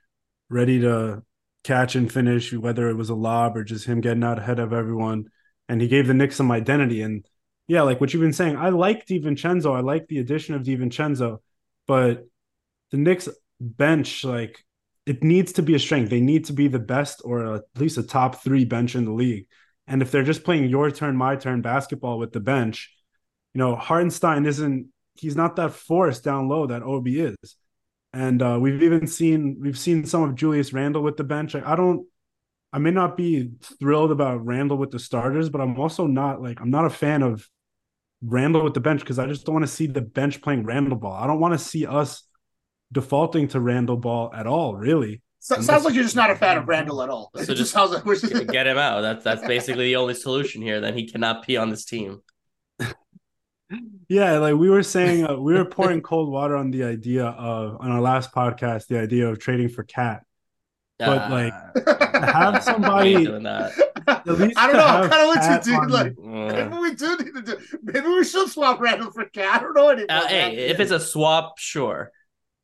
ready 0.50 0.80
to 0.82 1.24
catch 1.64 1.96
and 1.96 2.12
finish, 2.12 2.54
whether 2.54 2.90
it 2.90 2.96
was 2.96 3.10
a 3.10 3.16
lob 3.16 3.58
or 3.58 3.64
just 3.64 3.86
him 3.86 4.02
getting 4.02 4.24
out 4.24 4.40
ahead 4.40 4.60
of 4.60 4.74
everyone. 4.74 5.26
And 5.68 5.82
he 5.82 5.88
gave 5.88 6.08
the 6.08 6.14
Knicks 6.14 6.36
some 6.36 6.52
identity. 6.52 7.02
And 7.02 7.26
yeah, 7.68 7.82
like 7.82 8.00
what 8.00 8.14
you've 8.14 8.22
been 8.22 8.34
saying, 8.34 8.56
I 8.58 8.70
like 8.70 9.06
DiVincenzo. 9.06 9.76
I 9.76 9.80
like 9.82 10.08
the 10.08 10.20
addition 10.20 10.56
of 10.56 10.64
DiVincenzo, 10.64 11.40
but 11.88 12.28
the 12.92 12.98
Knicks 12.98 13.28
bench, 13.60 14.24
like 14.24 14.64
it 15.06 15.24
needs 15.24 15.54
to 15.54 15.64
be 15.64 15.76
a 15.76 15.80
strength. 15.80 16.10
They 16.10 16.22
need 16.22 16.46
to 16.46 16.54
be 16.54 16.68
the 16.68 16.80
best 16.80 17.22
or 17.24 17.56
at 17.56 17.64
least 17.78 17.98
a 17.98 18.04
top 18.04 18.44
three 18.44 18.66
bench 18.66 18.96
in 18.96 19.06
the 19.06 19.12
league. 19.12 19.48
And 19.88 20.02
if 20.02 20.12
they're 20.12 20.24
just 20.24 20.44
playing 20.44 20.70
your 20.70 20.90
turn, 20.92 21.16
my 21.16 21.36
turn 21.36 21.62
basketball 21.62 22.18
with 22.18 22.32
the 22.32 22.40
bench, 22.40 22.92
you 23.54 23.60
know, 23.60 23.76
Hartenstein 23.76 24.46
isn't 24.46 24.88
he's 25.16 25.36
not 25.36 25.56
that 25.56 25.74
force 25.74 26.20
down 26.20 26.48
low 26.48 26.68
that 26.68 26.84
Obi 26.84 27.20
is. 27.20 27.36
And 28.14 28.42
uh, 28.42 28.58
we've 28.62 28.82
even 28.82 29.08
seen 29.08 29.58
we've 29.60 29.78
seen 29.78 30.06
some 30.06 30.24
of 30.24 30.36
Julius 30.36 30.74
Randle 30.74 31.04
with 31.04 31.18
the 31.18 31.24
bench. 31.24 31.56
I 31.56 31.76
don't 31.76 32.08
I 32.72 32.78
may 32.78 32.92
not 32.92 33.16
be 33.18 33.52
thrilled 33.80 34.12
about 34.12 34.46
Randle 34.46 34.78
with 34.78 34.92
the 34.92 35.00
starters, 35.00 35.50
but 35.50 35.62
I'm 35.62 35.80
also 35.80 36.08
not 36.08 36.42
like 36.42 36.60
I'm 36.62 36.70
not 36.70 36.86
a 36.86 36.90
fan 36.90 37.24
of 37.24 37.48
Randle 38.22 38.64
with 38.64 38.74
the 38.74 38.80
bench 38.80 39.02
because 39.02 39.20
I 39.20 39.28
just 39.28 39.46
don't 39.46 39.54
want 39.54 39.66
to 39.66 39.72
see 39.72 39.88
the 39.88 40.02
bench 40.02 40.42
playing 40.42 40.66
Randle 40.66 40.98
ball. 40.98 41.14
I 41.14 41.28
don't 41.28 41.40
want 41.40 41.54
to 41.54 41.60
see 41.60 41.86
us 41.86 42.24
defaulting 42.92 43.48
to 43.50 43.60
Randle 43.60 43.98
ball 43.98 44.32
at 44.34 44.48
all, 44.48 44.76
really. 44.76 45.22
So, 45.40 45.62
sounds 45.62 45.86
like 45.86 45.94
you're 45.94 46.04
just 46.04 46.16
not 46.16 46.32
a 46.32 46.36
fan 46.36 46.58
of 46.58 46.68
Randle 46.68 47.04
at 47.04 47.10
all. 47.10 47.30
So 47.36 47.40
just 47.46 47.58
just 47.58 47.72
sounds 47.72 47.92
like 47.92 48.04
we're 48.04 48.16
just 48.16 48.34
going 48.34 48.48
to 48.48 48.52
Get 48.52 48.66
him 48.66 48.78
out. 48.78 49.02
That's 49.02 49.24
that's 49.24 49.46
basically 49.46 49.86
the 49.86 49.96
only 49.98 50.16
solution 50.16 50.62
here. 50.62 50.82
Then 50.82 50.98
he 50.98 51.08
cannot 51.08 51.46
be 51.46 51.56
on 51.56 51.70
this 51.70 51.86
team. 51.86 52.22
Yeah, 54.10 54.38
like 54.38 54.56
we 54.56 54.70
were 54.70 54.84
saying, 54.84 55.26
uh, 55.28 55.36
we 55.38 55.54
were 55.54 55.66
pouring 55.78 56.02
cold 56.02 56.30
water 56.30 56.56
on 56.56 56.72
the 56.72 56.84
idea 56.84 57.26
of 57.26 57.78
on 57.82 57.92
our 57.92 58.02
last 58.02 58.32
podcast, 58.32 58.88
the 58.88 59.00
idea 59.00 59.28
of 59.28 59.40
trading 59.40 59.70
for 59.70 59.84
KAT. 59.84 60.24
But, 60.98 61.30
like, 61.30 61.52
Ah, 61.88 62.52
have 62.54 62.64
somebody 62.64 63.26
doing 63.26 63.44
that. 63.44 63.72
at 64.08 64.26
least 64.28 64.58
I 64.58 64.68
don't 64.68 64.78
know. 64.78 64.86
I'm 64.86 65.02
have 65.04 65.12
kind 65.12 65.24
of 65.24 65.30
with 65.30 65.40
KAT 65.40 65.66
you, 65.66 65.72
dude. 65.74 65.82
on- 65.82 65.90
Like 65.90 66.14
Uh, 66.18 66.54
maybe 66.70 66.78
we 66.82 66.96
do 66.96 67.18
need 67.18 67.34
to 67.34 67.42
do. 67.42 67.58
Maybe 67.84 68.08
we 68.08 68.24
should 68.24 68.48
swap 68.50 68.80
Randle 68.80 69.12
for 69.12 69.26
KAT. 69.26 69.46
I 69.46 69.60
don't 69.60 69.74
know 69.74 69.90
anymore. 69.90 70.08
uh, 70.10 70.28
hey, 70.28 70.56
if 70.56 70.80
it's 70.80 70.92
a 70.92 71.00
swap, 71.00 71.58
sure. 71.60 72.12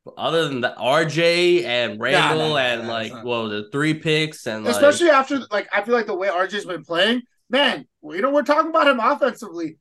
But 0.06 0.14
other 0.16 0.48
than 0.48 0.60
the 0.62 0.74
RJ 0.78 1.64
and 1.64 2.00
Randle 2.00 2.48
no, 2.50 2.56
and 2.56 2.82
no, 2.84 2.88
like, 2.92 3.06
it's 3.08 3.14
not. 3.16 3.24
well, 3.26 3.48
the 3.48 3.68
three 3.70 3.94
picks 3.94 4.46
and 4.46 4.64
like, 4.64 4.74
especially 4.74 5.10
after 5.10 5.40
like 5.50 5.68
I 5.72 5.82
feel 5.82 5.94
like 5.94 6.06
the 6.06 6.14
way 6.14 6.28
RJ's 6.28 6.64
been 6.64 6.84
playing, 6.84 7.22
man. 7.50 7.86
well, 8.00 8.16
You 8.16 8.22
know, 8.22 8.30
we're 8.30 8.42
talking 8.44 8.70
about 8.70 8.88
him 8.88 8.98
offensively. 8.98 9.76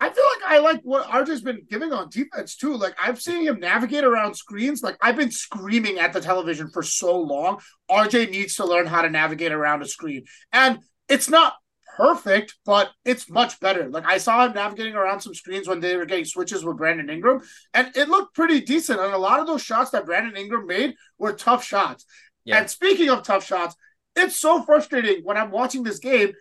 I 0.00 0.10
feel 0.10 0.24
like 0.24 0.52
I 0.52 0.58
like 0.58 0.80
what 0.82 1.06
RJ's 1.08 1.40
been 1.40 1.62
giving 1.68 1.92
on 1.92 2.10
defense 2.10 2.56
too. 2.56 2.76
Like 2.76 2.94
I've 3.02 3.20
seen 3.20 3.46
him 3.46 3.60
navigate 3.60 4.04
around 4.04 4.34
screens. 4.34 4.82
Like 4.82 4.96
I've 5.00 5.16
been 5.16 5.30
screaming 5.30 5.98
at 5.98 6.12
the 6.12 6.20
television 6.20 6.68
for 6.68 6.82
so 6.82 7.18
long. 7.20 7.60
RJ 7.90 8.30
needs 8.30 8.56
to 8.56 8.66
learn 8.66 8.86
how 8.86 9.02
to 9.02 9.10
navigate 9.10 9.52
around 9.52 9.82
a 9.82 9.86
screen, 9.86 10.24
and 10.52 10.80
it's 11.08 11.28
not 11.28 11.54
perfect, 11.96 12.54
but 12.64 12.90
it's 13.04 13.30
much 13.30 13.60
better. 13.60 13.88
Like 13.88 14.06
I 14.06 14.18
saw 14.18 14.46
him 14.46 14.54
navigating 14.54 14.94
around 14.94 15.20
some 15.20 15.34
screens 15.34 15.68
when 15.68 15.80
they 15.80 15.96
were 15.96 16.06
getting 16.06 16.24
switches 16.24 16.64
with 16.64 16.76
Brandon 16.76 17.08
Ingram, 17.08 17.40
and 17.72 17.96
it 17.96 18.08
looked 18.08 18.34
pretty 18.34 18.60
decent. 18.60 19.00
And 19.00 19.12
a 19.12 19.18
lot 19.18 19.40
of 19.40 19.46
those 19.46 19.62
shots 19.62 19.90
that 19.90 20.06
Brandon 20.06 20.36
Ingram 20.36 20.66
made 20.66 20.94
were 21.18 21.32
tough 21.32 21.64
shots. 21.64 22.04
Yeah. 22.44 22.58
And 22.58 22.68
speaking 22.68 23.08
of 23.08 23.22
tough 23.22 23.46
shots, 23.46 23.74
it's 24.16 24.36
so 24.36 24.62
frustrating 24.62 25.24
when 25.24 25.36
I'm 25.36 25.50
watching 25.50 25.82
this 25.82 25.98
game. 25.98 26.32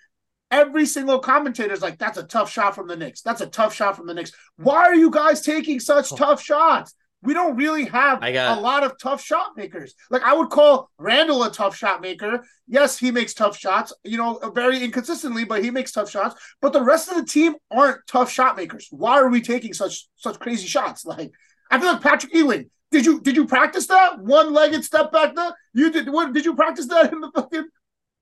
Every 0.54 0.86
single 0.86 1.18
commentator 1.18 1.74
is 1.74 1.82
like, 1.82 1.98
that's 1.98 2.20
a 2.20 2.24
tough 2.24 2.52
shot 2.52 2.76
from 2.76 2.88
the 2.88 2.96
Knicks. 2.96 3.22
That's 3.22 3.42
a 3.42 3.48
tough 3.48 3.74
shot 3.74 3.96
from 3.96 4.06
the 4.06 4.14
Knicks. 4.14 4.32
Why 4.58 4.84
are 4.84 4.94
you 4.94 5.10
guys 5.10 5.42
taking 5.42 5.80
such 5.80 6.14
oh. 6.14 6.16
tough 6.16 6.44
shots? 6.44 6.94
We 7.24 7.34
don't 7.34 7.56
really 7.56 7.86
have 7.86 8.22
I 8.22 8.32
got- 8.32 8.60
a 8.60 8.62
lot 8.62 8.84
of 8.84 9.00
tough 9.00 9.24
shot 9.24 9.58
makers. 9.58 9.96
Like 10.12 10.22
I 10.22 10.36
would 10.36 10.52
call 10.52 10.92
Randle 11.00 11.42
a 11.42 11.52
tough 11.52 11.76
shot 11.76 12.02
maker. 12.02 12.44
Yes, 12.68 13.00
he 13.00 13.10
makes 13.10 13.34
tough 13.34 13.58
shots, 13.58 13.94
you 14.04 14.18
know, 14.18 14.40
very 14.54 14.84
inconsistently, 14.84 15.44
but 15.44 15.64
he 15.64 15.72
makes 15.72 15.92
tough 15.92 16.12
shots. 16.12 16.36
But 16.62 16.72
the 16.72 16.84
rest 16.84 17.10
of 17.10 17.16
the 17.16 17.26
team 17.26 17.56
aren't 17.72 18.06
tough 18.08 18.32
shot 18.32 18.56
makers. 18.56 18.88
Why 18.92 19.14
are 19.14 19.30
we 19.30 19.42
taking 19.42 19.74
such 19.74 20.08
such 20.18 20.40
crazy 20.40 20.68
shots? 20.68 21.04
Like 21.14 21.32
I 21.72 21.80
feel 21.80 21.94
like 21.94 22.02
Patrick 22.02 22.32
Ewing. 22.36 22.70
Did 22.92 23.08
you 23.08 23.22
did 23.22 23.36
you 23.36 23.48
practice 23.48 23.88
that 23.88 24.20
one 24.20 24.54
legged 24.54 24.84
step 24.84 25.12
back 25.12 25.34
there? 25.34 25.56
You 25.74 25.92
did 25.92 26.10
what 26.12 26.32
did 26.32 26.46
you 26.46 26.54
practice 26.54 26.86
that 26.90 27.12
in 27.12 27.22
the 27.22 27.32
fucking 27.34 27.70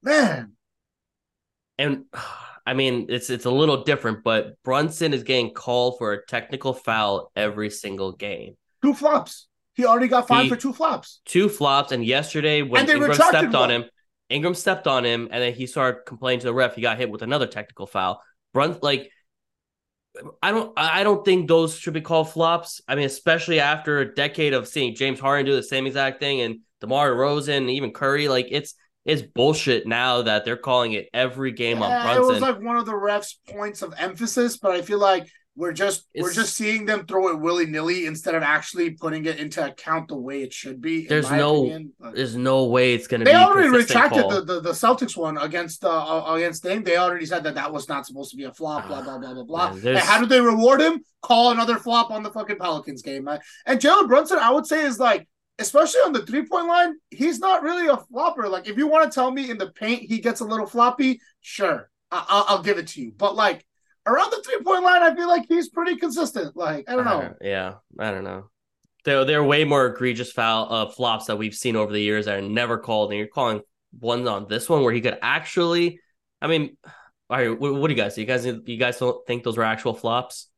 man? 0.01 0.53
And 1.81 2.05
I 2.65 2.75
mean, 2.75 3.07
it's 3.09 3.29
it's 3.31 3.45
a 3.45 3.51
little 3.51 3.83
different, 3.83 4.23
but 4.23 4.61
Brunson 4.63 5.13
is 5.13 5.23
getting 5.23 5.51
called 5.51 5.97
for 5.97 6.13
a 6.13 6.25
technical 6.27 6.73
foul 6.73 7.31
every 7.35 7.71
single 7.71 8.11
game. 8.11 8.55
Two 8.83 8.93
flops. 8.93 9.47
He 9.73 9.85
already 9.85 10.07
got 10.07 10.27
fined 10.27 10.49
for 10.49 10.55
two 10.55 10.73
flops. 10.73 11.21
Two 11.25 11.49
flops, 11.49 11.91
and 11.91 12.05
yesterday 12.05 12.61
when 12.61 12.81
And 12.81 12.89
they 12.89 12.93
Ingram 12.93 13.13
stepped 13.15 13.55
on 13.55 13.71
him, 13.71 13.85
Ingram 14.29 14.53
stepped 14.53 14.85
on 14.85 15.03
him, 15.03 15.27
and 15.31 15.41
then 15.41 15.53
he 15.53 15.65
started 15.65 16.01
complaining 16.05 16.41
to 16.41 16.47
the 16.47 16.53
ref. 16.53 16.75
He 16.75 16.81
got 16.81 16.99
hit 16.99 17.09
with 17.09 17.23
another 17.23 17.47
technical 17.47 17.87
foul. 17.87 18.21
Brun 18.53 18.77
like, 18.83 19.09
I 20.43 20.51
don't, 20.51 20.73
I 20.77 21.03
don't 21.03 21.25
think 21.25 21.47
those 21.47 21.75
should 21.75 21.93
be 21.93 22.01
called 22.01 22.29
flops. 22.29 22.81
I 22.87 22.95
mean, 22.95 23.05
especially 23.05 23.59
after 23.59 23.99
a 23.99 24.13
decade 24.13 24.53
of 24.53 24.67
seeing 24.67 24.93
James 24.93 25.19
Harden 25.19 25.45
do 25.45 25.55
the 25.55 25.63
same 25.63 25.87
exact 25.87 26.19
thing, 26.19 26.41
and 26.41 26.59
DeMar 26.81 27.11
DeRozan, 27.11 27.69
even 27.71 27.91
Curry, 27.91 28.27
like 28.27 28.47
it's 28.51 28.75
it's 29.05 29.21
bullshit 29.21 29.87
now 29.87 30.21
that 30.21 30.45
they're 30.45 30.57
calling 30.57 30.93
it 30.93 31.09
every 31.13 31.51
game 31.51 31.81
on 31.81 31.89
Yeah, 31.89 32.15
it 32.15 32.21
was 32.21 32.41
like 32.41 32.61
one 32.61 32.77
of 32.77 32.85
the 32.85 32.91
refs' 32.93 33.35
points 33.49 33.81
of 33.81 33.93
emphasis, 33.97 34.57
but 34.57 34.71
I 34.71 34.81
feel 34.81 34.99
like 34.99 35.27
we're 35.53 35.73
just 35.73 36.07
we're 36.17 36.31
just 36.31 36.55
seeing 36.55 36.85
them 36.85 37.05
throw 37.05 37.27
it 37.27 37.39
willy 37.39 37.65
nilly 37.65 38.05
instead 38.05 38.35
of 38.35 38.41
actually 38.41 38.91
putting 38.91 39.25
it 39.25 39.37
into 39.37 39.63
account 39.63 40.07
the 40.07 40.15
way 40.15 40.43
it 40.43 40.53
should 40.53 40.79
be. 40.79 41.05
There's 41.05 41.29
no- 41.29 41.65
opinion. 41.65 41.93
There's 42.13 42.37
no 42.37 42.65
way 42.65 42.93
it's 42.93 43.05
gonna 43.07 43.25
They 43.25 43.31
be. 43.31 43.37
a 43.37 43.41
already 43.41 43.67
retracted 43.67 44.29
the, 44.29 44.41
the 44.45 44.61
the 44.61 44.71
Celtics 44.71 45.17
one 45.17 45.37
against 45.37 45.83
uh 45.83 46.23
against 46.29 46.63
thing. 46.63 46.83
They 46.83 46.95
already 46.97 47.25
said 47.25 47.43
that 47.43 47.55
that 47.55 47.71
was 47.71 47.89
not 47.89 48.05
supposed 48.05 48.31
to 48.31 48.37
be 48.37 48.45
a 48.45 48.53
flop. 48.53 48.87
Blah 48.87 49.01
blah 49.01 49.17
blah 49.17 49.33
blah 49.33 49.43
blah. 49.43 49.73
Man, 49.73 49.87
and 49.87 49.97
how 49.99 50.21
did 50.21 50.29
they 50.29 50.39
reward 50.41 50.79
him? 50.79 51.03
Call 51.21 51.51
another 51.51 51.77
flop 51.77 52.11
on 52.11 52.23
the 52.23 52.31
fucking 52.31 52.57
Pelicans 52.57 53.01
game. 53.01 53.27
And 53.65 53.79
Jalen 53.79 54.07
Brunson, 54.07 54.39
I 54.39 54.51
would 54.51 54.65
say, 54.65 54.85
is 54.85 54.99
like. 54.99 55.27
Especially 55.61 56.01
on 56.01 56.11
the 56.13 56.25
three 56.25 56.45
point 56.45 56.67
line, 56.67 56.95
he's 57.09 57.39
not 57.39 57.63
really 57.63 57.87
a 57.87 57.97
flopper. 57.97 58.49
Like, 58.49 58.67
if 58.67 58.77
you 58.77 58.87
want 58.87 59.09
to 59.09 59.13
tell 59.15 59.31
me 59.31 59.49
in 59.49 59.57
the 59.57 59.71
paint 59.71 60.03
he 60.03 60.19
gets 60.19 60.41
a 60.41 60.45
little 60.45 60.65
floppy, 60.65 61.21
sure, 61.41 61.89
I- 62.11 62.25
I'll, 62.27 62.45
I'll 62.57 62.63
give 62.63 62.77
it 62.77 62.87
to 62.87 63.01
you. 63.01 63.13
But 63.15 63.35
like 63.35 63.65
around 64.05 64.31
the 64.31 64.41
three 64.43 64.59
point 64.63 64.83
line, 64.83 65.01
I 65.03 65.15
feel 65.15 65.27
like 65.27 65.45
he's 65.47 65.69
pretty 65.69 65.95
consistent. 65.97 66.55
Like, 66.57 66.89
I 66.89 66.95
don't 66.95 67.05
know. 67.05 67.33
yeah, 67.41 67.73
I 67.99 68.11
don't 68.11 68.23
know. 68.23 68.49
There, 69.05 69.25
there 69.25 69.39
are 69.39 69.43
way 69.43 69.63
more 69.63 69.87
egregious 69.87 70.31
foul 70.31 70.71
uh, 70.71 70.89
flops 70.91 71.25
that 71.25 71.37
we've 71.37 71.55
seen 71.55 71.75
over 71.75 71.91
the 71.91 72.01
years 72.01 72.25
that 72.25 72.37
are 72.37 72.41
never 72.41 72.77
called, 72.77 73.09
and 73.11 73.17
you're 73.17 73.27
calling 73.27 73.61
one 73.99 74.27
on 74.27 74.47
this 74.47 74.69
one 74.69 74.83
where 74.83 74.93
he 74.93 75.01
could 75.01 75.17
actually. 75.21 75.99
I 76.41 76.47
mean, 76.47 76.77
all 77.29 77.37
right. 77.37 77.59
What, 77.59 77.73
what 77.73 77.87
do 77.87 77.93
you 77.93 77.97
guys? 78.01 78.13
Do 78.15 78.21
you 78.21 78.27
guys, 78.27 78.45
you 78.45 78.77
guys 78.77 78.99
don't 78.99 79.25
think 79.25 79.43
those 79.43 79.57
were 79.57 79.63
actual 79.63 79.93
flops? 79.95 80.49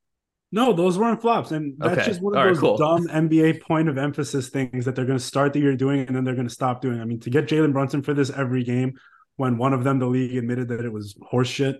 No, 0.54 0.72
those 0.72 1.00
weren't 1.00 1.20
flops, 1.22 1.52
and 1.52 1.76
that's 1.80 2.02
Okay. 2.02 2.04
just 2.04 2.22
one 2.22 2.36
of 2.36 2.40
All 2.40 2.46
right, 2.46 2.56
those 2.56 2.60
cool. 2.60 2.78
dumb 2.78 3.08
NBA 3.10 3.54
point 3.54 3.90
of 3.90 3.98
emphasis 3.98 4.50
things 4.50 4.86
that 4.86 4.96
they're 4.96 5.06
going 5.06 5.18
to 5.18 5.24
start 5.24 5.52
the 5.54 5.60
year 5.60 5.76
doing, 5.76 6.02
and 6.08 6.16
then 6.16 6.24
they're 6.24 6.36
going 6.36 6.48
to 6.48 6.54
stop 6.54 6.82
doing. 6.82 7.02
I 7.02 7.06
mean, 7.06 7.20
to 7.22 7.32
get 7.32 7.48
Jalen 7.48 7.74
Brunson 7.74 8.04
for 8.04 8.14
this 8.14 8.30
every 8.30 8.64
game, 8.64 8.94
when 9.38 9.58
one 9.58 9.74
of 9.74 9.84
them, 9.84 9.98
the 10.00 10.06
league 10.06 10.38
admitted 10.38 10.68
that 10.70 10.86
it 10.86 10.94
was 10.94 11.16
horseshit, 11.34 11.80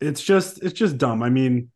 it's 0.00 0.22
just 0.22 0.62
it's 0.62 0.74
just 0.74 0.98
dumb. 0.98 1.22
I 1.22 1.30
mean, 1.30 1.70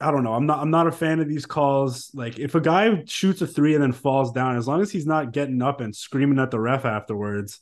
I 0.00 0.12
don't 0.12 0.22
know. 0.22 0.34
I'm 0.34 0.46
not 0.46 0.60
I'm 0.60 0.70
not 0.70 0.86
a 0.86 0.92
fan 0.92 1.18
of 1.18 1.28
these 1.28 1.44
calls. 1.46 2.10
Like, 2.14 2.38
if 2.38 2.54
a 2.54 2.60
guy 2.60 3.02
shoots 3.06 3.42
a 3.42 3.46
three 3.46 3.74
and 3.74 3.82
then 3.82 3.92
falls 3.92 4.30
down, 4.32 4.56
as 4.56 4.68
long 4.68 4.80
as 4.80 4.92
he's 4.92 5.06
not 5.06 5.32
getting 5.32 5.60
up 5.60 5.80
and 5.80 5.94
screaming 5.94 6.38
at 6.38 6.50
the 6.52 6.60
ref 6.60 6.84
afterwards, 6.84 7.60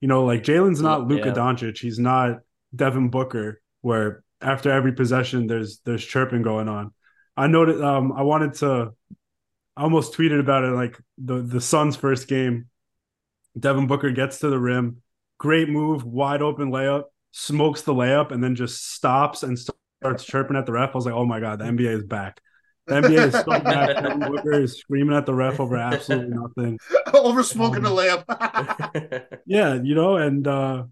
you 0.00 0.08
know, 0.08 0.24
like 0.24 0.42
Jalen's 0.42 0.80
not 0.82 1.06
Luka 1.06 1.28
Yeah. 1.28 1.34
Doncic, 1.34 1.78
he's 1.78 1.98
not 2.00 2.38
Devin 2.74 3.08
Booker, 3.10 3.60
where 3.82 4.24
after 4.40 4.70
every 4.70 4.92
possession 4.92 5.46
there's 5.46 5.80
there's 5.84 6.04
chirping 6.04 6.42
going 6.42 6.68
on. 6.68 6.92
I 7.36 7.46
noted 7.46 7.82
um 7.82 8.12
I 8.12 8.22
wanted 8.22 8.54
to 8.54 8.92
I 9.76 9.82
almost 9.82 10.14
tweeted 10.14 10.40
about 10.40 10.64
it 10.64 10.68
like 10.72 10.98
the 11.18 11.42
the 11.42 11.60
Suns 11.60 11.96
first 11.96 12.28
game. 12.28 12.68
Devin 13.58 13.86
Booker 13.86 14.10
gets 14.10 14.40
to 14.40 14.48
the 14.50 14.58
rim, 14.58 15.02
great 15.38 15.68
move, 15.68 16.04
wide 16.04 16.42
open 16.42 16.70
layup, 16.70 17.04
smokes 17.32 17.82
the 17.82 17.94
layup 17.94 18.32
and 18.32 18.42
then 18.42 18.54
just 18.54 18.92
stops 18.92 19.42
and 19.42 19.58
starts 19.58 20.24
chirping 20.24 20.56
at 20.56 20.66
the 20.66 20.72
ref, 20.72 20.90
I 20.94 20.98
was 20.98 21.06
like, 21.06 21.14
oh 21.14 21.24
my 21.26 21.40
god, 21.40 21.58
the 21.60 21.66
NBA 21.66 21.90
is 21.92 22.04
back. 22.04 22.40
The 22.86 22.96
NBA 22.96 23.24
is 23.26 23.42
so 23.44 23.58
back. 23.60 23.98
Devin 23.98 24.24
Booker 24.24 24.60
is 24.60 24.78
screaming 24.78 25.16
at 25.16 25.26
the 25.26 25.34
ref 25.34 25.60
over 25.60 25.76
absolutely 25.76 26.28
nothing. 26.30 26.78
Over 27.14 27.42
smoking 27.42 27.82
the 27.82 27.90
Um, 27.90 27.96
layup. 27.96 28.24
Yeah, 29.46 29.74
you 29.74 29.94
know, 29.94 30.16
and 30.16 30.46
uh 30.46 30.84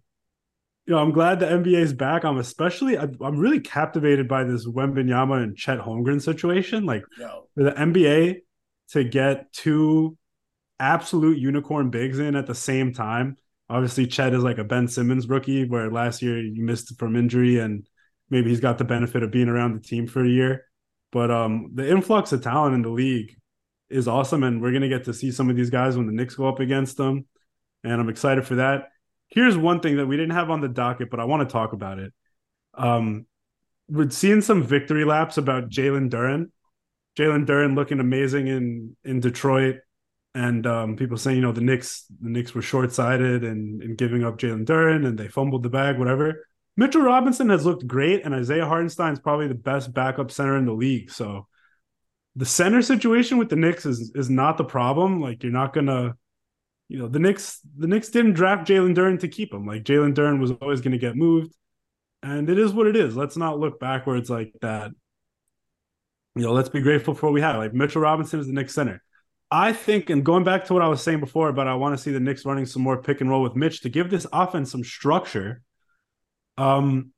you 0.86 0.94
know, 0.94 0.98
I'm 0.98 1.12
glad 1.12 1.40
the 1.40 1.46
NBA 1.46 1.78
is 1.78 1.92
back. 1.92 2.24
I'm 2.24 2.38
especially 2.38 2.98
I, 2.98 3.04
I'm 3.20 3.38
really 3.38 3.60
captivated 3.60 4.28
by 4.28 4.44
this 4.44 4.66
Wembanyama 4.66 5.42
and 5.42 5.56
Chet 5.56 5.78
Holmgren 5.78 6.20
situation. 6.20 6.84
Like 6.84 7.04
Yo. 7.18 7.48
for 7.54 7.64
the 7.64 7.72
NBA 7.72 8.40
to 8.90 9.04
get 9.04 9.52
two 9.52 10.18
absolute 10.78 11.38
unicorn 11.38 11.90
bigs 11.90 12.18
in 12.18 12.36
at 12.36 12.46
the 12.46 12.54
same 12.54 12.92
time. 12.92 13.36
Obviously, 13.70 14.06
Chet 14.06 14.34
is 14.34 14.42
like 14.42 14.58
a 14.58 14.64
Ben 14.64 14.86
Simmons 14.88 15.26
rookie, 15.26 15.64
where 15.64 15.90
last 15.90 16.20
year 16.20 16.38
you 16.38 16.62
missed 16.62 16.98
from 16.98 17.16
injury, 17.16 17.58
and 17.58 17.88
maybe 18.28 18.50
he's 18.50 18.60
got 18.60 18.76
the 18.76 18.84
benefit 18.84 19.22
of 19.22 19.30
being 19.30 19.48
around 19.48 19.74
the 19.74 19.80
team 19.80 20.06
for 20.06 20.22
a 20.22 20.28
year. 20.28 20.66
But 21.12 21.30
um, 21.30 21.70
the 21.72 21.88
influx 21.88 22.32
of 22.32 22.42
talent 22.42 22.74
in 22.74 22.82
the 22.82 22.90
league 22.90 23.34
is 23.88 24.06
awesome, 24.06 24.42
and 24.42 24.60
we're 24.60 24.72
gonna 24.72 24.88
get 24.90 25.04
to 25.04 25.14
see 25.14 25.30
some 25.30 25.48
of 25.48 25.56
these 25.56 25.70
guys 25.70 25.96
when 25.96 26.06
the 26.06 26.12
Knicks 26.12 26.34
go 26.34 26.46
up 26.46 26.60
against 26.60 26.98
them, 26.98 27.26
and 27.82 27.94
I'm 27.94 28.10
excited 28.10 28.46
for 28.46 28.56
that. 28.56 28.88
Here's 29.34 29.58
one 29.58 29.80
thing 29.80 29.96
that 29.96 30.06
we 30.06 30.16
didn't 30.16 30.36
have 30.36 30.48
on 30.48 30.60
the 30.60 30.68
docket, 30.68 31.10
but 31.10 31.18
I 31.18 31.24
want 31.24 31.48
to 31.48 31.52
talk 31.52 31.72
about 31.72 31.98
it. 31.98 32.12
Um, 32.72 33.26
we're 33.88 34.08
seeing 34.10 34.40
some 34.40 34.62
victory 34.62 35.04
laps 35.04 35.38
about 35.38 35.70
Jalen 35.70 36.08
Duren. 36.08 36.50
Jalen 37.18 37.44
Duren 37.44 37.74
looking 37.74 37.98
amazing 37.98 38.46
in 38.46 38.96
in 39.04 39.18
Detroit, 39.18 39.78
and 40.36 40.64
um, 40.68 40.94
people 40.94 41.16
saying 41.16 41.36
you 41.36 41.42
know 41.42 41.50
the 41.50 41.60
Knicks 41.60 42.06
the 42.20 42.30
Knicks 42.30 42.54
were 42.54 42.62
short 42.62 42.92
sighted 42.92 43.42
and, 43.42 43.82
and 43.82 43.98
giving 43.98 44.22
up 44.22 44.38
Jalen 44.38 44.66
Duren 44.66 45.04
and 45.04 45.18
they 45.18 45.26
fumbled 45.26 45.64
the 45.64 45.68
bag, 45.68 45.98
whatever. 45.98 46.46
Mitchell 46.76 47.02
Robinson 47.02 47.48
has 47.50 47.66
looked 47.66 47.86
great, 47.88 48.24
and 48.24 48.34
Isaiah 48.34 48.66
Hartenstein 48.66 49.12
is 49.12 49.20
probably 49.20 49.48
the 49.48 49.54
best 49.54 49.92
backup 49.92 50.30
center 50.30 50.56
in 50.56 50.64
the 50.64 50.72
league. 50.72 51.10
So 51.10 51.48
the 52.36 52.46
center 52.46 52.82
situation 52.82 53.38
with 53.38 53.48
the 53.48 53.56
Knicks 53.56 53.84
is 53.84 54.12
is 54.14 54.30
not 54.30 54.58
the 54.58 54.64
problem. 54.64 55.20
Like 55.20 55.42
you're 55.42 55.52
not 55.52 55.72
gonna, 55.72 56.14
you 56.94 57.00
know, 57.00 57.08
the 57.08 57.18
Knicks 57.18 57.58
the 57.76 57.88
Knicks 57.88 58.08
didn't 58.10 58.34
draft 58.34 58.68
Jalen 58.68 58.94
Duren 58.94 59.18
to 59.18 59.26
keep 59.26 59.52
him. 59.52 59.66
Like 59.66 59.82
Jalen 59.82 60.14
Duren 60.14 60.38
was 60.38 60.52
always 60.52 60.80
going 60.80 60.92
to 60.92 60.98
get 60.98 61.16
moved, 61.16 61.52
and 62.22 62.48
it 62.48 62.56
is 62.56 62.72
what 62.72 62.86
it 62.86 62.94
is. 62.94 63.16
Let's 63.16 63.36
not 63.36 63.58
look 63.58 63.80
backwards 63.80 64.30
like 64.30 64.54
that. 64.60 64.92
You 66.36 66.42
know, 66.42 66.52
let's 66.52 66.68
be 66.68 66.82
grateful 66.82 67.12
for 67.14 67.26
what 67.26 67.32
we 67.32 67.40
have. 67.40 67.56
Like 67.56 67.74
Mitchell 67.74 68.00
Robinson 68.00 68.38
is 68.38 68.46
the 68.46 68.52
Knicks 68.52 68.74
center. 68.74 69.02
I 69.50 69.72
think, 69.72 70.08
and 70.08 70.24
going 70.24 70.44
back 70.44 70.66
to 70.66 70.72
what 70.72 70.82
I 70.82 70.86
was 70.86 71.02
saying 71.02 71.18
before, 71.18 71.52
but 71.52 71.66
I 71.66 71.74
want 71.74 71.98
to 71.98 72.02
see 72.02 72.12
the 72.12 72.20
Knicks 72.20 72.44
running 72.44 72.64
some 72.64 72.82
more 72.82 73.02
pick 73.02 73.20
and 73.20 73.28
roll 73.28 73.42
with 73.42 73.56
Mitch 73.56 73.80
to 73.80 73.88
give 73.88 74.08
this 74.08 74.28
offense 74.32 74.70
some 74.70 74.84
structure. 74.84 75.62
Um, 76.58 77.10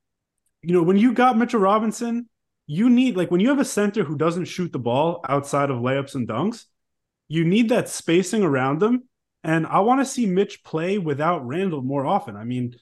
you 0.62 0.72
know, 0.72 0.84
when 0.84 0.96
you 0.96 1.12
got 1.12 1.36
Mitchell 1.36 1.60
Robinson, 1.60 2.30
you 2.66 2.88
need 2.88 3.14
like 3.14 3.30
when 3.30 3.42
you 3.42 3.50
have 3.50 3.60
a 3.60 3.64
center 3.66 4.04
who 4.04 4.16
doesn't 4.16 4.46
shoot 4.46 4.72
the 4.72 4.78
ball 4.78 5.22
outside 5.28 5.68
of 5.68 5.82
layups 5.82 6.14
and 6.14 6.26
dunks, 6.26 6.64
you 7.28 7.44
need 7.44 7.68
that 7.68 7.90
spacing 7.90 8.42
around 8.42 8.80
them. 8.80 9.02
And 9.44 9.66
I 9.66 9.80
want 9.80 10.00
to 10.00 10.04
see 10.04 10.26
Mitch 10.26 10.64
play 10.64 10.98
without 10.98 11.46
Randle 11.46 11.82
more 11.82 12.04
often. 12.04 12.36
I 12.36 12.44
mean, 12.44 12.74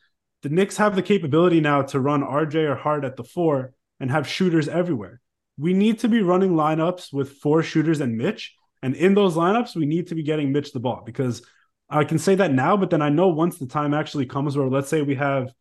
the 0.42 0.48
Knicks 0.48 0.76
have 0.76 0.94
the 0.94 1.02
capability 1.02 1.60
now 1.60 1.82
to 1.82 2.00
run 2.00 2.22
RJ 2.22 2.68
or 2.68 2.76
Hart 2.76 3.04
at 3.04 3.16
the 3.16 3.24
four 3.24 3.74
and 4.00 4.10
have 4.10 4.28
shooters 4.28 4.68
everywhere. 4.68 5.20
We 5.56 5.72
need 5.72 6.00
to 6.00 6.08
be 6.08 6.22
running 6.22 6.52
lineups 6.52 7.12
with 7.12 7.38
four 7.38 7.62
shooters 7.62 8.00
and 8.00 8.16
Mitch. 8.16 8.54
And 8.82 8.94
in 8.94 9.14
those 9.14 9.36
lineups, 9.36 9.76
we 9.76 9.86
need 9.86 10.08
to 10.08 10.14
be 10.14 10.22
getting 10.22 10.52
Mitch 10.52 10.72
the 10.72 10.80
ball 10.80 11.02
because 11.04 11.42
I 11.88 12.04
can 12.04 12.18
say 12.18 12.34
that 12.34 12.52
now, 12.52 12.76
but 12.76 12.90
then 12.90 13.02
I 13.02 13.08
know 13.08 13.28
once 13.28 13.58
the 13.58 13.66
time 13.66 13.94
actually 13.94 14.26
comes 14.26 14.56
where 14.56 14.68
let's 14.68 14.88
say 14.88 15.02
we 15.02 15.14
have 15.14 15.52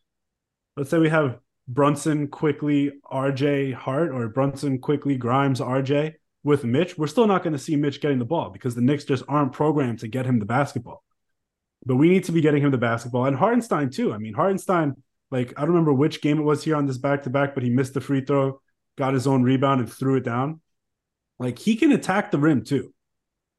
let's 0.76 0.90
say 0.90 0.98
we 0.98 1.10
have 1.10 1.38
Brunson 1.68 2.28
Quickley, 2.28 2.92
RJ 3.12 3.74
Hart, 3.74 4.12
or 4.12 4.28
Brunson 4.30 4.80
Quickley, 4.80 5.18
Grimes, 5.18 5.60
RJ 5.60 6.16
with 6.44 6.64
Mitch, 6.64 6.98
we're 6.98 7.08
still 7.08 7.28
not 7.28 7.44
going 7.44 7.54
to 7.54 7.60
see 7.60 7.76
Mitch 7.76 8.02
getting 8.02 8.20
the 8.20 8.26
ball 8.26 8.50
because 8.50 8.76
the 8.76 8.82
Knicks 8.82 9.06
just 9.06 9.24
aren't 9.28 9.54
programmed 9.54 10.00
to 10.00 10.08
get 10.08 10.26
him 10.26 10.40
the 10.40 10.46
basketball. 10.46 11.04
But 11.86 11.96
we 11.96 12.10
need 12.10 12.26
to 12.26 12.32
be 12.32 12.42
getting 12.42 12.62
him 12.62 12.72
the 12.72 12.78
basketball. 12.78 13.26
And 13.26 13.36
Hartenstein, 13.36 13.90
too. 13.90 14.14
I 14.14 14.18
mean, 14.18 14.34
Hartenstein, 14.34 14.96
like, 15.32 15.54
I 15.58 15.62
don't 15.62 15.70
remember 15.70 15.94
which 15.94 16.22
game 16.22 16.40
it 16.40 16.44
was 16.44 16.64
here 16.64 16.76
on 16.76 16.86
this 16.86 16.98
back 16.98 17.24
to 17.24 17.30
back, 17.30 17.54
but 17.54 17.64
he 17.64 17.70
missed 17.70 17.94
the 17.94 18.02
free 18.02 18.22
throw, 18.22 18.62
got 18.98 19.14
his 19.14 19.28
own 19.28 19.44
rebound, 19.44 19.82
and 19.82 19.92
threw 19.92 20.16
it 20.16 20.24
down. 20.24 20.62
Like, 21.40 21.60
he 21.60 21.76
can 21.76 21.92
attack 21.92 22.32
the 22.32 22.38
rim, 22.38 22.64
too. 22.64 22.94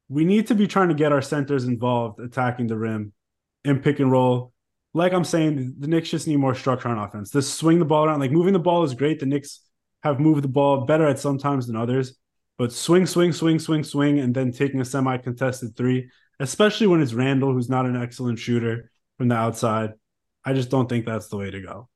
We 0.07 0.25
need 0.25 0.47
to 0.47 0.55
be 0.55 0.67
trying 0.67 0.89
to 0.89 0.95
get 0.95 1.11
our 1.11 1.21
centers 1.21 1.65
involved 1.65 2.19
attacking 2.19 2.67
the 2.67 2.77
rim 2.77 3.13
and 3.63 3.83
pick 3.83 3.99
and 3.99 4.11
roll. 4.11 4.53
Like 4.93 5.11
I'm 5.11 5.25
saying, 5.25 5.75
the 5.79 5.87
Knicks 5.87 6.09
just 6.09 6.27
need 6.27 6.37
more 6.37 6.55
structure 6.55 6.87
on 6.87 6.97
offense. 6.97 7.31
This 7.31 7.51
swing 7.51 7.79
the 7.79 7.85
ball 7.85 8.05
around, 8.05 8.19
like 8.19 8.31
moving 8.31 8.53
the 8.53 8.59
ball 8.59 8.83
is 8.83 8.93
great. 8.93 9.19
The 9.19 9.25
Knicks 9.25 9.59
have 10.03 10.19
moved 10.19 10.43
the 10.43 10.47
ball 10.47 10.85
better 10.85 11.07
at 11.07 11.19
some 11.19 11.37
times 11.37 11.67
than 11.67 11.75
others, 11.75 12.15
but 12.57 12.71
swing, 12.71 13.05
swing, 13.05 13.33
swing, 13.33 13.59
swing, 13.59 13.83
swing, 13.83 14.19
and 14.19 14.33
then 14.33 14.51
taking 14.51 14.81
a 14.81 14.85
semi 14.85 15.17
contested 15.17 15.75
three, 15.75 16.09
especially 16.39 16.87
when 16.87 17.01
it's 17.01 17.13
Randle, 17.13 17.53
who's 17.53 17.69
not 17.69 17.85
an 17.85 17.95
excellent 18.01 18.39
shooter 18.39 18.91
from 19.17 19.27
the 19.27 19.35
outside. 19.35 19.91
I 20.43 20.53
just 20.53 20.69
don't 20.69 20.87
think 20.87 21.05
that's 21.05 21.27
the 21.27 21.37
way 21.37 21.51
to 21.51 21.61
go. 21.61 21.89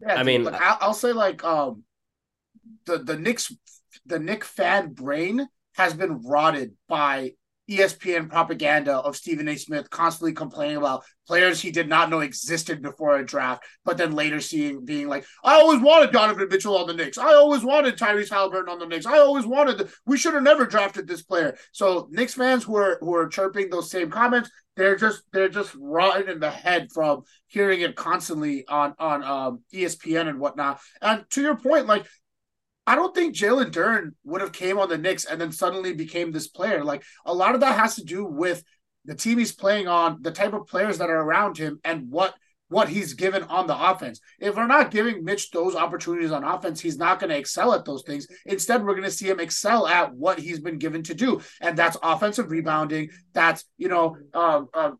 Yeah, 0.00 0.14
I 0.14 0.22
mean- 0.22 0.44
like, 0.44 0.60
I'll, 0.60 0.78
I'll 0.80 0.94
say 0.94 1.12
like 1.12 1.44
um, 1.44 1.84
the 2.86 2.98
the 2.98 3.16
Knicks 3.16 3.52
the 4.06 4.18
Knick 4.18 4.44
fan 4.44 4.92
brain 4.92 5.46
has 5.74 5.94
been 5.94 6.22
rotted 6.22 6.72
by 6.88 7.32
ESPN 7.70 8.28
propaganda 8.28 8.96
of 8.96 9.16
Stephen 9.16 9.48
A. 9.48 9.56
Smith 9.56 9.88
constantly 9.90 10.32
complaining 10.32 10.76
about 10.76 11.04
players 11.26 11.60
he 11.60 11.70
did 11.70 11.88
not 11.88 12.10
know 12.10 12.20
existed 12.20 12.82
before 12.82 13.16
a 13.16 13.24
draft, 13.24 13.62
but 13.84 13.96
then 13.96 14.12
later 14.12 14.40
seeing 14.40 14.84
being 14.84 15.08
like, 15.08 15.24
I 15.44 15.54
always 15.54 15.80
wanted 15.80 16.10
Donovan 16.10 16.48
Mitchell 16.50 16.76
on 16.76 16.88
the 16.88 16.94
Knicks. 16.94 17.18
I 17.18 17.34
always 17.34 17.62
wanted 17.62 17.96
Tyrese 17.96 18.30
Halliburton 18.30 18.68
on 18.68 18.80
the 18.80 18.86
Knicks. 18.86 19.06
I 19.06 19.18
always 19.18 19.46
wanted 19.46 19.78
the, 19.78 19.92
we 20.06 20.18
should 20.18 20.34
have 20.34 20.42
never 20.42 20.66
drafted 20.66 21.06
this 21.06 21.22
player. 21.22 21.56
So 21.70 22.08
Knicks 22.10 22.34
fans 22.34 22.64
who 22.64 22.74
are 22.76 22.98
who 23.00 23.14
are 23.14 23.28
chirping 23.28 23.70
those 23.70 23.90
same 23.90 24.10
comments, 24.10 24.50
they're 24.76 24.96
just 24.96 25.22
they're 25.32 25.48
just 25.48 25.74
rotten 25.78 26.28
in 26.28 26.40
the 26.40 26.50
head 26.50 26.90
from 26.92 27.22
hearing 27.46 27.82
it 27.82 27.94
constantly 27.94 28.66
on 28.66 28.94
on 28.98 29.22
um, 29.22 29.60
ESPN 29.72 30.28
and 30.28 30.40
whatnot. 30.40 30.80
And 31.00 31.24
to 31.30 31.42
your 31.42 31.56
point, 31.56 31.86
like 31.86 32.06
I 32.90 32.96
don't 32.96 33.14
think 33.14 33.36
Jalen 33.36 33.70
Duren 33.70 34.14
would 34.24 34.40
have 34.40 34.50
came 34.50 34.76
on 34.76 34.88
the 34.88 34.98
Knicks 34.98 35.24
and 35.24 35.40
then 35.40 35.52
suddenly 35.52 35.92
became 35.92 36.32
this 36.32 36.48
player. 36.48 36.82
Like 36.82 37.04
a 37.24 37.32
lot 37.32 37.54
of 37.54 37.60
that 37.60 37.78
has 37.78 37.94
to 37.94 38.04
do 38.04 38.24
with 38.24 38.64
the 39.04 39.14
team 39.14 39.38
he's 39.38 39.52
playing 39.52 39.86
on, 39.86 40.22
the 40.22 40.32
type 40.32 40.54
of 40.54 40.66
players 40.66 40.98
that 40.98 41.08
are 41.08 41.22
around 41.22 41.56
him, 41.56 41.78
and 41.84 42.10
what 42.10 42.34
what 42.66 42.88
he's 42.88 43.14
given 43.14 43.44
on 43.44 43.68
the 43.68 43.90
offense. 43.90 44.20
If 44.40 44.56
we're 44.56 44.66
not 44.66 44.90
giving 44.90 45.22
Mitch 45.22 45.52
those 45.52 45.76
opportunities 45.76 46.32
on 46.32 46.42
offense, 46.42 46.80
he's 46.80 46.98
not 46.98 47.20
going 47.20 47.30
to 47.30 47.38
excel 47.38 47.74
at 47.74 47.84
those 47.84 48.02
things. 48.02 48.26
Instead, 48.44 48.84
we're 48.84 48.94
going 48.94 49.04
to 49.04 49.10
see 49.12 49.28
him 49.28 49.38
excel 49.38 49.86
at 49.86 50.12
what 50.12 50.40
he's 50.40 50.58
been 50.58 50.78
given 50.78 51.04
to 51.04 51.14
do, 51.14 51.40
and 51.60 51.78
that's 51.78 51.96
offensive 52.02 52.50
rebounding. 52.50 53.10
That's 53.34 53.64
you 53.78 53.86
know, 53.86 54.16
uh, 54.34 54.62
uh, 54.74 54.90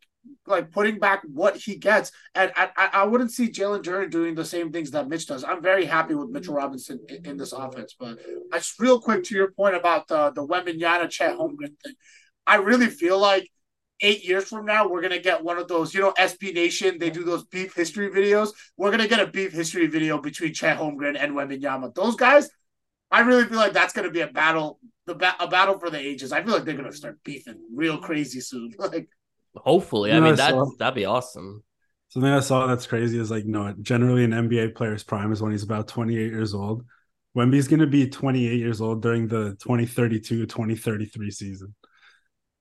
like 0.47 0.71
putting 0.71 0.99
back 0.99 1.23
what 1.33 1.57
he 1.57 1.77
gets. 1.77 2.13
And 2.35 2.53
I, 2.57 2.71
I, 2.77 3.05
wouldn't 3.05 3.33
see 3.33 3.49
Jalen 3.49 3.83
Duren 3.83 4.11
doing 4.11 4.35
the 4.35 4.45
same 4.45 4.71
things 4.73 4.91
that 4.91 5.09
Mitch 5.09 5.27
does. 5.27 5.45
I'm 5.45 5.63
very 5.63 5.85
happy 5.85 6.15
with 6.15 6.31
Mitchell 6.31 6.55
Robinson 6.55 7.01
in, 7.09 7.25
in 7.25 7.37
this 7.37 7.53
offense. 7.53 7.97
But 7.99 8.19
just 8.53 8.79
real 8.79 9.01
quick 9.01 9.25
to 9.25 9.35
your 9.35 9.53
point 9.53 9.77
about 9.77 10.09
the 10.09 10.31
the 10.31 10.47
Wembanyama 10.47 11.09
Chet 11.11 11.37
Holmgren 11.39 11.77
thing. 11.83 11.95
I 12.47 12.57
really 12.57 12.89
feel 12.89 13.19
like 13.19 13.49
eight 14.03 14.25
years 14.25 14.45
from 14.49 14.67
now, 14.67 14.89
we're 14.89 15.03
gonna 15.03 15.19
get 15.19 15.43
one 15.43 15.59
of 15.59 15.69
those, 15.69 15.95
you 15.95 16.01
know, 16.01 16.13
SB 16.13 16.55
Nation, 16.55 16.99
they 16.99 17.11
do 17.11 17.25
those 17.25 17.45
beef 17.47 17.75
history 17.75 18.11
videos. 18.11 18.51
We're 18.77 18.91
gonna 18.91 19.09
get 19.09 19.21
a 19.21 19.27
beef 19.27 19.53
history 19.53 19.87
video 19.87 20.21
between 20.21 20.55
Chet 20.55 20.79
Holmgren 20.79 21.17
and 21.19 21.33
Wembanyama. 21.33 21.95
Those 21.95 22.17
guys, 22.17 22.49
I 23.11 23.21
really 23.21 23.45
feel 23.45 23.59
like 23.59 23.73
that's 23.73 23.93
gonna 23.93 24.11
be 24.11 24.21
a 24.21 24.29
battle, 24.29 24.79
the 25.07 25.15
a 25.43 25.49
battle 25.49 25.79
for 25.79 25.91
the 25.91 25.99
ages. 25.99 26.33
I 26.33 26.43
feel 26.43 26.55
like 26.55 26.65
they're 26.65 26.77
gonna 26.77 26.93
start 26.93 27.19
beefing 27.25 27.61
real 27.75 27.99
crazy 27.99 28.41
soon. 28.41 28.73
Like 28.79 29.09
Hopefully, 29.57 30.13
I 30.13 30.21
mean 30.21 30.37
that 30.37 30.55
that'd 30.79 30.95
be 30.95 31.05
awesome. 31.05 31.63
Something 32.09 32.33
I 32.33 32.41
saw 32.41 32.67
that's 32.67 32.89
crazy 32.89 33.19
is 33.19 33.31
like, 33.31 33.45
no, 33.45 33.73
generally 33.83 34.25
an 34.25 34.33
NBA 34.33 34.75
player's 34.75 35.05
prime 35.05 35.31
is 35.31 35.41
when 35.41 35.53
he's 35.53 35.63
about 35.63 35.87
28 35.87 36.17
years 36.17 36.55
old. 36.55 36.85
Wemby's 37.37 37.69
going 37.69 37.81
to 37.81 37.87
be 37.87 38.09
28 38.09 38.59
years 38.59 38.81
old 38.81 39.01
during 39.01 39.29
the 39.29 39.51
2032 39.61 40.47
2033 40.47 41.31
season. 41.31 41.75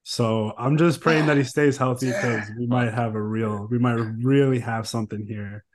So 0.04 0.54
I'm 0.58 0.78
just 0.78 1.02
praying 1.02 1.26
that 1.26 1.38
he 1.38 1.44
stays 1.44 1.78
healthy 1.78 2.08
because 2.08 2.48
we 2.58 2.68
might 2.68 2.94
have 2.94 3.16
a 3.16 3.22
real, 3.22 3.68
we 3.70 3.80
might 3.80 3.94
really 3.94 4.60
have 4.60 4.88
something 4.88 5.26
here 5.26 5.66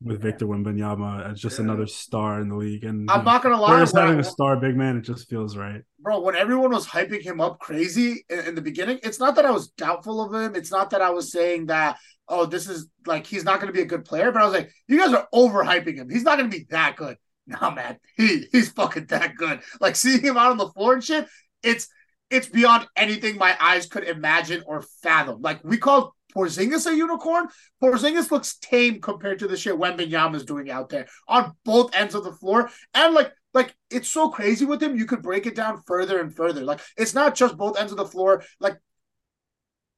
with 0.00 0.22
Victor 0.22 0.46
Wembanyama 0.46 1.30
as 1.30 1.40
just 1.40 1.58
another 1.58 1.86
star 1.86 2.40
in 2.40 2.48
the 2.48 2.56
league. 2.56 2.84
And 2.84 3.10
I'm 3.10 3.24
not 3.24 3.42
gonna 3.42 3.60
lie, 3.60 3.76
when 3.76 3.86
having 3.86 4.20
a 4.20 4.24
star 4.24 4.56
big 4.56 4.76
man, 4.76 4.96
it 4.96 5.02
just 5.02 5.28
feels 5.28 5.56
right. 5.56 5.82
bro, 5.98 6.20
when 6.20 6.36
everyone 6.36 6.70
was 6.70 6.86
hyping 6.86 7.22
him 7.22 7.40
up 7.40 7.58
crazy 7.58 8.24
in, 8.30 8.38
in 8.40 8.54
the 8.54 8.62
beginning, 8.62 9.00
it's 9.02 9.18
not 9.18 9.34
that 9.36 9.44
I 9.44 9.50
was 9.50 9.68
doubtful 9.70 10.22
of 10.22 10.32
him. 10.32 10.54
It's 10.54 10.70
not 10.70 10.90
that 10.90 11.02
I 11.02 11.10
was 11.10 11.32
saying 11.32 11.66
that, 11.66 11.98
oh, 12.28 12.46
this 12.46 12.68
is 12.68 12.86
like 13.06 13.26
he's 13.26 13.44
not 13.44 13.60
going 13.60 13.72
to 13.72 13.76
be 13.76 13.82
a 13.82 13.86
good 13.86 14.04
player. 14.04 14.30
But 14.30 14.42
I 14.42 14.44
was 14.44 14.54
like, 14.54 14.70
you 14.86 14.98
guys 14.98 15.12
are 15.12 15.28
overhyping 15.34 15.96
him. 15.96 16.08
He's 16.08 16.22
not 16.22 16.38
going 16.38 16.50
to 16.50 16.56
be 16.56 16.66
that 16.70 16.96
good. 16.96 17.16
Nah, 17.48 17.70
man, 17.70 17.96
he 18.14 18.46
he's 18.52 18.68
fucking 18.72 19.06
that 19.06 19.34
good. 19.34 19.62
Like 19.80 19.96
seeing 19.96 20.20
him 20.20 20.36
out 20.36 20.50
on 20.50 20.58
the 20.58 20.68
floor 20.68 20.92
and 20.92 21.02
shit, 21.02 21.26
it's 21.62 21.88
it's 22.28 22.46
beyond 22.46 22.86
anything 22.94 23.38
my 23.38 23.56
eyes 23.58 23.86
could 23.86 24.04
imagine 24.04 24.62
or 24.66 24.84
fathom. 25.02 25.40
Like 25.40 25.64
we 25.64 25.78
called 25.78 26.12
Porzingis 26.38 26.86
a 26.86 26.94
unicorn? 26.94 27.48
Porzingis 27.82 28.30
looks 28.30 28.58
tame 28.58 29.00
compared 29.00 29.40
to 29.40 29.48
the 29.48 29.56
shit 29.56 29.74
Wembanyama 29.74 30.36
is 30.36 30.44
doing 30.44 30.70
out 30.70 30.88
there 30.88 31.06
on 31.26 31.52
both 31.64 31.94
ends 31.94 32.14
of 32.14 32.22
the 32.22 32.32
floor. 32.32 32.70
And 32.94 33.14
like, 33.14 33.32
like 33.54 33.74
it's 33.90 34.08
so 34.08 34.28
crazy 34.28 34.64
with 34.64 34.82
him. 34.82 34.96
You 34.96 35.06
could 35.06 35.22
break 35.22 35.46
it 35.46 35.56
down 35.56 35.82
further 35.86 36.20
and 36.20 36.34
further. 36.34 36.64
Like 36.64 36.80
it's 36.96 37.14
not 37.14 37.34
just 37.34 37.56
both 37.56 37.78
ends 37.78 37.92
of 37.92 37.98
the 37.98 38.06
floor. 38.06 38.44
Like 38.60 38.76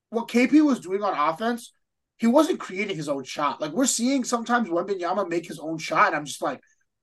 what 0.08 0.28
KP 0.28 0.64
was 0.64 0.80
doing 0.80 1.02
on 1.02 1.12
offense, 1.34 1.74
he 2.16 2.26
wasn't 2.26 2.60
creating 2.60 2.96
his 2.96 3.08
own 3.08 3.24
shot. 3.24 3.60
Like 3.60 3.72
we're 3.72 3.86
seeing 3.86 4.24
sometimes 4.24 4.68
Wembanyama 4.68 5.28
make 5.28 5.46
his 5.46 5.58
own 5.58 5.78
shot, 5.78 6.08
and 6.08 6.16
I'm 6.16 6.24
just 6.24 6.42
like, 6.42 6.60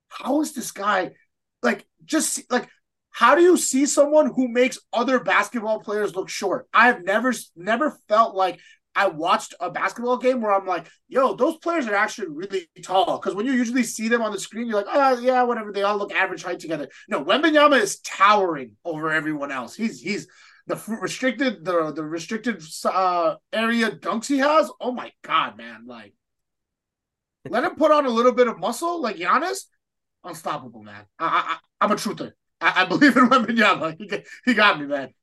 how 0.08 0.40
is 0.40 0.52
this 0.52 0.72
guy 0.72 1.12
like 1.62 1.86
just 2.04 2.50
like 2.50 2.68
how 3.10 3.34
do 3.34 3.42
you 3.42 3.56
see 3.56 3.84
someone 3.84 4.32
who 4.32 4.46
makes 4.46 4.78
other 4.92 5.18
basketball 5.18 5.80
players 5.80 6.14
look 6.14 6.28
short? 6.28 6.68
I've 6.72 7.02
never 7.02 7.32
never 7.56 7.98
felt 8.08 8.36
like 8.36 8.60
I 8.98 9.06
watched 9.06 9.54
a 9.60 9.70
basketball 9.70 10.16
game 10.16 10.40
where 10.40 10.52
I'm 10.52 10.66
like, 10.66 10.88
yo, 11.06 11.32
those 11.32 11.56
players 11.58 11.86
are 11.86 11.94
actually 11.94 12.30
really 12.30 12.68
tall. 12.82 13.18
Because 13.18 13.36
when 13.36 13.46
you 13.46 13.52
usually 13.52 13.84
see 13.84 14.08
them 14.08 14.22
on 14.22 14.32
the 14.32 14.40
screen, 14.40 14.66
you're 14.66 14.76
like, 14.76 14.92
oh 14.92 15.20
yeah, 15.20 15.44
whatever. 15.44 15.70
They 15.70 15.84
all 15.84 15.96
look 15.96 16.12
average 16.12 16.42
height 16.42 16.58
together. 16.58 16.88
No, 17.08 17.24
Wembanyama 17.24 17.80
is 17.80 18.00
towering 18.00 18.72
over 18.84 19.12
everyone 19.12 19.52
else. 19.52 19.76
He's 19.76 20.00
he's 20.00 20.26
the 20.66 20.82
restricted 21.00 21.64
the 21.64 21.92
the 21.92 22.02
restricted 22.02 22.60
uh, 22.84 23.36
area 23.52 23.92
dunks 23.92 24.26
he 24.26 24.38
has. 24.38 24.68
Oh 24.80 24.90
my 24.90 25.12
god, 25.22 25.56
man! 25.56 25.86
Like, 25.86 26.12
let 27.48 27.62
him 27.62 27.76
put 27.76 27.92
on 27.92 28.04
a 28.04 28.10
little 28.10 28.32
bit 28.32 28.48
of 28.48 28.58
muscle, 28.58 29.00
like 29.00 29.14
Giannis. 29.14 29.66
Unstoppable, 30.24 30.82
man. 30.82 31.04
I, 31.20 31.56
I 31.80 31.84
I'm 31.84 31.92
a 31.92 31.94
truther. 31.94 32.32
I, 32.60 32.82
I 32.82 32.84
believe 32.86 33.16
in 33.16 33.28
Wembanyama. 33.30 33.96
He 33.96 34.24
he 34.44 34.54
got 34.54 34.80
me, 34.80 34.86
man. 34.86 35.14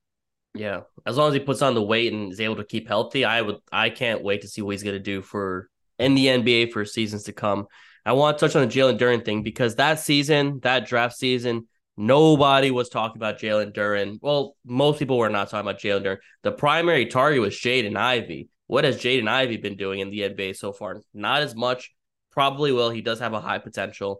Yeah, 0.56 0.82
as 1.06 1.18
long 1.18 1.28
as 1.28 1.34
he 1.34 1.40
puts 1.40 1.62
on 1.62 1.76
the 1.76 1.84
weight 1.84 2.14
and 2.14 2.32
is 2.32 2.40
able 2.40 2.56
to 2.56 2.64
keep 2.64 2.88
healthy, 2.88 3.26
I 3.26 3.42
would. 3.42 3.58
I 3.72 3.90
can't 3.90 4.24
wait 4.24 4.42
to 4.42 4.48
see 4.48 4.62
what 4.62 4.72
he's 4.72 4.84
going 4.84 4.96
to 4.96 5.00
do 5.00 5.22
for 5.22 5.70
in 6.00 6.16
the 6.16 6.28
NBA 6.28 6.72
for 6.72 6.86
seasons 6.86 7.24
to 7.24 7.34
come. 7.34 7.68
I 8.06 8.14
want 8.14 8.38
to 8.38 8.46
touch 8.46 8.56
on 8.56 8.68
the 8.68 8.74
Jalen 8.74 9.00
Duren 9.00 9.26
thing 9.26 9.44
because 9.44 9.76
that 9.76 10.00
season, 10.00 10.60
that 10.62 10.88
draft 10.88 11.18
season, 11.18 11.68
nobody 11.98 12.72
was 12.72 12.90
talking 12.90 13.18
about 13.18 13.40
Jalen 13.40 13.74
Duren. 13.74 14.20
Well, 14.22 14.56
most 14.66 15.00
people 15.00 15.18
were 15.18 15.30
not 15.30 15.50
talking 15.50 15.68
about 15.68 15.82
Jalen 15.82 16.04
Duren. 16.04 16.18
The 16.44 16.52
primary 16.52 17.08
target 17.08 17.42
was 17.42 17.56
Jaden 17.56 17.98
Ivey. 17.98 18.50
What 18.68 18.84
has 18.84 18.98
Jaden 18.98 19.28
Ivey 19.28 19.58
been 19.58 19.76
doing 19.76 20.00
in 20.00 20.10
the 20.10 20.22
NBA 20.22 20.56
so 20.56 20.72
far? 20.72 21.02
Not 21.14 21.42
as 21.42 21.56
much. 21.56 21.94
Probably 22.32 22.72
will. 22.72 22.90
He 22.90 23.02
does 23.02 23.20
have 23.20 23.34
a 23.34 23.42
high 23.42 23.60
potential. 23.60 24.20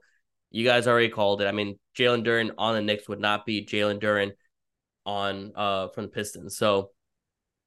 You 0.50 0.66
guys 0.66 0.88
already 0.88 1.10
called 1.10 1.42
it. 1.42 1.48
I 1.48 1.52
mean, 1.52 1.78
Jalen 1.98 2.26
Duren 2.26 2.52
on 2.58 2.76
the 2.76 2.82
Knicks 2.82 3.08
would 3.10 3.20
not 3.20 3.46
be 3.46 3.66
Jalen 3.66 4.02
Duren 4.02 4.32
on 5.06 5.52
uh 5.56 5.90
from 5.90 6.06
the 6.06 6.10
Pistons. 6.10 6.58
So 6.58 6.92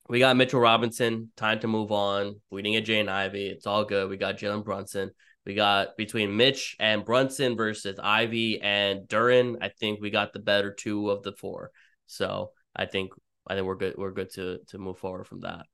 we 0.09 0.19
got 0.19 0.37
Mitchell 0.37 0.61
Robinson. 0.61 1.31
Time 1.37 1.61
to 1.61 1.67
move 1.67 1.93
on. 1.93 2.41
We 2.51 2.63
didn't 2.63 2.85
get 2.85 2.87
Jaden 2.87 3.09
Ivey. 3.09 3.49
It's 3.49 3.67
all 3.67 3.85
good. 3.85 4.09
We 4.09 4.17
got 4.17 4.39
Jalen 4.39 4.65
Brunson. 4.65 5.11
We 5.45 5.55
got 5.55 5.97
between 5.97 6.37
Mitch 6.37 6.77
and 6.79 7.05
Brunson 7.05 7.57
versus 7.57 7.99
Ivey 8.03 8.61
and 8.61 9.09
Duren. 9.09 9.57
I 9.61 9.69
think 9.69 10.01
we 10.01 10.11
got 10.11 10.33
the 10.33 10.39
better 10.39 10.73
two 10.73 11.11
of 11.11 11.23
the 11.23 11.33
four. 11.33 11.71
So 12.07 12.53
I 12.75 12.87
think 12.87 13.13
I 13.47 13.55
think 13.55 13.67
we're 13.67 13.77
good. 13.77 13.95
We're 13.97 14.13
good 14.13 14.31
to 14.35 14.59
to 14.69 14.79
move 14.79 14.99
forward 14.99 15.27
from 15.27 15.41
that. 15.41 15.67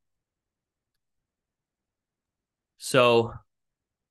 So 2.79 3.33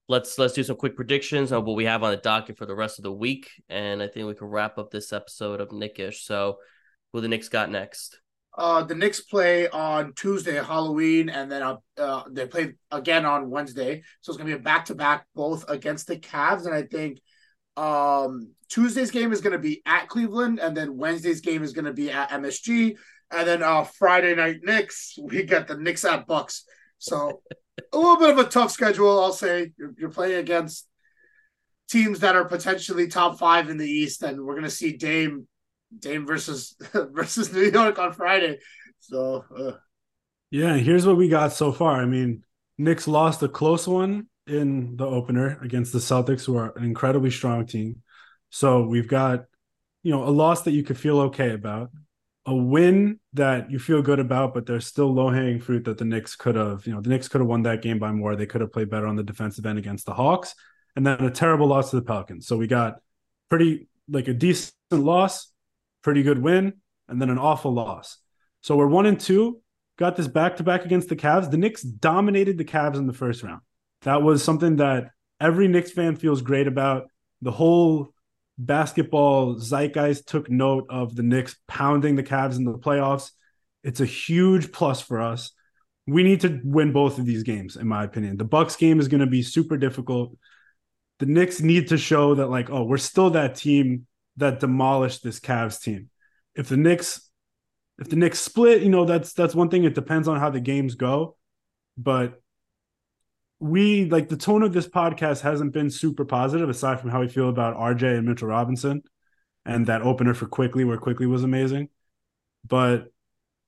let's 0.07 0.37
let's 0.37 0.53
do 0.53 0.63
some 0.63 0.75
quick 0.75 0.95
predictions 0.95 1.51
on 1.51 1.65
what 1.65 1.75
we 1.75 1.85
have 1.85 2.03
on 2.03 2.11
the 2.11 2.17
docket 2.17 2.57
for 2.57 2.65
the 2.65 2.75
rest 2.75 2.99
of 2.99 3.03
the 3.03 3.11
week, 3.11 3.49
and 3.69 4.01
I 4.01 4.07
think 4.07 4.27
we 4.27 4.35
can 4.35 4.47
wrap 4.47 4.77
up 4.77 4.91
this 4.91 5.13
episode 5.13 5.61
of 5.61 5.71
Knick-ish. 5.71 6.23
So 6.25 6.57
who 7.13 7.21
the 7.21 7.27
Knicks 7.27 7.47
got 7.47 7.69
next? 7.71 8.19
Uh, 8.55 8.83
the 8.83 8.95
Knicks 8.95 9.21
play 9.21 9.67
on 9.69 10.13
Tuesday, 10.13 10.55
Halloween, 10.55 11.29
and 11.29 11.51
then 11.51 11.63
uh, 11.63 11.77
uh, 11.97 12.23
they 12.29 12.45
play 12.45 12.73
again 12.91 13.25
on 13.25 13.49
Wednesday. 13.49 14.03
So 14.21 14.31
it's 14.31 14.37
gonna 14.37 14.49
be 14.49 14.55
a 14.55 14.59
back 14.59 14.85
to 14.85 14.95
back, 14.95 15.25
both 15.33 15.67
against 15.69 16.07
the 16.07 16.17
Cavs, 16.17 16.65
and 16.65 16.75
I 16.75 16.83
think 16.83 17.19
um, 17.77 18.51
Tuesday's 18.69 19.11
game 19.11 19.31
is 19.31 19.41
gonna 19.41 19.57
be 19.57 19.81
at 19.85 20.07
Cleveland, 20.07 20.59
and 20.59 20.77
then 20.77 20.97
Wednesday's 20.97 21.41
game 21.41 21.63
is 21.63 21.73
gonna 21.73 21.93
be 21.93 22.11
at 22.11 22.29
MSG, 22.29 22.95
and 23.31 23.47
then 23.47 23.63
uh, 23.63 23.83
Friday 23.83 24.35
night 24.35 24.57
Knicks, 24.61 25.17
we 25.21 25.43
got 25.43 25.67
the 25.67 25.77
Knicks 25.77 26.05
at 26.05 26.27
Bucks. 26.27 26.65
So 26.99 27.41
a 27.91 27.97
little 27.97 28.17
bit 28.17 28.29
of 28.29 28.37
a 28.37 28.49
tough 28.49 28.71
schedule, 28.71 29.19
I'll 29.19 29.33
say. 29.33 29.71
You're, 29.77 29.93
you're 29.97 30.09
playing 30.11 30.39
against 30.39 30.87
teams 31.89 32.19
that 32.19 32.35
are 32.35 32.45
potentially 32.45 33.07
top 33.07 33.39
five 33.39 33.69
in 33.69 33.77
the 33.77 33.89
East, 33.89 34.21
and 34.21 34.43
we're 34.43 34.55
gonna 34.55 34.69
see 34.69 34.95
Dame 34.95 35.47
Dame 35.99 36.25
versus 36.25 36.75
versus 36.93 37.53
New 37.53 37.71
York 37.71 37.99
on 37.99 38.13
Friday. 38.13 38.59
So 38.99 39.45
uh. 39.55 39.71
yeah, 40.51 40.75
here's 40.75 41.05
what 41.05 41.17
we 41.17 41.27
got 41.27 41.53
so 41.53 41.71
far. 41.71 42.01
I 42.01 42.05
mean, 42.05 42.43
Knicks 42.77 43.07
lost 43.07 43.43
a 43.43 43.49
close 43.49 43.87
one 43.87 44.27
in 44.47 44.97
the 44.97 45.05
opener 45.05 45.59
against 45.61 45.93
the 45.93 45.99
Celtics, 45.99 46.45
who 46.45 46.57
are 46.57 46.75
an 46.77 46.83
incredibly 46.83 47.31
strong 47.31 47.65
team. 47.65 48.01
So 48.49 48.83
we've 48.83 49.07
got, 49.07 49.45
you 50.03 50.11
know, 50.11 50.23
a 50.23 50.29
loss 50.29 50.63
that 50.63 50.71
you 50.71 50.83
could 50.83 50.97
feel 50.97 51.19
okay 51.21 51.51
about, 51.51 51.91
a 52.45 52.53
win 52.53 53.19
that 53.33 53.71
you 53.71 53.79
feel 53.79 54.01
good 54.01 54.19
about, 54.19 54.53
but 54.53 54.65
there's 54.65 54.85
still 54.85 55.13
low 55.13 55.29
hanging 55.29 55.61
fruit 55.61 55.85
that 55.85 55.97
the 55.97 56.05
Knicks 56.05 56.35
could 56.35 56.55
have, 56.55 56.85
you 56.85 56.93
know, 56.93 57.01
the 57.01 57.09
Knicks 57.09 57.27
could 57.27 57.41
have 57.41 57.47
won 57.47 57.63
that 57.63 57.81
game 57.81 57.99
by 57.99 58.11
more. 58.11 58.35
They 58.35 58.45
could 58.45 58.61
have 58.61 58.73
played 58.73 58.89
better 58.89 59.07
on 59.07 59.15
the 59.15 59.23
defensive 59.23 59.65
end 59.65 59.79
against 59.79 60.05
the 60.05 60.13
Hawks, 60.13 60.55
and 60.95 61.07
then 61.07 61.23
a 61.23 61.31
terrible 61.31 61.67
loss 61.67 61.89
to 61.91 61.95
the 61.95 62.01
Pelicans. 62.01 62.47
So 62.47 62.57
we 62.57 62.67
got 62.67 62.99
pretty 63.49 63.87
like 64.09 64.27
a 64.27 64.33
decent 64.33 64.73
loss, 64.91 65.52
pretty 66.03 66.21
good 66.21 66.41
win, 66.41 66.73
and 67.07 67.21
then 67.21 67.29
an 67.29 67.39
awful 67.39 67.73
loss. 67.73 68.17
So 68.61 68.75
we're 68.75 68.87
one 68.87 69.05
and 69.05 69.19
two. 69.19 69.61
Got 69.97 70.15
this 70.15 70.27
back 70.27 70.57
to 70.57 70.63
back 70.63 70.85
against 70.85 71.09
the 71.09 71.15
Cavs. 71.15 71.49
The 71.49 71.57
Knicks 71.57 71.81
dominated 71.81 72.57
the 72.57 72.65
Cavs 72.65 72.95
in 72.95 73.07
the 73.07 73.13
first 73.13 73.43
round. 73.43 73.61
That 74.01 74.21
was 74.21 74.43
something 74.43 74.77
that 74.77 75.11
every 75.39 75.67
Knicks 75.67 75.91
fan 75.91 76.15
feels 76.15 76.41
great 76.41 76.67
about. 76.67 77.07
The 77.41 77.51
whole 77.51 78.13
basketball 78.57 79.55
zeitgeist 79.55 80.25
took 80.25 80.49
note 80.49 80.85
of 80.89 81.15
the 81.15 81.23
Knicks 81.23 81.55
pounding 81.67 82.15
the 82.15 82.23
Cavs 82.23 82.57
in 82.57 82.63
the 82.63 82.73
playoffs. 82.73 83.31
It's 83.83 83.99
a 83.99 84.05
huge 84.05 84.71
plus 84.71 85.01
for 85.01 85.21
us. 85.21 85.51
We 86.07 86.23
need 86.23 86.41
to 86.41 86.59
win 86.63 86.91
both 86.91 87.17
of 87.19 87.25
these 87.25 87.43
games, 87.43 87.75
in 87.75 87.87
my 87.87 88.03
opinion. 88.03 88.37
The 88.37 88.43
Bucks 88.43 88.75
game 88.75 88.99
is 88.99 89.07
going 89.07 89.21
to 89.21 89.27
be 89.27 89.41
super 89.41 89.77
difficult. 89.77 90.37
The 91.19 91.25
Knicks 91.25 91.61
need 91.61 91.89
to 91.89 91.97
show 91.97 92.35
that, 92.35 92.47
like, 92.47 92.69
oh, 92.69 92.83
we're 92.83 92.97
still 92.97 93.29
that 93.31 93.55
team 93.55 94.07
that 94.37 94.59
demolished 94.59 95.23
this 95.23 95.39
Cavs 95.39 95.81
team. 95.81 96.09
If 96.55 96.69
the 96.69 96.77
Knicks 96.77 97.29
if 97.99 98.09
the 98.09 98.15
Knicks 98.15 98.39
split, 98.39 98.81
you 98.81 98.89
know, 98.89 99.05
that's 99.05 99.33
that's 99.33 99.55
one 99.55 99.69
thing. 99.69 99.83
It 99.83 99.95
depends 99.95 100.27
on 100.27 100.39
how 100.39 100.49
the 100.49 100.59
games 100.59 100.95
go. 100.95 101.37
But 101.97 102.41
we 103.59 104.05
like 104.05 104.29
the 104.29 104.37
tone 104.37 104.63
of 104.63 104.73
this 104.73 104.87
podcast 104.87 105.41
hasn't 105.41 105.73
been 105.73 105.89
super 105.89 106.25
positive, 106.25 106.69
aside 106.69 106.99
from 106.99 107.11
how 107.11 107.21
we 107.21 107.29
feel 107.29 107.49
about 107.49 107.77
RJ 107.77 108.17
and 108.17 108.27
Mitchell 108.27 108.47
Robinson 108.47 109.03
and 109.65 109.85
that 109.87 110.01
opener 110.01 110.33
for 110.33 110.47
Quickley 110.47 110.83
where 110.83 110.97
Quickley 110.97 111.27
was 111.27 111.43
amazing. 111.43 111.89
But 112.67 113.07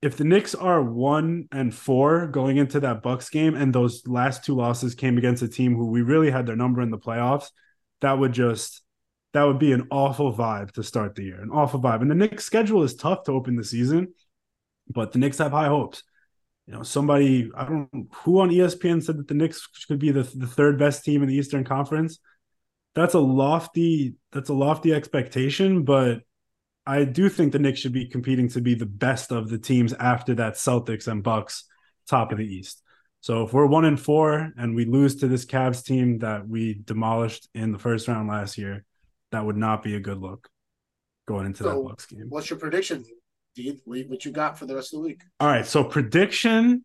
if 0.02 0.18
the 0.18 0.24
Knicks 0.24 0.54
are 0.54 0.82
one 0.82 1.48
and 1.52 1.74
four 1.74 2.28
going 2.28 2.58
into 2.58 2.80
that 2.82 3.02
Bucks 3.02 3.30
game, 3.30 3.56
and 3.56 3.74
those 3.74 4.06
last 4.08 4.44
two 4.44 4.56
losses 4.56 4.96
came 4.96 5.18
against 5.18 5.44
a 5.44 5.48
team 5.48 5.76
who 5.76 5.88
we 5.88 6.02
really 6.02 6.32
had 6.32 6.46
their 6.46 6.56
number 6.56 6.82
in 6.82 6.92
the 6.92 6.98
playoffs, 6.98 7.50
that 8.02 8.18
would 8.18 8.34
just 8.34 8.84
that 9.36 9.44
would 9.44 9.60
be 9.60 9.74
an 9.74 9.86
awful 9.92 10.34
vibe 10.34 10.72
to 10.72 10.82
start 10.82 11.14
the 11.14 11.24
year. 11.24 11.42
An 11.42 11.52
awful 11.52 11.82
vibe. 11.82 12.02
And 12.02 12.10
the 12.10 12.16
Knicks 12.16 12.46
schedule 12.46 12.84
is 12.84 12.96
tough 12.96 13.24
to 13.26 13.34
open 13.34 13.58
the 13.58 13.66
season, 13.66 14.14
but 14.88 15.12
the 15.12 15.20
Knicks 15.20 15.40
have 15.40 15.52
high 15.52 15.68
hopes. 15.68 16.04
You 16.68 16.74
know, 16.76 16.84
somebody 16.84 17.52
I 17.54 17.66
don't 17.66 18.08
who 18.14 18.40
on 18.40 18.50
ESPN 18.50 19.04
said 19.04 19.18
that 19.18 19.28
the 19.28 19.34
Knicks 19.34 19.68
could 19.90 20.00
be 20.00 20.12
the, 20.12 20.24
the 20.24 20.48
third 20.48 20.80
best 20.80 21.04
team 21.04 21.22
in 21.22 21.28
the 21.28 21.36
Eastern 21.36 21.66
Conference. 21.66 22.20
That's 22.94 23.14
a 23.14 23.20
lofty 23.20 24.16
that's 24.32 24.50
a 24.50 24.54
lofty 24.54 24.94
expectation, 24.94 25.84
but 25.84 26.22
I 26.88 27.04
do 27.04 27.28
think 27.28 27.52
the 27.52 27.60
Knicks 27.60 27.82
should 27.82 27.92
be 27.92 28.08
competing 28.08 28.48
to 28.50 28.62
be 28.62 28.74
the 28.74 28.86
best 28.86 29.34
of 29.34 29.50
the 29.50 29.58
teams 29.58 29.92
after 29.92 30.34
that 30.36 30.54
Celtics 30.54 31.10
and 31.10 31.22
Bucks 31.22 31.66
top 32.08 32.32
of 32.32 32.38
the 32.38 32.48
East. 32.48 32.82
So 33.20 33.44
if 33.44 33.52
we're 33.52 33.66
one 33.66 33.84
and 33.84 34.00
four 34.00 34.54
and 34.58 34.76
we 34.76 34.86
lose 34.86 35.18
to 35.18 35.28
this 35.28 35.46
Cavs 35.46 35.84
team 35.84 36.20
that 36.20 36.48
we 36.48 36.76
demolished 36.86 37.50
in 37.54 37.74
the 37.74 37.80
first 37.80 38.08
round 38.08 38.30
last 38.30 38.58
year, 38.58 38.86
that 39.36 39.46
would 39.46 39.58
not 39.58 39.84
be 39.84 39.96
a 39.96 40.00
good 40.00 40.18
look 40.18 40.50
going 41.28 41.46
into 41.46 41.64
so 41.64 41.70
that 41.70 41.88
Bucks 41.90 42.06
game. 42.06 42.26
What's 42.30 42.50
your 42.50 42.60
prediction, 42.60 43.04
Dean? 43.56 43.80
What 43.86 44.26
you 44.26 44.32
got 44.32 44.58
for 44.58 44.66
the 44.66 44.76
rest 44.76 44.94
of 44.94 45.02
the 45.02 45.08
week? 45.08 45.22
All 45.40 45.48
right, 45.48 45.66
so 45.66 45.84
prediction. 45.84 46.84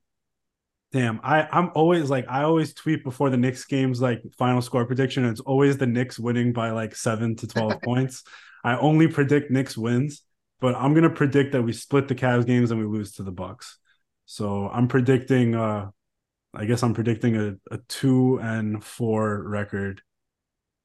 Damn, 0.92 1.20
I 1.22 1.46
I'm 1.50 1.70
always 1.74 2.10
like 2.10 2.26
I 2.28 2.42
always 2.42 2.74
tweet 2.74 3.04
before 3.04 3.30
the 3.30 3.36
Knicks 3.36 3.64
games 3.64 4.00
like 4.00 4.22
final 4.36 4.60
score 4.60 4.84
prediction. 4.84 5.24
it's 5.24 5.40
always 5.40 5.78
the 5.78 5.86
Knicks 5.86 6.18
winning 6.18 6.52
by 6.52 6.70
like 6.72 6.96
seven 6.96 7.36
to 7.36 7.46
twelve 7.46 7.80
points. 7.84 8.24
I 8.64 8.76
only 8.76 9.06
predict 9.06 9.50
Knicks 9.50 9.78
wins, 9.78 10.22
but 10.60 10.74
I'm 10.74 10.92
gonna 10.94 11.10
predict 11.10 11.52
that 11.52 11.62
we 11.62 11.72
split 11.72 12.08
the 12.08 12.16
Cavs 12.16 12.44
games 12.46 12.72
and 12.72 12.80
we 12.80 12.86
lose 12.86 13.12
to 13.12 13.22
the 13.22 13.30
Bucks. 13.30 13.78
So 14.26 14.68
I'm 14.68 14.88
predicting. 14.88 15.54
uh 15.54 15.90
I 16.52 16.64
guess 16.64 16.82
I'm 16.82 16.94
predicting 16.94 17.36
a, 17.36 17.54
a 17.72 17.78
two 17.88 18.40
and 18.42 18.82
four 18.82 19.40
record 19.40 20.02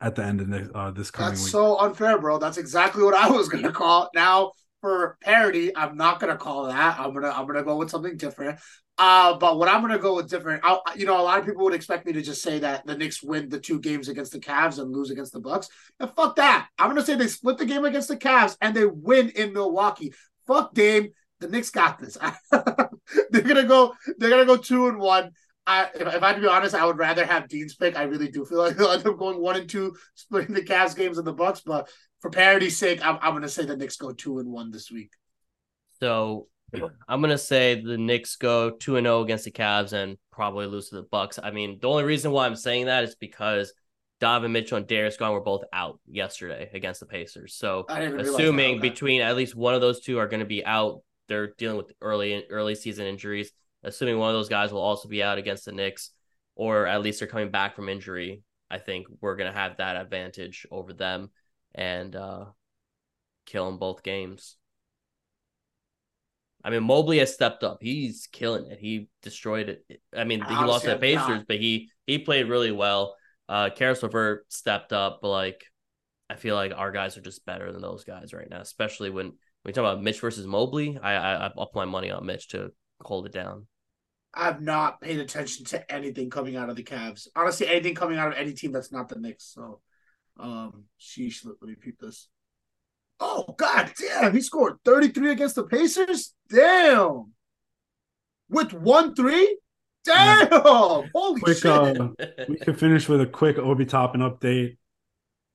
at 0.05 0.13
the 0.13 0.23
end 0.23 0.39
of 0.39 0.49
this, 0.49 0.69
uh, 0.75 0.91
this 0.91 1.09
coming 1.09 1.31
That's 1.31 1.43
week. 1.43 1.51
so 1.51 1.79
unfair, 1.79 2.19
bro. 2.19 2.37
That's 2.37 2.57
exactly 2.57 3.03
what 3.03 3.15
I 3.15 3.27
was 3.29 3.49
gonna 3.49 3.71
call. 3.71 4.09
Now, 4.13 4.51
for 4.81 5.17
parody, 5.23 5.75
I'm 5.75 5.97
not 5.97 6.19
gonna 6.19 6.37
call 6.37 6.67
that. 6.67 6.99
I'm 6.99 7.11
gonna 7.11 7.31
I'm 7.31 7.47
gonna 7.47 7.63
go 7.63 7.77
with 7.77 7.89
something 7.89 8.15
different. 8.15 8.59
Uh, 8.99 9.35
but 9.37 9.57
what 9.57 9.67
I'm 9.67 9.81
gonna 9.81 9.97
go 9.97 10.15
with 10.15 10.29
different. 10.29 10.61
I, 10.63 10.77
you 10.95 11.07
know, 11.07 11.19
a 11.19 11.23
lot 11.23 11.39
of 11.39 11.45
people 11.45 11.63
would 11.63 11.73
expect 11.73 12.05
me 12.05 12.13
to 12.13 12.21
just 12.21 12.43
say 12.43 12.59
that 12.59 12.85
the 12.85 12.95
Knicks 12.95 13.23
win 13.23 13.49
the 13.49 13.59
two 13.59 13.79
games 13.79 14.07
against 14.07 14.31
the 14.31 14.39
Cavs 14.39 14.77
and 14.77 14.91
lose 14.91 15.09
against 15.09 15.33
the 15.33 15.39
Bucks. 15.39 15.69
And 15.99 16.11
fuck 16.15 16.35
that. 16.35 16.67
I'm 16.77 16.89
gonna 16.89 17.03
say 17.03 17.15
they 17.15 17.27
split 17.27 17.57
the 17.57 17.65
game 17.65 17.83
against 17.83 18.07
the 18.07 18.17
Cavs 18.17 18.55
and 18.61 18.75
they 18.75 18.85
win 18.85 19.29
in 19.29 19.53
Milwaukee. 19.53 20.13
Fuck 20.45 20.75
Dame. 20.75 21.09
The 21.39 21.49
Knicks 21.49 21.71
got 21.71 21.97
this. 21.97 22.15
they're 22.51 23.41
gonna 23.41 23.63
go. 23.63 23.95
They're 24.19 24.29
gonna 24.29 24.45
go 24.45 24.57
two 24.57 24.87
and 24.87 24.99
one. 24.99 25.31
I, 25.67 25.89
if, 25.95 26.01
if 26.01 26.23
I 26.23 26.27
had 26.27 26.35
to 26.35 26.41
be 26.41 26.47
honest, 26.47 26.75
I 26.75 26.85
would 26.85 26.97
rather 26.97 27.25
have 27.25 27.47
Dean's 27.47 27.75
pick. 27.75 27.97
I 27.97 28.03
really 28.03 28.29
do 28.29 28.45
feel 28.45 28.57
like 28.63 28.77
they'll 28.77 28.91
end 28.91 29.05
up 29.05 29.17
going 29.17 29.41
one 29.41 29.55
and 29.55 29.69
two, 29.69 29.95
splitting 30.13 30.53
the 30.53 30.61
Cavs 30.61 30.95
games 30.95 31.17
and 31.17 31.25
the 31.25 31.33
Bucks. 31.33 31.61
But 31.61 31.89
for 32.21 32.29
parity's 32.29 32.77
sake, 32.77 33.05
I'm, 33.05 33.17
I'm 33.21 33.31
going 33.31 33.43
to 33.43 33.49
say 33.49 33.65
the 33.65 33.77
Knicks 33.77 33.97
go 33.97 34.11
two 34.11 34.39
and 34.39 34.51
one 34.51 34.71
this 34.71 34.91
week. 34.91 35.11
So 35.99 36.47
I'm 37.07 37.21
gonna 37.21 37.37
say 37.37 37.81
the 37.81 37.97
Knicks 37.97 38.35
go 38.35 38.71
two 38.71 38.97
and 38.97 39.05
zero 39.05 39.21
against 39.21 39.45
the 39.45 39.51
Cavs 39.51 39.93
and 39.93 40.17
probably 40.31 40.67
lose 40.67 40.89
to 40.89 40.95
the 40.95 41.03
Bucks. 41.03 41.39
I 41.41 41.51
mean, 41.51 41.79
the 41.81 41.87
only 41.87 42.03
reason 42.03 42.31
why 42.31 42.45
I'm 42.45 42.55
saying 42.55 42.85
that 42.85 43.03
is 43.03 43.15
because 43.15 43.73
Donovan 44.19 44.51
Mitchell 44.51 44.77
and 44.77 44.87
Darius 44.87 45.17
Garland 45.17 45.35
were 45.35 45.43
both 45.43 45.63
out 45.73 45.99
yesterday 46.07 46.69
against 46.73 46.99
the 46.99 47.05
Pacers. 47.05 47.55
So 47.55 47.85
assuming 47.89 48.79
between 48.79 49.21
at 49.21 49.35
least 49.35 49.55
one 49.55 49.73
of 49.73 49.81
those 49.81 50.01
two 50.01 50.17
are 50.19 50.27
going 50.27 50.39
to 50.39 50.45
be 50.45 50.65
out, 50.65 51.01
they're 51.27 51.53
dealing 51.57 51.77
with 51.77 51.91
early 52.01 52.45
early 52.49 52.75
season 52.75 53.05
injuries. 53.05 53.51
Assuming 53.85 54.17
one 54.17 54.29
of 54.29 54.35
those 54.35 54.49
guys 54.49 54.73
will 54.73 54.81
also 54.81 55.07
be 55.07 55.23
out 55.23 55.37
against 55.37 55.65
the 55.65 55.71
Knicks, 55.71 56.09
or 56.55 56.87
at 56.87 57.01
least 57.01 57.19
they're 57.19 57.27
coming 57.27 57.51
back 57.51 57.75
from 57.75 57.87
injury, 57.87 58.41
I 58.69 58.79
think 58.79 59.05
we're 59.21 59.35
going 59.35 59.51
to 59.51 59.57
have 59.57 59.77
that 59.77 59.95
advantage 59.95 60.65
over 60.71 60.91
them 60.91 61.29
and 61.75 62.15
uh, 62.15 62.45
kill 63.45 63.67
them 63.67 63.77
both 63.77 64.01
games. 64.01 64.57
I 66.63 66.71
mean, 66.71 66.83
Mobley 66.83 67.19
has 67.19 67.31
stepped 67.31 67.63
up. 67.63 67.77
He's 67.79 68.27
killing 68.31 68.65
it. 68.71 68.79
He 68.79 69.07
destroyed 69.21 69.69
it. 69.69 70.01
I 70.17 70.23
mean, 70.23 70.41
he 70.41 70.55
lost 70.55 70.85
the 70.85 70.97
Pacers, 70.97 71.43
but 71.47 71.57
he 71.57 71.91
he 72.07 72.17
played 72.17 72.49
really 72.49 72.71
well. 72.71 73.15
Uh, 73.47 73.69
Caris 73.69 74.01
LeVert 74.01 74.51
stepped 74.51 74.91
up, 74.91 75.19
but 75.21 75.29
like, 75.29 75.63
I 76.27 76.33
feel 76.33 76.55
like 76.55 76.73
our 76.75 76.91
guys 76.91 77.17
are 77.17 77.21
just 77.21 77.45
better 77.45 77.71
than 77.71 77.83
those 77.83 78.03
guys 78.03 78.33
right 78.33 78.49
now. 78.49 78.61
Especially 78.61 79.11
when 79.11 79.33
we 79.63 79.73
talk 79.73 79.81
about 79.81 80.01
Mitch 80.01 80.19
versus 80.19 80.47
Mobley. 80.47 80.97
I 80.99 81.13
I 81.13 81.51
I'll 81.55 81.67
put 81.67 81.75
my 81.75 81.85
money 81.85 82.09
on 82.09 82.25
Mitch 82.25 82.47
to 82.49 82.71
hold 82.99 83.27
it 83.27 83.31
down. 83.31 83.67
I've 84.35 84.61
not 84.61 85.01
paid 85.01 85.19
attention 85.19 85.65
to 85.67 85.91
anything 85.91 86.29
coming 86.29 86.55
out 86.55 86.69
of 86.69 86.75
the 86.75 86.83
Cavs. 86.83 87.27
Honestly, 87.35 87.67
anything 87.67 87.95
coming 87.95 88.17
out 88.17 88.29
of 88.29 88.37
any 88.37 88.53
team 88.53 88.71
that's 88.71 88.91
not 88.91 89.07
the 89.07 89.19
Knicks. 89.19 89.45
So, 89.53 89.79
um, 90.39 90.83
sheesh. 90.99 91.45
Let 91.45 91.61
me 91.61 91.75
peep 91.75 91.99
this. 91.99 92.27
Oh 93.19 93.55
god 93.57 93.93
damn, 93.97 94.33
he 94.33 94.41
scored 94.41 94.75
33 94.83 95.31
against 95.31 95.55
the 95.55 95.63
Pacers. 95.63 96.33
Damn. 96.49 97.31
With 98.49 98.73
one 98.73 99.15
three? 99.15 99.57
Damn. 100.03 100.47
Holy 100.51 101.41
quick, 101.41 101.57
shit. 101.57 101.71
Uh, 101.71 102.09
we 102.47 102.57
can 102.57 102.75
finish 102.75 103.07
with 103.07 103.21
a 103.21 103.25
quick 103.25 103.57
Obi 103.57 103.85
Toppin 103.85 104.21
update. 104.21 104.77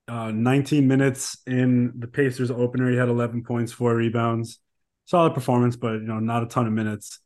Uh, 0.09 0.33
19 0.33 0.89
minutes 0.89 1.39
in 1.47 1.93
the 1.97 2.09
Pacers 2.09 2.51
opener, 2.51 2.91
he 2.91 2.97
had 2.97 3.09
11 3.09 3.45
points, 3.45 3.71
four 3.71 3.95
rebounds. 3.95 4.59
Solid 5.05 5.35
performance, 5.35 5.77
but 5.77 5.93
you 5.93 6.01
know, 6.01 6.19
not 6.19 6.43
a 6.43 6.47
ton 6.47 6.67
of 6.67 6.73
minutes. 6.73 7.21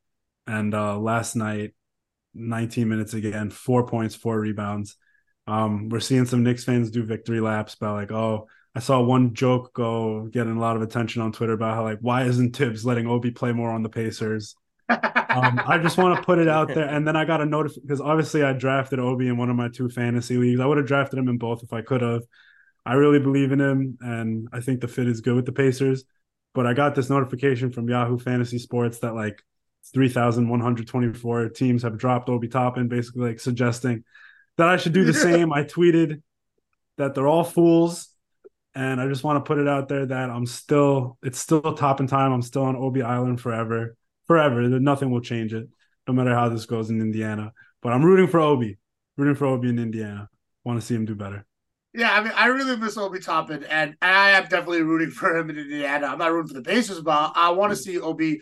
And 0.47 0.74
uh, 0.74 0.99
last 0.99 1.36
night, 1.36 1.74
19 2.34 2.88
minutes 2.88 3.14
again, 3.14 3.51
four 3.51 3.86
points, 3.86 4.14
four 4.14 4.38
rebounds. 4.38 4.97
Um, 5.47 5.88
we're 5.88 6.01
seeing 6.01 6.26
some 6.26 6.42
Knicks 6.42 6.64
fans 6.64 6.90
do 6.90 7.05
victory 7.05 7.40
laps 7.40 7.74
by 7.74 7.90
like, 7.90 8.11
oh, 8.11 8.49
I 8.74 8.80
saw 8.80 9.01
one 9.01 9.34
joke 9.34 9.72
go 9.72 10.26
getting 10.26 10.57
a 10.57 10.61
lot 10.61 10.76
of 10.76 10.82
attention 10.82 11.22
on 11.22 11.32
Twitter 11.32 11.53
about 11.53 11.74
how 11.74 11.84
like 11.84 11.99
why 12.01 12.24
isn't 12.24 12.57
Thibs 12.57 12.84
letting 12.84 13.07
Obi 13.07 13.30
play 13.30 13.53
more 13.53 13.70
on 13.70 13.82
the 13.82 13.88
Pacers? 13.88 14.57
um, 14.88 15.61
I 15.66 15.78
just 15.80 15.97
want 15.97 16.16
to 16.16 16.22
put 16.22 16.38
it 16.38 16.49
out 16.49 16.68
there, 16.68 16.88
and 16.88 17.07
then 17.07 17.16
I 17.16 17.24
got 17.24 17.40
a 17.40 17.47
notice 17.47 17.78
because 17.78 18.01
obviously 18.01 18.42
I 18.42 18.53
drafted 18.53 18.99
Obi 18.99 19.28
in 19.28 19.36
one 19.36 19.49
of 19.49 19.57
my 19.57 19.68
two 19.68 19.88
fantasy 19.88 20.36
leagues. 20.36 20.61
I 20.61 20.66
would 20.66 20.76
have 20.76 20.86
drafted 20.86 21.18
him 21.18 21.28
in 21.28 21.38
both 21.38 21.62
if 21.62 21.72
I 21.72 21.82
could 21.82 22.03
have. 22.03 22.22
I 22.84 22.95
really 22.95 23.20
believe 23.20 23.53
in 23.53 23.61
him, 23.61 23.97
and 24.01 24.49
I 24.53 24.61
think 24.61 24.80
the 24.80 24.88
fit 24.88 25.07
is 25.07 25.20
good 25.20 25.36
with 25.36 25.47
the 25.47 25.53
Pacers. 25.53 26.05
But 26.53 26.66
I 26.66 26.74
got 26.74 26.95
this 26.95 27.11
notification 27.11 27.72
from 27.72 27.88
Yahoo 27.88 28.18
Fantasy 28.18 28.59
Sports 28.59 28.99
that 28.99 29.14
like 29.14 29.42
3,124 29.93 31.49
teams 31.51 31.82
have 31.82 31.99
dropped 31.99 32.28
Obi 32.28 32.49
Toppin, 32.49 32.89
basically 32.89 33.28
like 33.28 33.41
suggesting 33.41 34.05
that 34.57 34.68
I 34.68 34.76
should 34.76 34.93
do 34.93 35.05
the 35.05 35.14
same. 35.14 35.53
I 35.53 35.64
tweeted 35.64 36.22
that 36.97 37.14
they're 37.14 37.26
all 37.26 37.45
fools 37.45 38.09
and 38.74 39.01
I 39.01 39.07
just 39.09 39.22
want 39.22 39.45
to 39.45 39.47
put 39.47 39.59
it 39.59 39.68
out 39.68 39.89
there 39.89 40.07
that 40.07 40.30
I'm 40.30 40.47
still, 40.47 41.18
it's 41.22 41.39
still 41.39 41.61
Toppin 41.61 42.07
time. 42.07 42.32
I'm 42.32 42.43
still 42.43 42.64
on 42.64 42.76
Obi 42.76 43.03
Island 43.03 43.41
forever, 43.41 43.97
forever. 44.26 44.62
Nothing 44.62 45.11
will 45.11 45.20
change 45.20 45.55
it, 45.55 45.68
no 46.09 46.14
matter 46.14 46.35
how 46.35 46.49
this 46.49 46.66
goes 46.66 46.91
in 46.91 47.01
Indiana. 47.01 47.53
But 47.82 47.93
I'm 47.93 48.05
rooting 48.05 48.26
for 48.26 48.41
Obi, 48.41 48.78
rooting 49.16 49.37
for 49.37 49.47
Obi 49.47 49.68
in 49.68 49.78
Indiana. 49.78 50.28
Want 50.64 50.80
to 50.80 50.87
see 50.87 50.95
him 50.95 51.05
do 51.05 51.14
better. 51.14 51.45
Yeah, 51.93 52.12
I 52.12 52.24
mean, 52.24 52.32
I 52.35 52.47
really 52.47 52.76
miss 52.76 52.97
Obi 52.97 53.20
Toppin, 53.20 53.62
and 53.64 53.95
I 54.03 54.30
am 54.30 54.45
definitely 54.45 54.82
rooting 54.82 55.11
for 55.11 55.37
him 55.37 55.51
in 55.51 55.59
Indiana. 55.59 56.09
I'm 56.09 56.18
not 56.18 56.32
rooting 56.32 56.49
for 56.49 56.61
the 56.61 56.68
Pacers, 56.68 57.01
but 57.01 57.32
I 57.37 57.51
want 57.51 57.72
to 57.72 57.78
mm. 57.78 57.82
see 57.82 58.01
Obi 58.01 58.41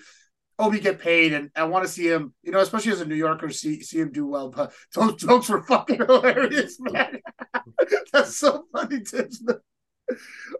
Obi 0.62 0.80
get 0.80 1.00
paid, 1.00 1.32
and 1.32 1.50
I 1.56 1.64
want 1.64 1.84
to 1.84 1.90
see 1.90 2.06
him, 2.08 2.32
you 2.42 2.52
know, 2.52 2.60
especially 2.60 2.92
as 2.92 3.00
a 3.00 3.04
New 3.04 3.16
Yorker, 3.16 3.50
see 3.50 3.82
see 3.82 3.98
him 3.98 4.12
do 4.12 4.26
well. 4.26 4.50
But 4.50 4.72
those 4.94 5.16
jokes 5.16 5.48
were 5.48 5.62
fucking 5.62 5.98
hilarious, 6.06 6.78
man. 6.80 7.20
That's 8.12 8.36
so 8.36 8.64
funny, 8.72 9.02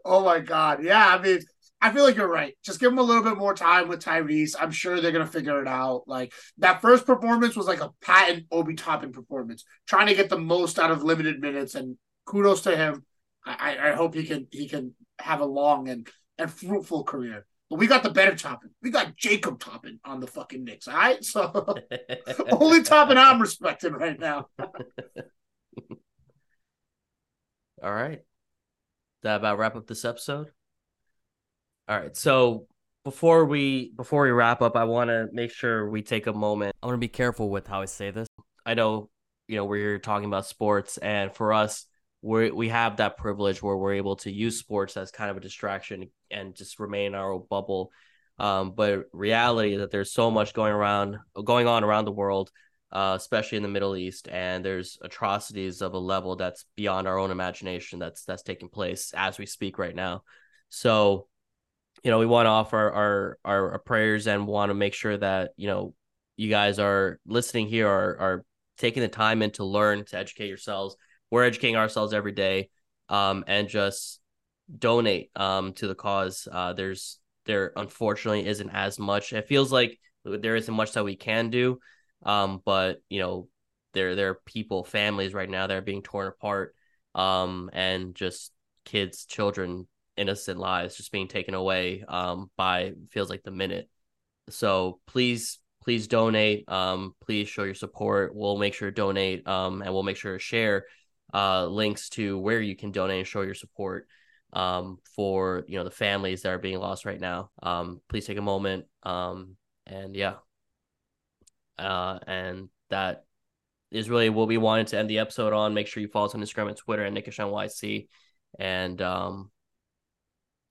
oh 0.03 0.23
my 0.23 0.39
god, 0.39 0.83
yeah. 0.83 1.15
I 1.15 1.21
mean, 1.21 1.39
I 1.81 1.91
feel 1.91 2.03
like 2.03 2.15
you're 2.15 2.27
right. 2.27 2.55
Just 2.63 2.79
give 2.79 2.91
him 2.91 2.97
a 2.97 3.03
little 3.03 3.23
bit 3.23 3.37
more 3.37 3.53
time 3.53 3.87
with 3.87 4.03
Tyrese. 4.03 4.55
I'm 4.59 4.71
sure 4.71 4.99
they're 4.99 5.11
gonna 5.11 5.25
figure 5.25 5.61
it 5.61 5.67
out. 5.67 6.03
Like 6.05 6.33
that 6.57 6.81
first 6.81 7.05
performance 7.05 7.55
was 7.55 7.67
like 7.67 7.81
a 7.81 7.91
patent 8.01 8.45
Obi 8.51 8.75
Toppin 8.75 9.11
performance, 9.11 9.63
trying 9.87 10.07
to 10.07 10.15
get 10.15 10.29
the 10.29 10.37
most 10.37 10.79
out 10.79 10.91
of 10.91 11.03
limited 11.03 11.39
minutes. 11.39 11.75
And 11.75 11.97
kudos 12.25 12.61
to 12.61 12.75
him. 12.75 13.05
I, 13.45 13.77
I 13.77 13.91
hope 13.93 14.15
he 14.15 14.23
can 14.23 14.47
he 14.51 14.69
can 14.69 14.95
have 15.19 15.41
a 15.41 15.45
long 15.45 15.89
and 15.89 16.07
and 16.37 16.51
fruitful 16.51 17.03
career. 17.03 17.45
But 17.73 17.79
we 17.79 17.87
got 17.87 18.03
the 18.03 18.11
better 18.11 18.35
Toppin. 18.35 18.69
We 18.83 18.91
got 18.91 19.15
Jacob 19.15 19.59
Toppin 19.59 19.99
on 20.05 20.19
the 20.19 20.27
fucking 20.27 20.63
Knicks. 20.63 20.87
All 20.87 20.93
right, 20.93 21.25
so 21.25 21.75
only 22.51 22.83
Toppin 22.83 23.17
I'm 23.17 23.41
respecting 23.41 23.93
right 23.93 24.19
now. 24.19 24.45
all 27.81 27.91
right 27.91 28.21
that 29.23 29.37
about 29.37 29.57
wrap 29.57 29.75
up 29.75 29.87
this 29.87 30.05
episode? 30.05 30.51
All 31.87 31.99
right. 31.99 32.15
So 32.15 32.67
before 33.03 33.45
we 33.45 33.91
before 33.95 34.23
we 34.23 34.29
wrap 34.29 34.61
up, 34.61 34.75
I 34.75 34.83
want 34.83 35.09
to 35.09 35.29
make 35.33 35.51
sure 35.51 35.89
we 35.89 36.03
take 36.03 36.27
a 36.27 36.33
moment. 36.33 36.75
I 36.83 36.85
want 36.85 36.95
to 36.95 36.99
be 36.99 37.07
careful 37.07 37.49
with 37.49 37.65
how 37.65 37.81
I 37.81 37.85
say 37.85 38.11
this. 38.11 38.27
I 38.65 38.75
know, 38.75 39.09
you 39.47 39.57
know, 39.57 39.65
we're 39.65 39.77
here 39.77 39.99
talking 39.99 40.27
about 40.27 40.45
sports, 40.45 40.97
and 40.97 41.33
for 41.33 41.51
us, 41.51 41.85
we 42.23 42.49
we 42.49 42.69
have 42.69 42.97
that 42.97 43.17
privilege 43.17 43.61
where 43.61 43.77
we're 43.77 43.93
able 43.93 44.15
to 44.17 44.31
use 44.31 44.57
sports 44.57 44.97
as 44.97 45.11
kind 45.11 45.29
of 45.29 45.37
a 45.37 45.41
distraction 45.41 46.09
and 46.31 46.55
just 46.55 46.79
remain 46.79 47.07
in 47.07 47.15
our 47.15 47.37
bubble. 47.37 47.91
Um, 48.39 48.71
but 48.71 49.05
reality 49.13 49.73
is 49.73 49.79
that 49.79 49.91
there's 49.91 50.11
so 50.11 50.31
much 50.31 50.53
going 50.55 50.73
around, 50.73 51.19
going 51.43 51.67
on 51.67 51.83
around 51.83 52.05
the 52.05 52.11
world 52.11 52.49
uh, 52.93 53.15
especially 53.17 53.57
in 53.57 53.63
the 53.63 53.69
Middle 53.69 53.95
East, 53.95 54.27
and 54.31 54.63
there's 54.63 54.99
atrocities 55.01 55.81
of 55.81 55.95
a 55.95 55.99
level 55.99 56.35
that's 56.35 56.65
beyond 56.75 57.07
our 57.07 57.17
own 57.17 57.31
imagination 57.31 57.97
that's 57.97 58.23
that's 58.23 58.43
taking 58.43 58.69
place 58.69 59.11
as 59.15 59.39
we 59.39 59.47
speak 59.47 59.79
right 59.79 59.95
now. 59.95 60.21
So, 60.69 61.27
you 62.03 62.11
know, 62.11 62.19
we 62.19 62.27
want 62.27 62.45
to 62.45 62.51
offer 62.51 62.77
our, 62.77 63.39
our 63.43 63.71
our, 63.71 63.79
prayers 63.79 64.27
and 64.27 64.45
want 64.45 64.69
to 64.69 64.75
make 64.75 64.93
sure 64.93 65.17
that 65.17 65.53
you 65.57 65.67
know 65.67 65.95
you 66.37 66.51
guys 66.51 66.77
are 66.77 67.19
listening 67.25 67.67
here 67.67 67.87
are 67.87 68.17
are 68.19 68.45
taking 68.77 69.01
the 69.01 69.09
time 69.09 69.41
in 69.41 69.49
to 69.51 69.63
learn 69.65 70.05
to 70.05 70.17
educate 70.17 70.47
yourselves. 70.47 70.95
We're 71.33 71.43
educating 71.45 71.77
ourselves 71.77 72.13
every 72.13 72.31
day, 72.31 72.69
um, 73.09 73.43
and 73.47 73.67
just 73.67 74.19
donate 74.77 75.31
um 75.35 75.73
to 75.73 75.87
the 75.87 75.95
cause. 75.95 76.47
Uh, 76.49 76.73
there's 76.73 77.19
there 77.45 77.73
unfortunately 77.75 78.45
isn't 78.45 78.69
as 78.69 78.99
much. 78.99 79.33
It 79.33 79.47
feels 79.47 79.71
like 79.71 79.99
there 80.23 80.55
isn't 80.55 80.73
much 80.73 80.93
that 80.93 81.03
we 81.03 81.15
can 81.15 81.49
do 81.49 81.79
um, 82.23 82.61
but 82.63 83.01
you 83.09 83.19
know, 83.19 83.47
there 83.93 84.15
there 84.15 84.29
are 84.29 84.41
people, 84.45 84.83
families 84.83 85.33
right 85.33 85.49
now 85.49 85.67
that 85.67 85.75
are 85.77 85.81
being 85.81 86.01
torn 86.03 86.27
apart, 86.27 86.75
um, 87.15 87.69
and 87.73 88.15
just 88.15 88.51
kids, 88.85 89.25
children, 89.25 89.87
innocent 90.17 90.59
lives 90.59 90.95
just 90.95 91.11
being 91.11 91.27
taken 91.27 91.55
away 91.55 92.03
um 92.07 92.51
by 92.55 92.93
feels 93.09 93.31
like 93.31 93.41
the 93.41 93.51
minute. 93.51 93.89
So 94.49 94.99
please 95.07 95.59
please 95.83 96.07
donate 96.07 96.69
um 96.69 97.15
please 97.25 97.47
show 97.49 97.63
your 97.63 97.73
support 97.73 98.33
we'll 98.33 98.57
make 98.57 98.73
sure 98.73 98.89
to 98.89 98.95
donate 98.95 99.45
um 99.47 99.81
and 99.81 99.93
we'll 99.93 100.03
make 100.03 100.15
sure 100.15 100.33
to 100.33 100.39
share 100.39 100.85
uh 101.33 101.65
links 101.65 102.09
to 102.09 102.37
where 102.39 102.61
you 102.61 102.75
can 102.75 102.91
donate 102.91 103.19
and 103.19 103.27
show 103.27 103.41
your 103.41 103.55
support 103.55 104.07
um 104.53 104.97
for 105.15 105.63
you 105.67 105.77
know 105.77 105.83
the 105.83 105.91
families 105.91 106.43
that 106.43 106.53
are 106.53 106.59
being 106.59 106.79
lost 106.79 107.05
right 107.05 107.19
now 107.19 107.49
um 107.63 107.99
please 108.07 108.25
take 108.25 108.37
a 108.37 108.41
moment 108.41 108.85
um 109.03 109.55
and 109.87 110.15
yeah 110.15 110.35
uh, 111.77 112.19
and 112.27 112.69
that 112.89 113.25
is 113.91 114.09
really 114.09 114.29
what 114.29 114.47
we 114.47 114.57
wanted 114.57 114.87
to 114.87 114.97
end 114.97 115.09
the 115.09 115.19
episode 115.19 115.53
on. 115.53 115.73
Make 115.73 115.87
sure 115.87 116.01
you 116.01 116.07
follow 116.07 116.25
us 116.25 116.35
on 116.35 116.41
Instagram 116.41 116.69
and 116.69 116.77
Twitter 116.77 117.03
and 117.03 117.13
knickish 117.13 117.37
NYC. 117.37 118.07
And 118.59 119.01
um, 119.01 119.51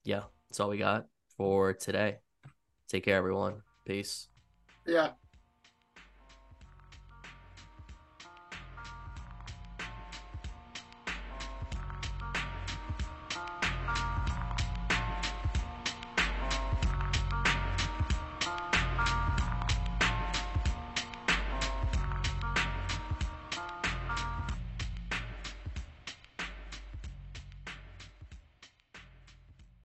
yeah, 0.04 0.22
that's 0.48 0.60
all 0.60 0.70
we 0.70 0.78
got 0.78 1.06
for 1.36 1.72
today. 1.72 2.18
Take 2.88 3.04
care, 3.04 3.16
everyone. 3.16 3.62
Peace. 3.84 4.28
Yeah. 4.86 5.10